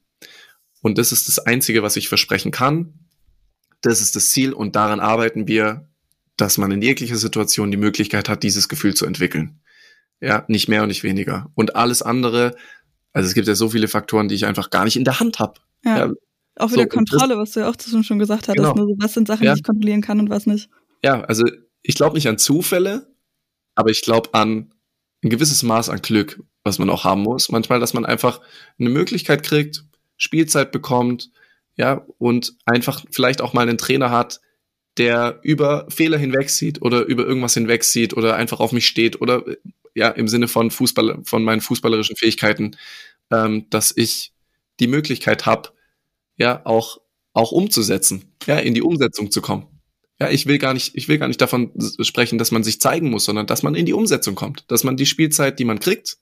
[0.83, 2.93] Und das ist das Einzige, was ich versprechen kann.
[3.81, 5.89] Das ist das Ziel und daran arbeiten wir,
[6.37, 9.61] dass man in jeglicher Situation die Möglichkeit hat, dieses Gefühl zu entwickeln.
[10.25, 11.51] Ja, nicht mehr und nicht weniger.
[11.55, 12.57] Und alles andere,
[13.13, 15.39] also es gibt ja so viele Faktoren, die ich einfach gar nicht in der Hand
[15.39, 15.61] habe.
[15.85, 15.99] Ja.
[15.99, 16.13] ja.
[16.57, 18.75] Auch wieder so, Kontrolle, was du ja auch schon gesagt hattest.
[18.75, 18.87] Genau.
[18.87, 18.95] Ne?
[18.99, 19.53] Was sind Sachen, ja.
[19.53, 20.71] die ich kontrollieren kann und was nicht.
[21.03, 21.45] Ja, also
[21.83, 23.13] ich glaube nicht an Zufälle,
[23.75, 24.73] aber ich glaube an
[25.23, 27.51] ein gewisses Maß an Glück, was man auch haben muss.
[27.51, 28.41] Manchmal, dass man einfach
[28.79, 29.85] eine Möglichkeit kriegt,
[30.17, 31.31] Spielzeit bekommt,
[31.77, 34.41] ja, und einfach vielleicht auch mal einen Trainer hat,
[34.97, 39.45] der über Fehler hinwegsieht oder über irgendwas hinwegsieht oder einfach auf mich steht oder
[39.95, 42.77] ja, im Sinne von Fußball, von meinen fußballerischen Fähigkeiten,
[43.31, 44.33] ähm, dass ich
[44.81, 45.71] die Möglichkeit habe,
[46.37, 47.01] ja, auch,
[47.33, 49.67] auch umzusetzen, ja, in die Umsetzung zu kommen.
[50.21, 53.11] Ja, ich will gar nicht, ich will gar nicht davon sprechen, dass man sich zeigen
[53.11, 56.19] muss, sondern dass man in die Umsetzung kommt, dass man die Spielzeit, die man kriegt,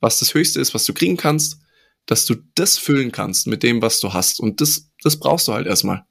[0.00, 1.60] was das Höchste ist, was du kriegen kannst,
[2.06, 4.40] dass du das füllen kannst mit dem, was du hast.
[4.40, 6.04] Und das, das brauchst du halt erstmal.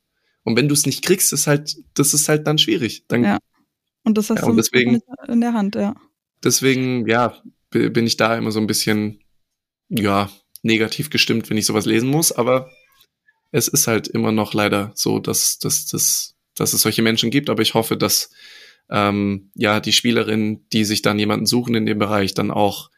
[0.43, 3.05] Und wenn du es nicht kriegst, ist halt, das ist halt dann schwierig.
[3.09, 3.39] Dann, ja.
[4.03, 5.95] Und das hast ja, du deswegen, in der Hand, ja.
[6.43, 9.23] Deswegen, ja, bin ich da immer so ein bisschen,
[9.89, 10.29] ja,
[10.63, 12.71] negativ gestimmt, wenn ich sowas lesen muss, aber
[13.51, 17.49] es ist halt immer noch leider so, dass, dass, dass, dass es solche Menschen gibt,
[17.49, 18.29] aber ich hoffe, dass
[18.89, 22.91] ähm, ja die Spielerinnen, die sich dann jemanden suchen in dem Bereich, dann auch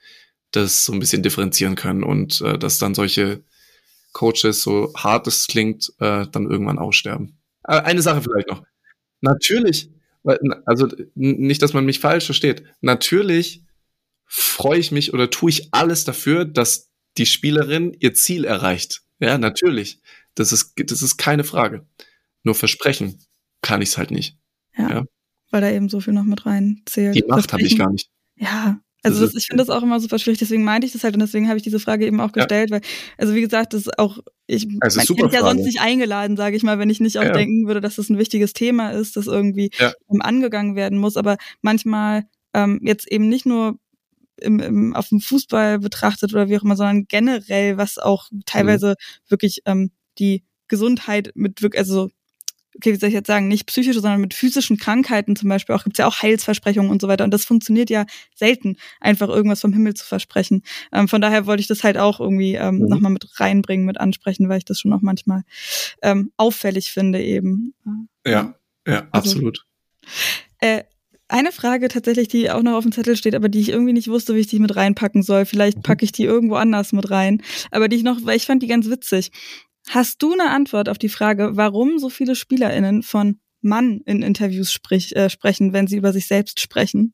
[0.52, 3.44] das so ein bisschen differenzieren können und äh, dass dann solche
[4.12, 7.39] Coaches, so hart es klingt, äh, dann irgendwann aussterben.
[7.64, 8.64] Äh, eine Sache vielleicht noch.
[9.22, 9.89] Natürlich,
[10.65, 12.63] also nicht, dass man mich falsch versteht.
[12.82, 13.63] Natürlich
[14.26, 19.03] freue ich mich oder tue ich alles dafür, dass die Spielerin ihr Ziel erreicht.
[19.19, 20.01] Ja, natürlich.
[20.36, 21.86] Das ist, das ist keine Frage.
[22.43, 23.19] Nur versprechen
[23.61, 24.38] kann ich es halt nicht.
[24.78, 25.05] Ja, ja,
[25.51, 27.15] Weil da eben so viel noch mit rein zählt.
[27.15, 28.09] Die Macht habe ich gar nicht.
[28.36, 31.14] Ja, also das, ich finde das auch immer super schwierig, deswegen meinte ich das halt
[31.14, 32.78] und deswegen habe ich diese Frage eben auch gestellt, ja.
[32.78, 32.82] weil,
[33.18, 36.64] also wie gesagt, das ist auch, ich also bin ja sonst nicht eingeladen, sage ich
[36.64, 37.34] mal, wenn ich nicht auch ja.
[37.34, 39.93] denken würde, dass das ein wichtiges Thema ist, das irgendwie ja.
[40.20, 41.18] angegangen werden muss.
[41.18, 42.24] Aber manchmal
[42.54, 43.78] ähm, jetzt eben nicht nur
[44.38, 48.89] im, im, auf dem Fußball betrachtet oder wie auch immer, sondern generell, was auch teilweise
[48.89, 49.30] mhm.
[49.30, 52.10] wirklich ähm, die Gesundheit mit wirklich, also
[52.76, 55.84] okay, wie soll ich jetzt sagen, nicht psychische, sondern mit physischen Krankheiten zum Beispiel auch,
[55.84, 57.24] gibt's ja auch Heilsversprechungen und so weiter.
[57.24, 58.05] Und das funktioniert ja
[58.36, 60.63] selten, einfach irgendwas vom Himmel zu versprechen.
[60.91, 62.88] Ähm, von daher wollte ich das halt auch irgendwie ähm, mhm.
[62.88, 65.43] nochmal mit reinbringen, mit ansprechen, weil ich das schon auch manchmal
[66.01, 67.74] ähm, auffällig finde eben.
[68.26, 68.55] Ja,
[68.88, 69.65] ja, also, absolut.
[70.59, 70.84] Äh,
[71.28, 74.07] eine Frage tatsächlich, die auch noch auf dem Zettel steht, aber die ich irgendwie nicht
[74.07, 75.45] wusste, wie ich die mit reinpacken soll.
[75.45, 75.82] Vielleicht mhm.
[75.82, 77.41] packe ich die irgendwo anders mit rein.
[77.71, 79.32] Aber die ich noch, weil ich fand die ganz witzig.
[79.89, 84.71] Hast du eine Antwort auf die Frage, warum so viele SpielerInnen von Mann in Interviews
[84.71, 87.13] sprich, äh, sprechen, wenn sie über sich selbst sprechen?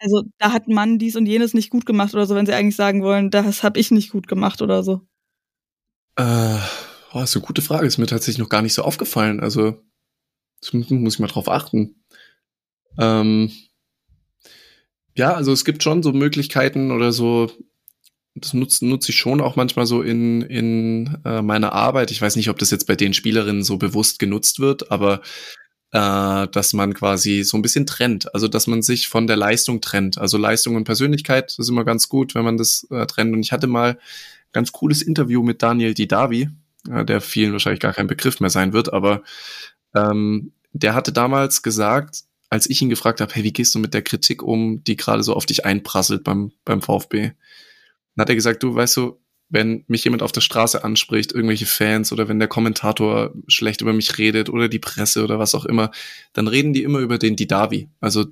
[0.00, 2.76] Also da hat Mann dies und jenes nicht gut gemacht oder so, wenn sie eigentlich
[2.76, 5.02] sagen wollen, das habe ich nicht gut gemacht oder so.
[6.16, 6.58] Äh,
[7.12, 7.86] oh, ist eine gute Frage.
[7.86, 9.40] Ist mir tatsächlich noch gar nicht so aufgefallen.
[9.40, 9.82] Also
[10.72, 12.04] muss ich mal drauf achten.
[12.98, 13.52] Ähm,
[15.14, 17.50] ja, also es gibt schon so Möglichkeiten oder so
[18.34, 22.10] das nutze nutze ich schon auch manchmal so in, in äh, meiner Arbeit.
[22.10, 25.22] Ich weiß nicht, ob das jetzt bei den Spielerinnen so bewusst genutzt wird, aber
[25.92, 28.32] äh, dass man quasi so ein bisschen trennt.
[28.34, 30.18] Also, dass man sich von der Leistung trennt.
[30.18, 33.32] Also Leistung und Persönlichkeit das ist immer ganz gut, wenn man das äh, trennt.
[33.32, 33.98] Und ich hatte mal
[34.52, 36.48] ganz cooles Interview mit Daniel Didavi,
[36.90, 39.22] äh, der vielen wahrscheinlich gar kein Begriff mehr sein wird, aber
[39.94, 43.94] ähm, der hatte damals gesagt, als ich ihn gefragt habe, hey, wie gehst du mit
[43.94, 47.32] der Kritik um, die gerade so auf dich einprasselt beim, beim VfB?
[48.18, 51.66] Dann hat er gesagt, du weißt du, wenn mich jemand auf der Straße anspricht, irgendwelche
[51.66, 55.64] Fans oder wenn der Kommentator schlecht über mich redet oder die Presse oder was auch
[55.64, 55.92] immer,
[56.32, 58.26] dann reden die immer über den Didavi, also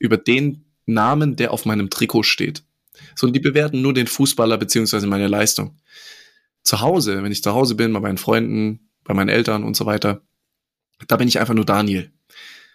[0.00, 2.64] über den Namen, der auf meinem Trikot steht.
[3.14, 5.76] So, und die bewerten nur den Fußballer beziehungsweise meine Leistung.
[6.64, 9.86] Zu Hause, wenn ich zu Hause bin, bei meinen Freunden, bei meinen Eltern und so
[9.86, 10.22] weiter,
[11.06, 12.10] da bin ich einfach nur Daniel.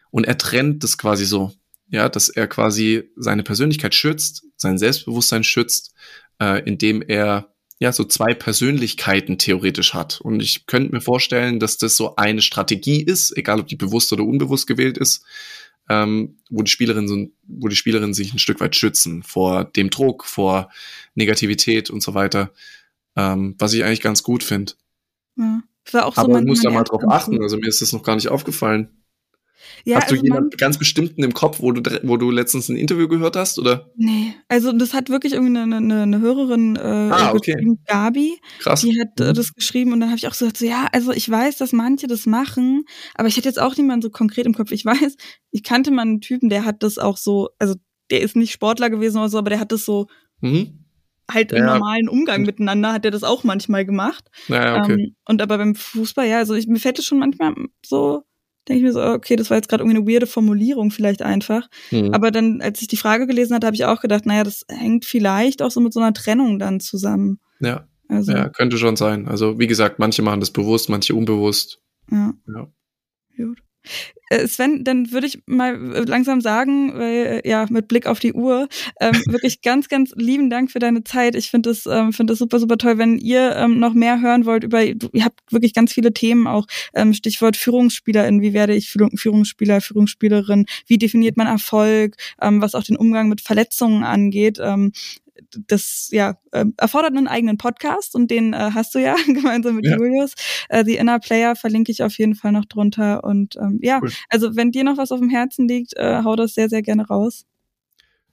[0.09, 1.51] Und er trennt das quasi so,
[1.89, 5.93] ja, dass er quasi seine Persönlichkeit schützt, sein Selbstbewusstsein schützt
[6.41, 10.21] äh, in dem er ja so zwei Persönlichkeiten theoretisch hat.
[10.21, 14.13] Und ich könnte mir vorstellen, dass das so eine Strategie ist, egal ob die bewusst
[14.13, 15.25] oder unbewusst gewählt ist,
[15.89, 19.89] ähm, wo die Spielerinnen so, wo die Spielerinnen sich ein Stück weit schützen vor dem
[19.89, 20.71] Druck, vor
[21.15, 22.51] Negativität und so weiter.
[23.15, 24.73] Ähm, was ich eigentlich ganz gut finde.
[25.37, 25.61] Ja.
[25.93, 27.41] Aber so man muss da mal drauf achten.
[27.41, 29.04] Also mir ist das noch gar nicht aufgefallen.
[29.83, 32.77] Ja, hast du also jemanden ganz bestimmten im Kopf, wo du, wo du letztens ein
[32.77, 33.91] Interview gehört hast, oder?
[33.95, 37.55] Nee, also das hat wirklich irgendwie eine, eine, eine Hörerin äh, ah, okay.
[37.85, 38.81] Gabi, Krass.
[38.81, 39.33] die hat äh, mhm.
[39.33, 41.73] das geschrieben und dann habe ich auch so gesagt, so, ja, also ich weiß, dass
[41.73, 44.71] manche das machen, aber ich hätte jetzt auch niemanden so konkret im Kopf.
[44.71, 45.17] Ich weiß,
[45.51, 47.75] ich kannte mal einen Typen, der hat das auch so, also
[48.11, 50.07] der ist nicht Sportler gewesen oder so, aber der hat das so
[50.41, 50.85] mhm
[51.31, 51.57] halt ja.
[51.57, 54.29] im normalen Umgang miteinander hat er das auch manchmal gemacht.
[54.47, 54.93] Ja, okay.
[54.93, 57.55] Ähm, und aber beim Fußball, ja, also ich, mir fällt es schon manchmal
[57.85, 58.23] so
[58.67, 61.67] denke ich mir so, okay, das war jetzt gerade irgendwie eine weirde Formulierung vielleicht einfach.
[61.91, 62.13] Mhm.
[62.13, 65.05] Aber dann, als ich die Frage gelesen hatte, habe ich auch gedacht, naja, das hängt
[65.05, 67.39] vielleicht auch so mit so einer Trennung dann zusammen.
[67.59, 67.87] Ja.
[68.07, 69.27] Also, Ja, könnte schon sein.
[69.27, 71.79] Also wie gesagt, manche machen das bewusst, manche unbewusst.
[72.11, 72.33] ja.
[72.47, 72.67] Ja.
[73.37, 73.59] Gut.
[74.29, 78.19] Äh, Sven, dann würde ich mal äh, langsam sagen, weil, äh, ja, mit Blick auf
[78.19, 78.67] die Uhr,
[78.99, 81.35] ähm, wirklich ganz, ganz lieben Dank für deine Zeit.
[81.35, 82.97] Ich finde das, ähm, finde das super, super toll.
[82.97, 86.47] Wenn ihr ähm, noch mehr hören wollt über, du- ihr habt wirklich ganz viele Themen
[86.47, 86.65] auch,
[86.95, 92.73] ähm, Stichwort Führungsspielerin, wie werde ich Führung- Führungsspieler, Führungsspielerin, wie definiert man Erfolg, ähm, was
[92.75, 94.57] auch den Umgang mit Verletzungen angeht.
[94.61, 94.91] Ähm,
[95.67, 99.85] das ja ähm, erfordert einen eigenen Podcast und den äh, hast du ja gemeinsam mit
[99.85, 99.97] Ja.
[99.97, 100.33] Julius.
[100.69, 103.23] Äh, The Inner Player verlinke ich auf jeden Fall noch drunter.
[103.23, 104.11] Und ähm, ja, Cool.
[104.29, 107.07] also wenn dir noch was auf dem Herzen liegt, äh, hau das sehr, sehr gerne
[107.07, 107.45] raus.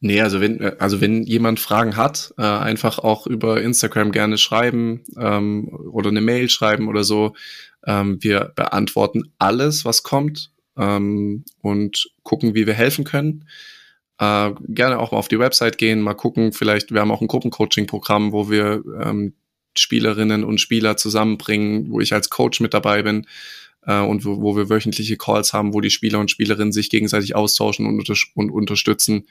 [0.00, 4.36] Nee, also wenn, äh, also wenn jemand Fragen hat, äh, einfach auch über Instagram gerne
[4.36, 7.34] schreiben ähm, oder eine Mail schreiben oder so.
[7.86, 13.46] Ähm, wir beantworten alles, was kommt ähm, und gucken, wie wir helfen können.
[14.22, 17.26] Äh, gerne auch mal auf die Website gehen, mal gucken, vielleicht, wir haben auch ein
[17.26, 19.34] Gruppencoaching-Programm, wo wir ähm,
[19.76, 23.26] Spielerinnen und Spieler zusammenbringen, wo ich als Coach mit dabei bin
[23.84, 27.34] äh, und wo, wo wir wöchentliche Calls haben, wo die Spieler und Spielerinnen sich gegenseitig
[27.34, 29.26] austauschen und, unter und unterstützen.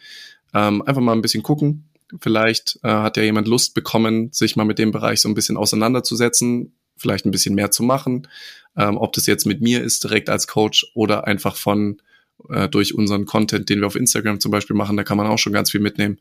[0.53, 1.87] Ähm, einfach mal ein bisschen gucken.
[2.19, 5.55] Vielleicht äh, hat ja jemand Lust bekommen, sich mal mit dem Bereich so ein bisschen
[5.55, 8.27] auseinanderzusetzen, vielleicht ein bisschen mehr zu machen.
[8.75, 12.01] Ähm, ob das jetzt mit mir ist, direkt als Coach oder einfach von
[12.49, 15.37] äh, durch unseren Content, den wir auf Instagram zum Beispiel machen, da kann man auch
[15.37, 16.19] schon ganz viel mitnehmen.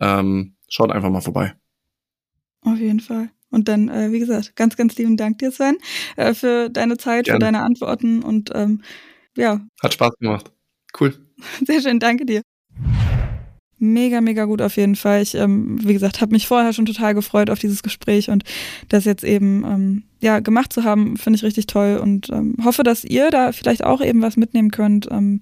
[0.00, 1.54] Ähm, schaut einfach mal vorbei.
[2.62, 3.30] Auf jeden Fall.
[3.50, 5.78] Und dann, äh, wie gesagt, ganz, ganz lieben Dank dir, Sven,
[6.16, 7.44] äh, für deine Zeit, für Gerne.
[7.44, 8.82] deine Antworten und ähm,
[9.36, 10.52] ja, Hat Spaß gemacht.
[10.98, 11.14] Cool.
[11.66, 12.42] Sehr schön, danke dir.
[13.80, 15.22] Mega, mega gut auf jeden Fall.
[15.22, 18.42] Ich, ähm, wie gesagt, habe mich vorher schon total gefreut auf dieses Gespräch und
[18.88, 22.82] das jetzt eben ähm, ja gemacht zu haben, finde ich richtig toll und ähm, hoffe,
[22.82, 25.08] dass ihr da vielleicht auch eben was mitnehmen könnt.
[25.12, 25.38] Ähm,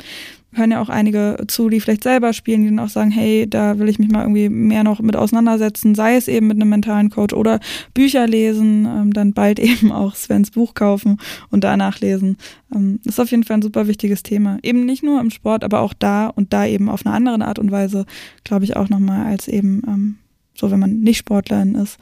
[0.57, 3.79] hören ja auch einige zu, die vielleicht selber spielen, die dann auch sagen, hey, da
[3.79, 7.11] will ich mich mal irgendwie mehr noch mit auseinandersetzen, sei es eben mit einem mentalen
[7.11, 7.61] Coach oder
[7.95, 11.19] Bücher lesen, ähm, dann bald eben auch Svens Buch kaufen
[11.51, 12.37] und danach lesen.
[12.75, 14.59] Ähm, ist auf jeden Fall ein super wichtiges Thema.
[14.63, 17.59] Eben nicht nur im Sport, aber auch da und da eben auf eine andere Art
[17.59, 18.07] und Weise,
[18.45, 20.17] glaube ich, auch nochmal als eben ähm,
[20.55, 21.99] so, wenn man nicht Sportlerin ist.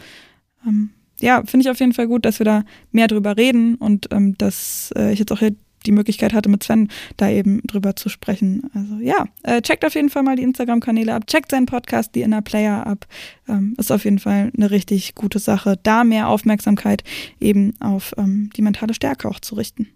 [0.67, 0.91] Ähm,
[1.21, 4.37] ja, finde ich auf jeden Fall gut, dass wir da mehr drüber reden und ähm,
[4.39, 5.55] dass äh, ich jetzt auch hier
[5.87, 8.71] die Möglichkeit hatte, mit Sven da eben drüber zu sprechen.
[8.75, 12.23] Also ja, äh, checkt auf jeden Fall mal die Instagram-Kanäle ab, checkt seinen Podcast, die
[12.23, 13.07] Inner Player ab.
[13.49, 17.05] Ähm, ist auf jeden Fall eine richtig gute Sache, da mehr Aufmerksamkeit
[17.41, 19.89] eben auf ähm, die mentale Stärke auch zu richten.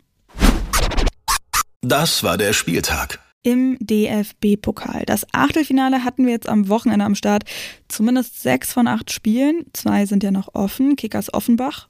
[1.80, 3.20] Das war der Spieltag.
[3.42, 5.04] Im DFB-Pokal.
[5.06, 7.44] Das Achtelfinale hatten wir jetzt am Wochenende am Start.
[7.86, 9.64] Zumindest sechs von acht Spielen.
[9.72, 10.96] Zwei sind ja noch offen.
[10.96, 11.88] Kickers Offenbach.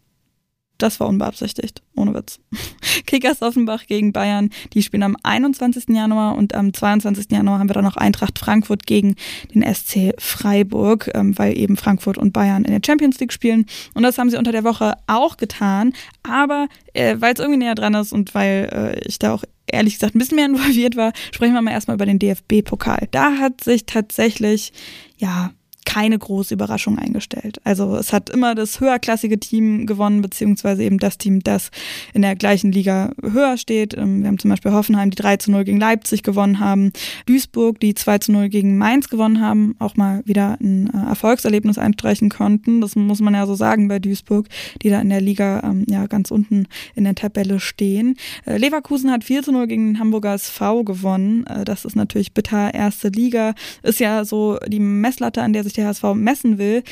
[0.78, 2.38] Das war unbeabsichtigt, ohne Witz.
[3.06, 5.88] Kickers Offenbach gegen Bayern, die spielen am 21.
[5.88, 7.26] Januar und am 22.
[7.30, 9.16] Januar haben wir dann noch Eintracht Frankfurt gegen
[9.52, 13.66] den SC Freiburg, ähm, weil eben Frankfurt und Bayern in der Champions League spielen.
[13.94, 15.92] Und das haben sie unter der Woche auch getan.
[16.22, 19.94] Aber äh, weil es irgendwie näher dran ist und weil äh, ich da auch ehrlich
[19.94, 23.08] gesagt ein bisschen mehr involviert war, sprechen wir mal erstmal über den DFB-Pokal.
[23.10, 24.72] Da hat sich tatsächlich,
[25.16, 25.50] ja,
[25.88, 27.62] keine große Überraschung eingestellt.
[27.64, 31.70] Also es hat immer das höherklassige Team gewonnen, beziehungsweise eben das Team, das
[32.12, 33.96] in der gleichen Liga höher steht.
[33.96, 36.92] Ähm, Wir haben zum Beispiel Hoffenheim, die 3 zu 0 gegen Leipzig gewonnen haben,
[37.24, 41.78] Duisburg, die 2 zu 0 gegen Mainz gewonnen haben, auch mal wieder ein äh, Erfolgserlebnis
[41.78, 42.82] einstreichen konnten.
[42.82, 44.46] Das muss man ja so sagen bei Duisburg,
[44.82, 46.66] die da in der Liga ähm, ja ganz unten
[46.96, 48.16] in der Tabelle stehen.
[48.44, 50.36] Äh, Leverkusen hat 4 zu 0 gegen den Hamburger
[50.84, 51.46] gewonnen.
[51.46, 52.74] Äh, Das ist natürlich bitter.
[52.74, 56.82] Erste Liga ist ja so die Messlatte, an der sich der HSV messen will.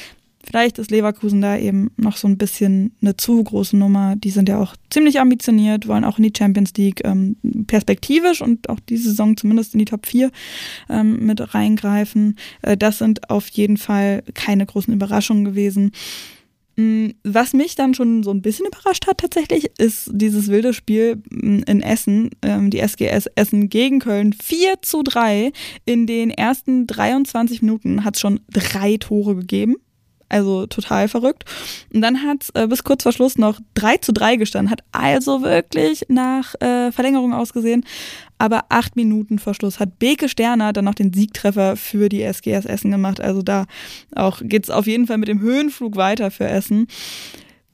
[0.47, 4.15] Vielleicht ist Leverkusen da eben noch so ein bisschen eine zu große Nummer.
[4.15, 8.69] Die sind ja auch ziemlich ambitioniert, wollen auch in die Champions League ähm, perspektivisch und
[8.69, 10.31] auch diese Saison zumindest in die Top 4
[10.89, 12.37] ähm, mit reingreifen.
[12.63, 15.91] Äh, das sind auf jeden Fall keine großen Überraschungen gewesen.
[16.77, 21.23] Mm, Was mich dann schon so ein bisschen überrascht hat tatsächlich, ist dieses wilde Spiel
[21.31, 24.33] mm, in Essen, ähm, die SGS Essen gegen Köln.
[24.33, 25.53] 4 zu 3.
[25.87, 29.77] In den ersten 23 Minuten hat es schon drei Tore gegeben.
[30.29, 31.45] Also total verrückt.
[31.95, 34.71] Und dann hat äh, bis kurz vor Schluss noch 3 zu 3 gestanden.
[34.71, 37.85] Hat also wirklich nach äh, Verlängerung ausgesehen.
[38.39, 42.67] Aber acht Minuten vor Schluss hat Beke Sterner dann noch den Siegtreffer für die SGS
[42.67, 43.21] Essen gemacht.
[43.21, 43.67] Also da
[44.15, 46.89] auch geht's auf jeden Fall mit dem Höhenflug weiter für Essen.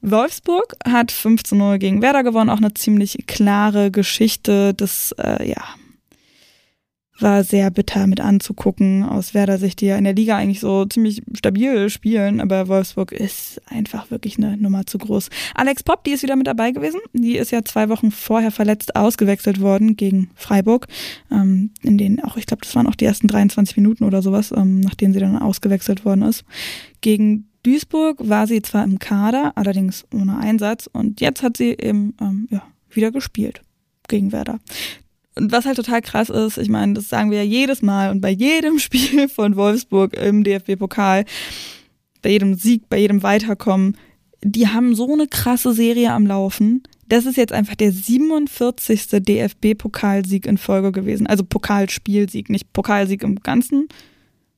[0.01, 2.49] Wolfsburg hat 5 zu 0 gegen Werder gewonnen.
[2.49, 4.73] Auch eine ziemlich klare Geschichte.
[4.73, 5.63] Das, äh, ja,
[7.23, 10.85] war sehr bitter mit anzugucken aus Werder Sicht, die ja in der Liga eigentlich so
[10.85, 15.29] ziemlich stabil spielen, aber Wolfsburg ist einfach wirklich eine Nummer zu groß.
[15.55, 16.99] Alex Popp, die ist wieder mit dabei gewesen.
[17.13, 20.87] Die ist ja zwei Wochen vorher verletzt ausgewechselt worden gegen Freiburg.
[21.31, 24.53] Ähm, in denen auch, ich glaube, das waren auch die ersten 23 Minuten oder sowas,
[24.55, 26.43] ähm, nachdem sie dann ausgewechselt worden ist.
[27.01, 32.13] Gegen Duisburg war sie zwar im Kader, allerdings ohne Einsatz und jetzt hat sie eben
[32.21, 33.61] ähm, ja, wieder gespielt
[34.09, 34.59] gegen Werder.
[35.35, 38.21] Und was halt total krass ist, ich meine, das sagen wir ja jedes Mal und
[38.21, 41.25] bei jedem Spiel von Wolfsburg im DFB-Pokal,
[42.21, 43.97] bei jedem Sieg, bei jedem Weiterkommen,
[44.41, 46.83] die haben so eine krasse Serie am Laufen.
[47.07, 49.07] Das ist jetzt einfach der 47.
[49.23, 51.27] DFB-Pokalsieg in Folge gewesen.
[51.27, 53.87] Also Pokalspielsieg, nicht Pokalsieg im Ganzen.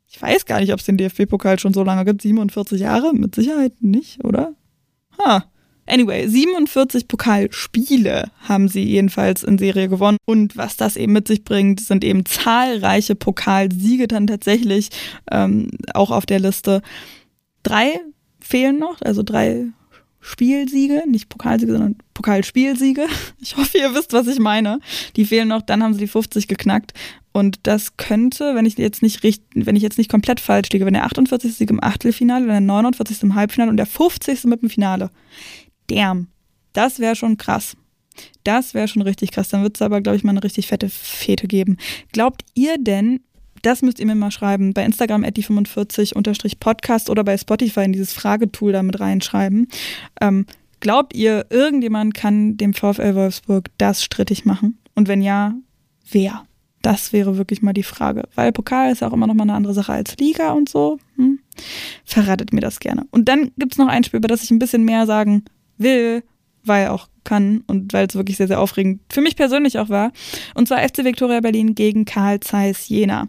[0.08, 2.22] Ich weiß gar nicht, ob es den DFB-Pokal schon so lange gibt.
[2.22, 3.14] 47 Jahre?
[3.14, 4.54] Mit Sicherheit nicht, oder?
[5.20, 5.46] Ha.
[5.88, 10.18] Anyway, 47 Pokalspiele haben sie jedenfalls in Serie gewonnen.
[10.26, 14.90] Und was das eben mit sich bringt, sind eben zahlreiche Pokalsiege dann tatsächlich
[15.32, 16.82] ähm, auch auf der Liste.
[17.62, 18.00] Drei
[18.40, 19.68] fehlen noch, also drei
[20.22, 23.06] Spielsiege, nicht Pokalsiege, sondern Pokalspielsiege.
[23.40, 24.80] Ich hoffe, ihr wisst, was ich meine.
[25.16, 26.94] Die fehlen noch, dann haben sie die 50 geknackt.
[27.32, 30.86] Und das könnte, wenn ich jetzt nicht richtig, wenn ich jetzt nicht komplett falsch liege,
[30.86, 31.54] wenn der 48.
[31.54, 33.22] Sieg im Achtelfinale, der 49.
[33.22, 34.46] im Halbfinale und der 50.
[34.46, 35.12] mit dem Finale.
[35.88, 36.28] Damn.
[36.74, 37.78] Das wäre schon krass.
[38.44, 39.50] Das wäre schon richtig krass.
[39.50, 41.78] Dann wird es aber, glaube ich, mal eine richtig fette Fete geben.
[42.12, 43.22] Glaubt ihr denn,
[43.62, 48.74] das müsst ihr mir mal schreiben, bei Instagram die45-podcast oder bei Spotify in dieses Fragetool
[48.74, 49.68] da mit reinschreiben.
[50.22, 50.46] Ähm,
[50.82, 54.78] glaubt ihr, irgendjemand kann dem VfL Wolfsburg das strittig machen?
[54.94, 55.56] Und wenn ja,
[56.12, 56.44] wer?
[56.84, 58.28] Das wäre wirklich mal die Frage.
[58.36, 61.00] Weil Pokal ist ja auch immer noch mal eine andere Sache als Liga und so.
[61.16, 61.40] Hm?
[62.04, 63.08] Verratet mir das gerne.
[63.10, 65.46] Und dann gibt es noch ein Spiel, über das ich ein bisschen mehr sagen
[65.78, 66.24] will,
[66.64, 70.12] weil auch kann und weil es wirklich sehr, sehr aufregend für mich persönlich auch war.
[70.54, 73.28] Und zwar FC Viktoria Berlin gegen Karl Zeiss Jena.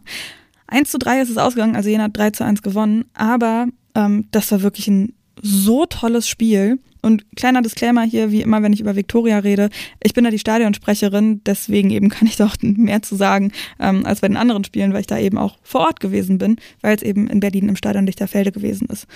[0.68, 4.26] 1 zu 3 ist es ausgegangen, also Jena hat 3 zu 1 gewonnen, aber ähm,
[4.30, 5.12] das war wirklich ein
[5.42, 6.78] so tolles Spiel.
[7.02, 9.70] Und kleiner Disclaimer hier, wie immer, wenn ich über Viktoria rede,
[10.02, 14.04] ich bin da die Stadionsprecherin, deswegen eben kann ich da auch mehr zu sagen ähm,
[14.04, 16.96] als bei den anderen Spielen, weil ich da eben auch vor Ort gewesen bin, weil
[16.96, 19.06] es eben in Berlin im Stadion Lichterfelde gewesen ist.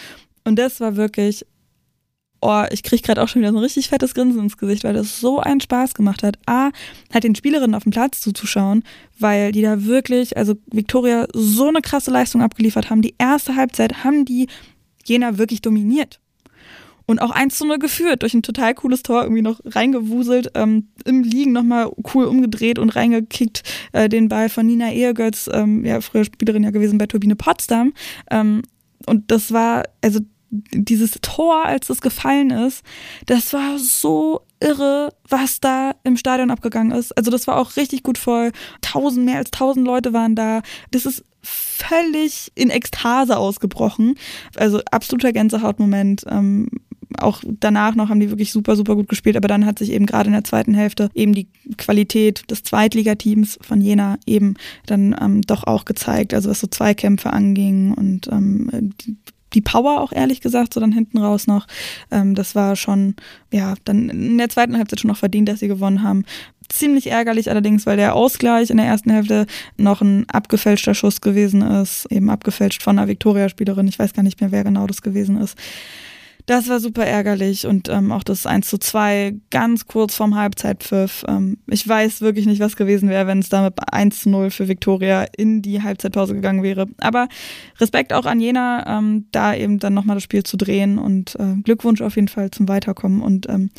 [0.45, 1.45] Und das war wirklich
[2.41, 4.95] oh, ich kriege gerade auch schon wieder so ein richtig fettes Grinsen ins Gesicht, weil
[4.95, 6.39] das so einen Spaß gemacht hat.
[6.47, 6.71] A,
[7.13, 8.83] halt den Spielerinnen auf dem Platz zuzuschauen,
[9.19, 13.03] weil die da wirklich, also Victoria so eine krasse Leistung abgeliefert haben.
[13.03, 14.49] Die erste Halbzeit haben die
[15.05, 16.21] Jena wirklich dominiert.
[17.07, 20.91] Und auch 1 zu 0 geführt, durch ein total cooles Tor irgendwie noch reingewuselt, ähm,
[21.05, 26.01] im Liegen nochmal cool umgedreht und reingekickt, äh, den Ball von Nina Ehrgötz, ähm, ja,
[26.01, 27.95] früher Spielerin ja gewesen bei Turbine Potsdam.
[28.31, 28.63] Ähm,
[29.07, 30.21] und das war, also
[30.51, 32.85] dieses Tor, als es gefallen ist,
[33.27, 37.17] das war so irre, was da im Stadion abgegangen ist.
[37.17, 38.53] Also das war auch richtig gut voll.
[38.83, 40.63] Tausend, mehr als tausend Leute waren da.
[40.91, 44.17] Das ist völlig in Ekstase ausgebrochen.
[44.57, 46.25] Also absoluter Gänsehautmoment.
[46.29, 46.69] Ähm,
[47.19, 50.07] auch danach noch haben die wirklich super, super gut gespielt, aber dann hat sich eben
[50.07, 54.55] gerade in der zweiten Hälfte eben die Qualität des Zweitligateams von Jena eben
[54.87, 58.95] dann ähm, doch auch gezeigt, also was so Zweikämpfe anging und ähm,
[59.53, 61.67] die Power auch ehrlich gesagt, so dann hinten raus noch.
[62.11, 63.17] Ähm, das war schon,
[63.53, 66.25] ja, dann in der zweiten Halbzeit schon noch verdient, dass sie gewonnen haben.
[66.69, 69.47] Ziemlich ärgerlich allerdings, weil der Ausgleich in der ersten Hälfte
[69.77, 73.89] noch ein abgefälschter Schuss gewesen ist, eben abgefälscht von einer Viktoria-Spielerin.
[73.89, 75.57] Ich weiß gar nicht mehr, wer genau das gewesen ist.
[76.47, 81.25] Das war super ärgerlich und ähm, auch das 1 zu 2 ganz kurz vorm Halbzeitpfiff.
[81.29, 84.51] Ähm, ich weiß wirklich nicht, was gewesen wäre, wenn es da mit 1 zu 0
[84.51, 86.87] für Viktoria in die Halbzeitpause gegangen wäre.
[86.99, 87.29] Aber
[87.79, 91.57] Respekt auch an Jena, ähm, da eben dann nochmal das Spiel zu drehen und äh,
[91.63, 93.23] Glückwunsch auf jeden Fall zum Weiterkommen.
[93.23, 93.71] Und ähm,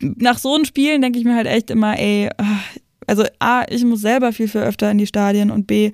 [0.00, 2.60] nach so einem Spielen denke ich mir halt echt immer, ey, ah,
[3.06, 5.92] also A, ich muss selber viel, viel öfter in die Stadien und B,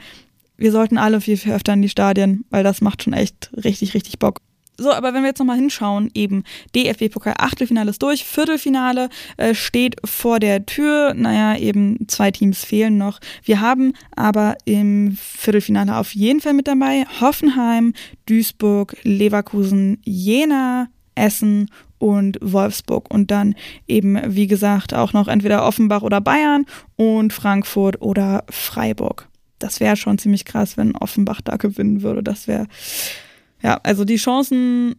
[0.59, 3.95] wir sollten alle viel, viel öfter in die Stadien, weil das macht schon echt richtig,
[3.95, 4.41] richtig Bock.
[4.79, 6.45] So, aber wenn wir jetzt nochmal hinschauen, eben
[6.75, 11.15] DFB-Pokal Achtelfinale ist durch, Viertelfinale äh, steht vor der Tür.
[11.15, 13.21] Naja, eben zwei Teams fehlen noch.
[13.43, 17.95] Wir haben aber im Viertelfinale auf jeden Fall mit dabei Hoffenheim,
[18.27, 23.55] Duisburg, Leverkusen, Jena, Essen und Wolfsburg und dann
[23.89, 26.67] eben, wie gesagt, auch noch entweder Offenbach oder Bayern
[26.97, 29.29] und Frankfurt oder Freiburg.
[29.59, 32.23] Das wäre schon ziemlich krass, wenn Offenbach da gewinnen würde.
[32.23, 32.67] Das wäre
[33.67, 34.95] ja, also die Chancen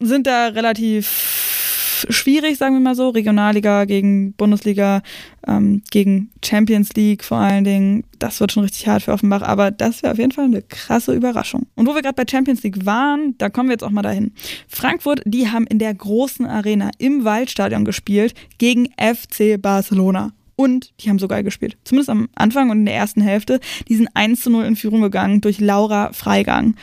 [0.00, 3.10] sind da relativ schwierig, sagen wir mal so.
[3.10, 5.02] Regionalliga gegen Bundesliga,
[5.46, 8.02] ähm, gegen Champions League vor allen Dingen.
[8.18, 11.14] Das wird schon richtig hart für Offenbach, aber das wäre auf jeden Fall eine krasse
[11.14, 11.68] Überraschung.
[11.76, 14.32] Und wo wir gerade bei Champions League waren, da kommen wir jetzt auch mal dahin.
[14.66, 20.32] Frankfurt, die haben in der großen Arena im Waldstadion gespielt gegen FC Barcelona.
[20.56, 21.78] Und die haben so geil gespielt.
[21.84, 23.60] Zumindest am Anfang und in der ersten Hälfte.
[23.88, 26.74] Die sind 1 zu 0 in Führung gegangen durch Laura Freigang.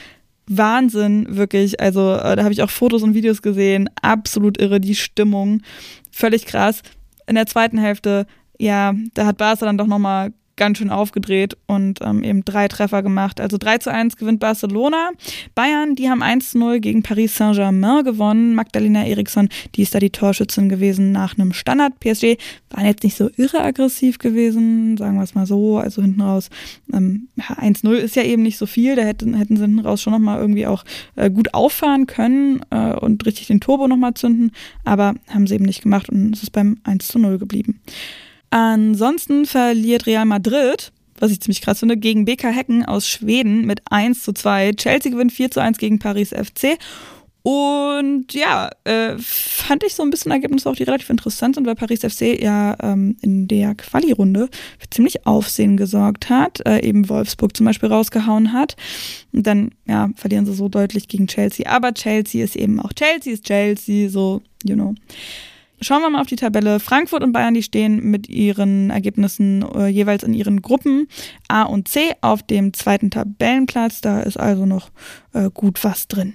[0.48, 1.80] Wahnsinn, wirklich.
[1.80, 3.90] Also äh, da habe ich auch Fotos und Videos gesehen.
[4.02, 5.62] Absolut irre, die Stimmung.
[6.12, 6.82] Völlig krass.
[7.28, 8.26] In der zweiten Hälfte,
[8.58, 13.04] ja, da hat Barca dann doch nochmal ganz schön aufgedreht und ähm, eben drei Treffer
[13.04, 13.40] gemacht.
[13.40, 15.12] Also 3 zu 1 gewinnt Barcelona.
[15.56, 18.56] Bayern, die haben 1 zu 0 gegen Paris Saint-Germain gewonnen.
[18.56, 22.00] Magdalena Eriksson, die ist da die Torschützin gewesen nach einem Standard.
[22.00, 22.38] PSG
[22.72, 25.78] waren jetzt nicht so irre aggressiv gewesen, sagen wir es mal so.
[25.78, 26.50] Also hinten raus,
[26.92, 28.96] ähm, 1-0 ist ja eben nicht so viel.
[28.96, 30.84] Da hätten, hätten sie hinten raus schon nochmal irgendwie auch
[31.16, 34.52] äh, gut auffahren können äh, und richtig den Turbo nochmal zünden.
[34.84, 37.80] Aber haben sie eben nicht gemacht und es ist beim 1 zu 0 geblieben.
[38.50, 43.82] Ansonsten verliert Real Madrid, was ich ziemlich krass finde, gegen BK Hecken aus Schweden mit
[43.90, 44.74] 1 zu 2.
[44.74, 46.78] Chelsea gewinnt 4 zu 1 gegen Paris FC.
[47.50, 51.76] Und ja, äh, fand ich so ein bisschen Ergebnisse auch, die relativ interessant sind, weil
[51.76, 57.56] Paris FC ja ähm, in der Quali-Runde für ziemlich Aufsehen gesorgt hat, äh, eben Wolfsburg
[57.56, 58.76] zum Beispiel rausgehauen hat.
[59.32, 61.70] Und dann, ja, verlieren sie so deutlich gegen Chelsea.
[61.70, 64.94] Aber Chelsea ist eben auch Chelsea ist Chelsea, so, you know.
[65.80, 66.80] Schauen wir mal auf die Tabelle.
[66.80, 71.08] Frankfurt und Bayern, die stehen mit ihren Ergebnissen äh, jeweils in ihren Gruppen
[71.48, 74.02] A und C auf dem zweiten Tabellenplatz.
[74.02, 74.90] Da ist also noch
[75.34, 76.34] äh, gut was drin.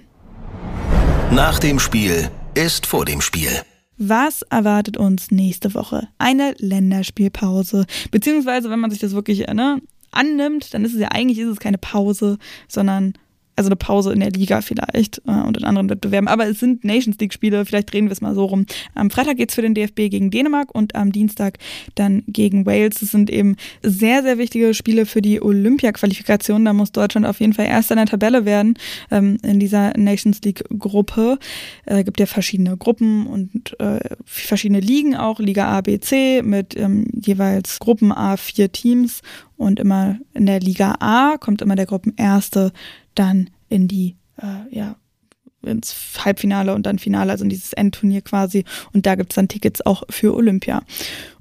[1.31, 3.49] Nach dem Spiel ist vor dem Spiel.
[3.97, 6.07] Was erwartet uns nächste Woche?
[6.17, 7.85] Eine Länderspielpause.
[8.11, 11.59] Beziehungsweise, wenn man sich das wirklich ne, annimmt, dann ist es ja eigentlich ist es
[11.59, 12.37] keine Pause,
[12.67, 13.13] sondern
[13.55, 16.27] also eine Pause in der Liga vielleicht äh, und in anderen Wettbewerben.
[16.27, 18.65] Aber es sind Nations League-Spiele, vielleicht drehen wir es mal so rum.
[18.95, 21.57] Am Freitag geht es für den DFB gegen Dänemark und am Dienstag
[21.95, 22.99] dann gegen Wales.
[22.99, 26.65] Das sind eben sehr, sehr wichtige Spiele für die Olympia-Qualifikation.
[26.65, 28.75] Da muss Deutschland auf jeden Fall erster in der Tabelle werden
[29.11, 31.37] ähm, in dieser Nations League-Gruppe.
[31.85, 35.39] Äh, gibt ja verschiedene Gruppen und äh, verschiedene Ligen auch.
[35.39, 39.21] Liga A, B, C mit ähm, jeweils Gruppen A vier Teams
[39.57, 42.71] und immer in der Liga A kommt immer der Gruppenerste
[43.15, 44.95] dann in die, äh, ja,
[45.61, 48.65] ins Halbfinale und dann Finale, also in dieses Endturnier quasi.
[48.91, 50.83] Und da gibt es dann Tickets auch für Olympia.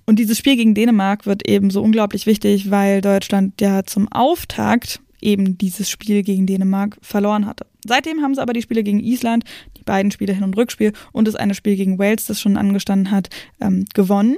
[0.07, 5.01] Und dieses Spiel gegen Dänemark wird eben so unglaublich wichtig, weil Deutschland ja zum Auftakt
[5.21, 7.67] eben dieses Spiel gegen Dänemark verloren hatte.
[7.87, 9.45] Seitdem haben sie aber die Spiele gegen Island,
[9.77, 13.11] die beiden Spiele Hin- und Rückspiel und das eine Spiel gegen Wales, das schon angestanden
[13.11, 13.29] hat,
[13.61, 14.37] ähm, gewonnen.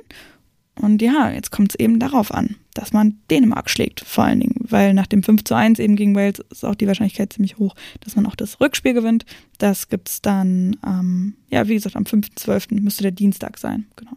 [0.76, 4.56] Und ja, jetzt kommt es eben darauf an, dass man Dänemark schlägt, vor allen Dingen,
[4.58, 7.76] weil nach dem 5 zu 1 eben gegen Wales ist auch die Wahrscheinlichkeit ziemlich hoch,
[8.00, 9.24] dass man auch das Rückspiel gewinnt.
[9.58, 12.80] Das gibt es dann, ähm, ja, wie gesagt, am 5.12.
[12.80, 14.16] müsste der Dienstag sein, genau.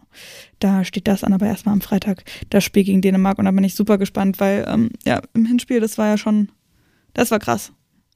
[0.58, 3.62] Da steht das an, aber erstmal am Freitag das Spiel gegen Dänemark und da bin
[3.62, 6.50] ich super gespannt, weil, ähm, ja, im Hinspiel, das war ja schon,
[7.14, 7.72] das war krass.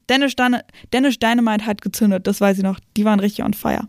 [0.07, 0.35] Danish,
[0.91, 3.87] Danish Dynamite hat gezündet, das weiß ich noch, die waren richtig on fire.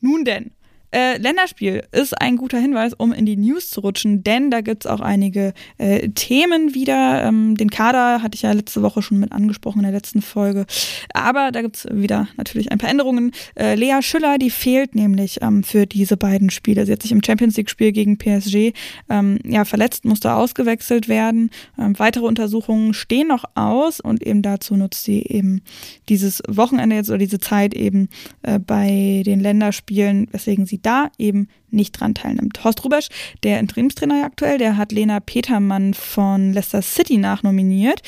[0.00, 0.52] Nun denn,
[0.96, 4.84] äh, Länderspiel ist ein guter Hinweis, um in die News zu rutschen, denn da gibt
[4.84, 7.24] es auch einige äh, Themen wieder.
[7.24, 10.64] Ähm, den Kader hatte ich ja letzte Woche schon mit angesprochen in der letzten Folge.
[11.12, 13.32] Aber da gibt es wieder natürlich ein paar Änderungen.
[13.56, 16.86] Äh, Lea Schüller, die fehlt nämlich ähm, für diese beiden Spiele.
[16.86, 18.72] Sie hat sich im Champions League-Spiel gegen PSG
[19.10, 21.50] ähm, ja, verletzt, musste ausgewechselt werden.
[21.78, 25.62] Ähm, weitere Untersuchungen stehen noch aus und eben dazu nutzt sie eben
[26.08, 28.08] dieses Wochenende jetzt oder diese Zeit eben
[28.42, 32.62] äh, bei den Länderspielen, weswegen sie sie da eben nicht dran teilnimmt.
[32.64, 33.08] Horst Rubesch,
[33.42, 38.02] der Interimstrainer aktuell, der hat Lena Petermann von Leicester City nachnominiert.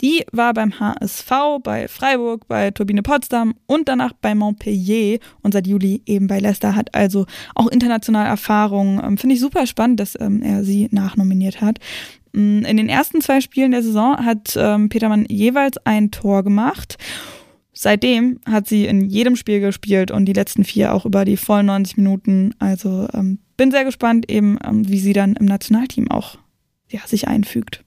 [0.00, 1.30] Die war beim HSV,
[1.62, 6.74] bei Freiburg, bei Turbine Potsdam und danach bei Montpellier und seit Juli eben bei Leicester,
[6.74, 9.02] hat also auch international Erfahrung.
[9.04, 11.80] Ähm, Finde ich super spannend, dass ähm, er sie nachnominiert hat.
[12.32, 16.96] Mm, in den ersten zwei Spielen der Saison hat ähm, Petermann jeweils ein Tor gemacht
[17.72, 21.66] Seitdem hat sie in jedem Spiel gespielt und die letzten vier auch über die vollen
[21.66, 22.54] 90 Minuten.
[22.58, 26.36] Also ähm, bin sehr gespannt, eben ähm, wie sie dann im Nationalteam auch
[26.88, 27.84] ja, sich einfügt.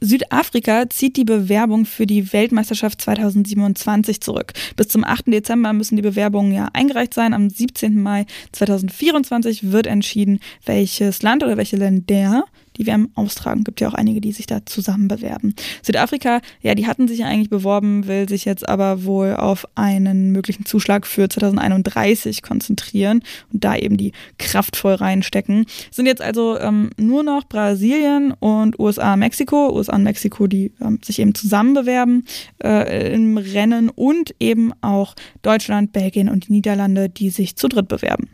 [0.00, 4.52] Südafrika zieht die Bewerbung für die Weltmeisterschaft 2027 zurück.
[4.74, 5.28] Bis zum 8.
[5.28, 7.34] Dezember müssen die Bewerbungen ja eingereicht sein.
[7.34, 8.02] Am 17.
[8.02, 12.44] Mai 2024 wird entschieden, welches Land oder welche Länder
[12.76, 13.64] die WM austragen.
[13.64, 15.54] Gibt ja auch einige, die sich da zusammen bewerben.
[15.82, 20.32] Südafrika, ja, die hatten sich ja eigentlich beworben, will sich jetzt aber wohl auf einen
[20.32, 23.22] möglichen Zuschlag für 2031 konzentrieren
[23.52, 25.66] und da eben die Kraft voll reinstecken.
[25.90, 29.74] Sind jetzt also ähm, nur noch Brasilien und USA, Mexiko.
[29.74, 32.24] USA und Mexiko, die ähm, sich eben zusammen bewerben
[32.62, 37.88] äh, im Rennen und eben auch Deutschland, Belgien und die Niederlande, die sich zu dritt
[37.88, 38.28] bewerben.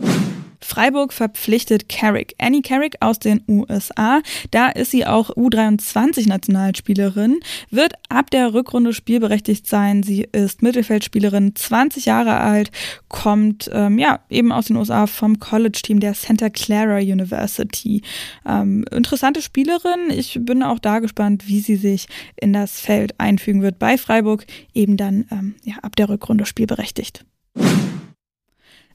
[0.61, 2.35] Freiburg verpflichtet Carrick.
[2.39, 4.21] Annie Carrick aus den USA.
[4.51, 7.41] Da ist sie auch U23-Nationalspielerin,
[7.71, 10.03] wird ab der Rückrunde spielberechtigt sein.
[10.03, 12.71] Sie ist Mittelfeldspielerin, 20 Jahre alt,
[13.09, 18.03] kommt ähm, ja eben aus den USA vom College-Team der Santa Clara University.
[18.47, 20.11] Ähm, interessante Spielerin.
[20.11, 22.07] Ich bin auch da gespannt, wie sie sich
[22.37, 27.25] in das Feld einfügen wird bei Freiburg, eben dann ähm, ja, ab der Rückrunde spielberechtigt.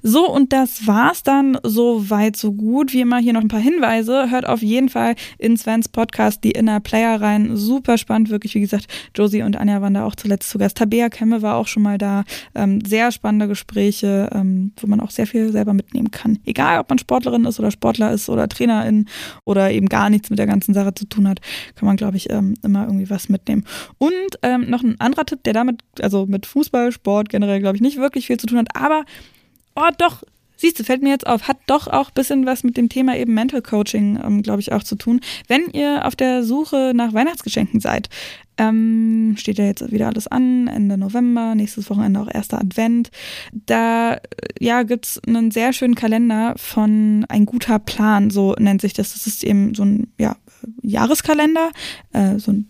[0.06, 2.92] So, und das war's dann so weit, so gut.
[2.92, 4.30] Wie immer hier noch ein paar Hinweise.
[4.30, 7.56] Hört auf jeden Fall in Svens Podcast die Inner Player rein.
[7.56, 8.54] Super spannend, wirklich.
[8.54, 10.76] Wie gesagt, Josie und Anja waren da auch zuletzt zu Gast.
[10.76, 12.26] Tabea Kemme war auch schon mal da.
[12.54, 16.38] Ähm, sehr spannende Gespräche, ähm, wo man auch sehr viel selber mitnehmen kann.
[16.44, 19.06] Egal, ob man Sportlerin ist oder Sportler ist oder Trainerin
[19.46, 21.40] oder eben gar nichts mit der ganzen Sache zu tun hat,
[21.76, 23.64] kann man, glaube ich, ähm, immer irgendwie was mitnehmen.
[24.00, 24.12] Und
[24.42, 27.96] ähm, noch ein anderer Tipp, der damit, also mit Fußball, Sport generell, glaube ich, nicht
[27.96, 29.06] wirklich viel zu tun hat, aber
[29.76, 30.24] oh doch,
[30.64, 33.18] siehst du, fällt mir jetzt auf, hat doch auch ein bisschen was mit dem Thema
[33.18, 35.20] eben Mental Coaching, ähm, glaube ich, auch zu tun.
[35.48, 38.10] Wenn ihr auf der Suche nach Weihnachtsgeschenken seid,
[38.58, 43.10] ähm, steht ja jetzt wieder alles an, Ende November, nächstes Wochenende auch erster Advent.
[43.52, 44.20] Da äh,
[44.60, 49.14] ja, gibt's einen sehr schönen Kalender von Ein guter Plan, so nennt sich das.
[49.14, 50.38] Das ist eben so ein ja,
[50.82, 51.72] Jahreskalender,
[52.14, 52.70] äh, so ein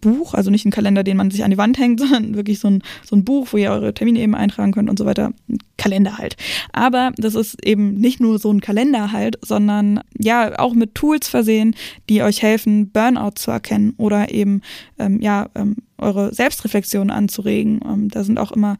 [0.00, 2.68] Buch, also nicht ein Kalender, den man sich an die Wand hängt, sondern wirklich so
[2.68, 5.32] ein, so ein Buch, wo ihr eure Termine eben eintragen könnt und so weiter.
[5.48, 6.36] Ein Kalender halt.
[6.72, 11.28] Aber das ist eben nicht nur so ein Kalender halt, sondern ja auch mit Tools
[11.28, 11.74] versehen,
[12.08, 14.62] die euch helfen, Burnout zu erkennen oder eben
[14.98, 17.80] ähm, ja ähm, eure Selbstreflexion anzuregen.
[17.84, 18.76] Ähm, da sind auch immer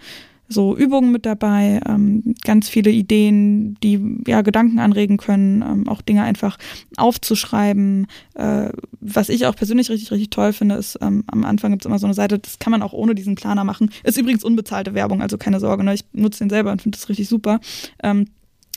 [0.48, 6.00] so Übungen mit dabei, ähm, ganz viele Ideen, die ja Gedanken anregen können, ähm, auch
[6.00, 6.56] Dinge einfach
[6.96, 8.06] aufzuschreiben.
[8.34, 8.70] Äh,
[9.00, 11.98] was ich auch persönlich richtig, richtig toll finde, ist, ähm, am Anfang gibt es immer
[11.98, 13.90] so eine Seite, das kann man auch ohne diesen Planer machen.
[14.04, 15.94] Ist übrigens unbezahlte Werbung, also keine Sorge, ne?
[15.94, 17.60] ich nutze den selber und finde das richtig super.
[18.02, 18.26] Ähm,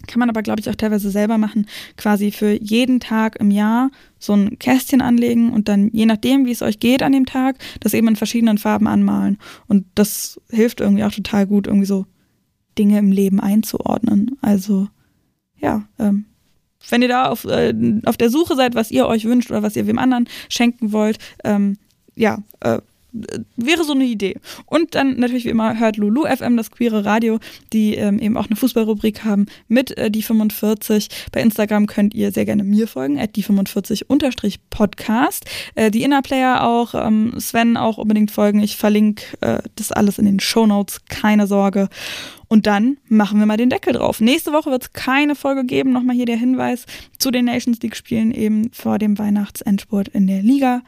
[0.08, 1.68] kann man aber, glaube ich, auch teilweise selber machen,
[1.98, 6.52] quasi für jeden Tag im Jahr so ein Kästchen anlegen und dann, je nachdem, wie
[6.52, 9.38] es euch geht an dem Tag, das eben in verschiedenen Farben anmalen.
[9.68, 12.06] Und das hilft irgendwie auch total gut, irgendwie so
[12.78, 14.38] Dinge im Leben einzuordnen.
[14.42, 14.88] Also,
[15.58, 16.26] ja, ähm,
[16.90, 17.74] wenn ihr da auf, äh,
[18.06, 21.20] auf der Suche seid, was ihr euch wünscht oder was ihr wem anderen schenken wollt,
[21.44, 21.78] ähm,
[22.16, 22.80] ja, äh,
[23.56, 24.38] wäre so eine Idee.
[24.66, 27.40] Und dann natürlich wie immer hört Lulu FM, das queere Radio,
[27.74, 31.10] die ähm, eben auch eine Fußballrubrik haben mit äh, die 45.
[31.32, 34.06] Bei Instagram könnt ihr sehr gerne mir folgen, at die 45
[34.70, 35.46] Podcast.
[35.76, 38.62] Äh, die Innerplayer auch, ähm, Sven auch unbedingt folgen.
[38.62, 41.90] Ich verlinke äh, das alles in den Show Notes, keine Sorge.
[42.48, 44.20] Und dann machen wir mal den Deckel drauf.
[44.20, 45.94] Nächste Woche wird es keine Folge geben.
[45.94, 46.86] Nochmal hier der Hinweis
[47.18, 50.82] zu den Nations League Spielen eben vor dem Weihnachtsendspurt in der Liga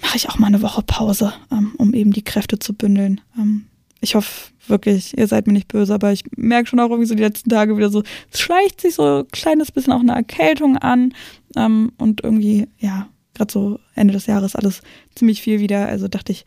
[0.00, 3.20] mache ich auch mal eine Woche Pause, ähm, um eben die Kräfte zu bündeln.
[3.36, 3.66] Ähm,
[4.00, 7.14] ich hoffe wirklich, ihr seid mir nicht böse, aber ich merke schon auch irgendwie so
[7.14, 10.76] die letzten Tage wieder so, es schleicht sich so ein kleines bisschen auch eine Erkältung
[10.76, 11.14] an
[11.56, 14.82] ähm, und irgendwie, ja, gerade so Ende des Jahres alles
[15.14, 15.86] ziemlich viel wieder.
[15.86, 16.44] Also dachte ich,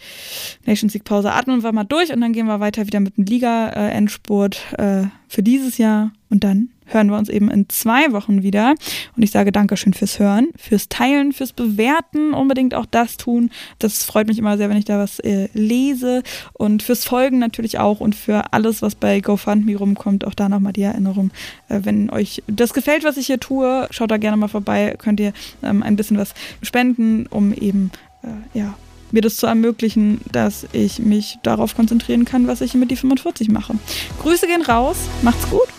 [0.66, 3.26] Nations League Pause atmen wir mal durch und dann gehen wir weiter wieder mit dem
[3.26, 8.76] Liga-Endspurt äh, für dieses Jahr und dann hören wir uns eben in zwei Wochen wieder.
[9.16, 12.34] Und ich sage Dankeschön fürs Hören, fürs Teilen, fürs Bewerten.
[12.34, 13.52] Unbedingt auch das tun.
[13.80, 16.24] Das freut mich immer sehr, wenn ich da was äh, lese.
[16.54, 20.26] Und fürs Folgen natürlich auch und für alles, was bei GoFundMe rumkommt.
[20.26, 21.32] Auch da nochmal die Erinnerung.
[21.70, 24.96] Äh, wenn euch das gefällt, was ich hier tue, schaut da gerne mal vorbei.
[24.98, 25.34] Könnt ihr
[25.64, 27.92] ähm, ein bisschen was spenden, um eben,
[28.24, 28.76] äh, ja,
[29.12, 33.50] mir das zu ermöglichen, dass ich mich darauf konzentrieren kann, was ich mit die 45
[33.50, 33.76] mache.
[34.22, 35.79] Grüße gehen raus, macht's gut.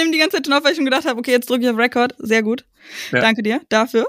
[0.00, 1.70] Nehmen die ganze Zeit schon auf, weil ich schon gedacht habe, okay, jetzt drücke ich
[1.70, 2.14] auf Record.
[2.18, 2.64] Sehr gut.
[3.12, 3.20] Ja.
[3.20, 4.06] Danke dir dafür.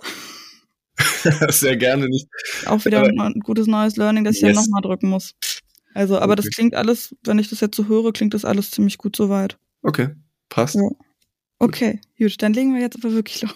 [1.50, 2.28] Sehr gerne nicht.
[2.66, 4.56] Auch wieder äh, ein gutes neues Learning, dass ich yes.
[4.56, 5.36] dann nochmal drücken muss.
[5.94, 6.44] Also, aber okay.
[6.44, 9.58] das klingt alles, wenn ich das jetzt so höre, klingt das alles ziemlich gut soweit.
[9.82, 10.10] Okay,
[10.50, 10.76] passt.
[10.76, 10.90] Ja.
[11.60, 13.54] Okay, gut, dann legen wir jetzt aber wirklich los.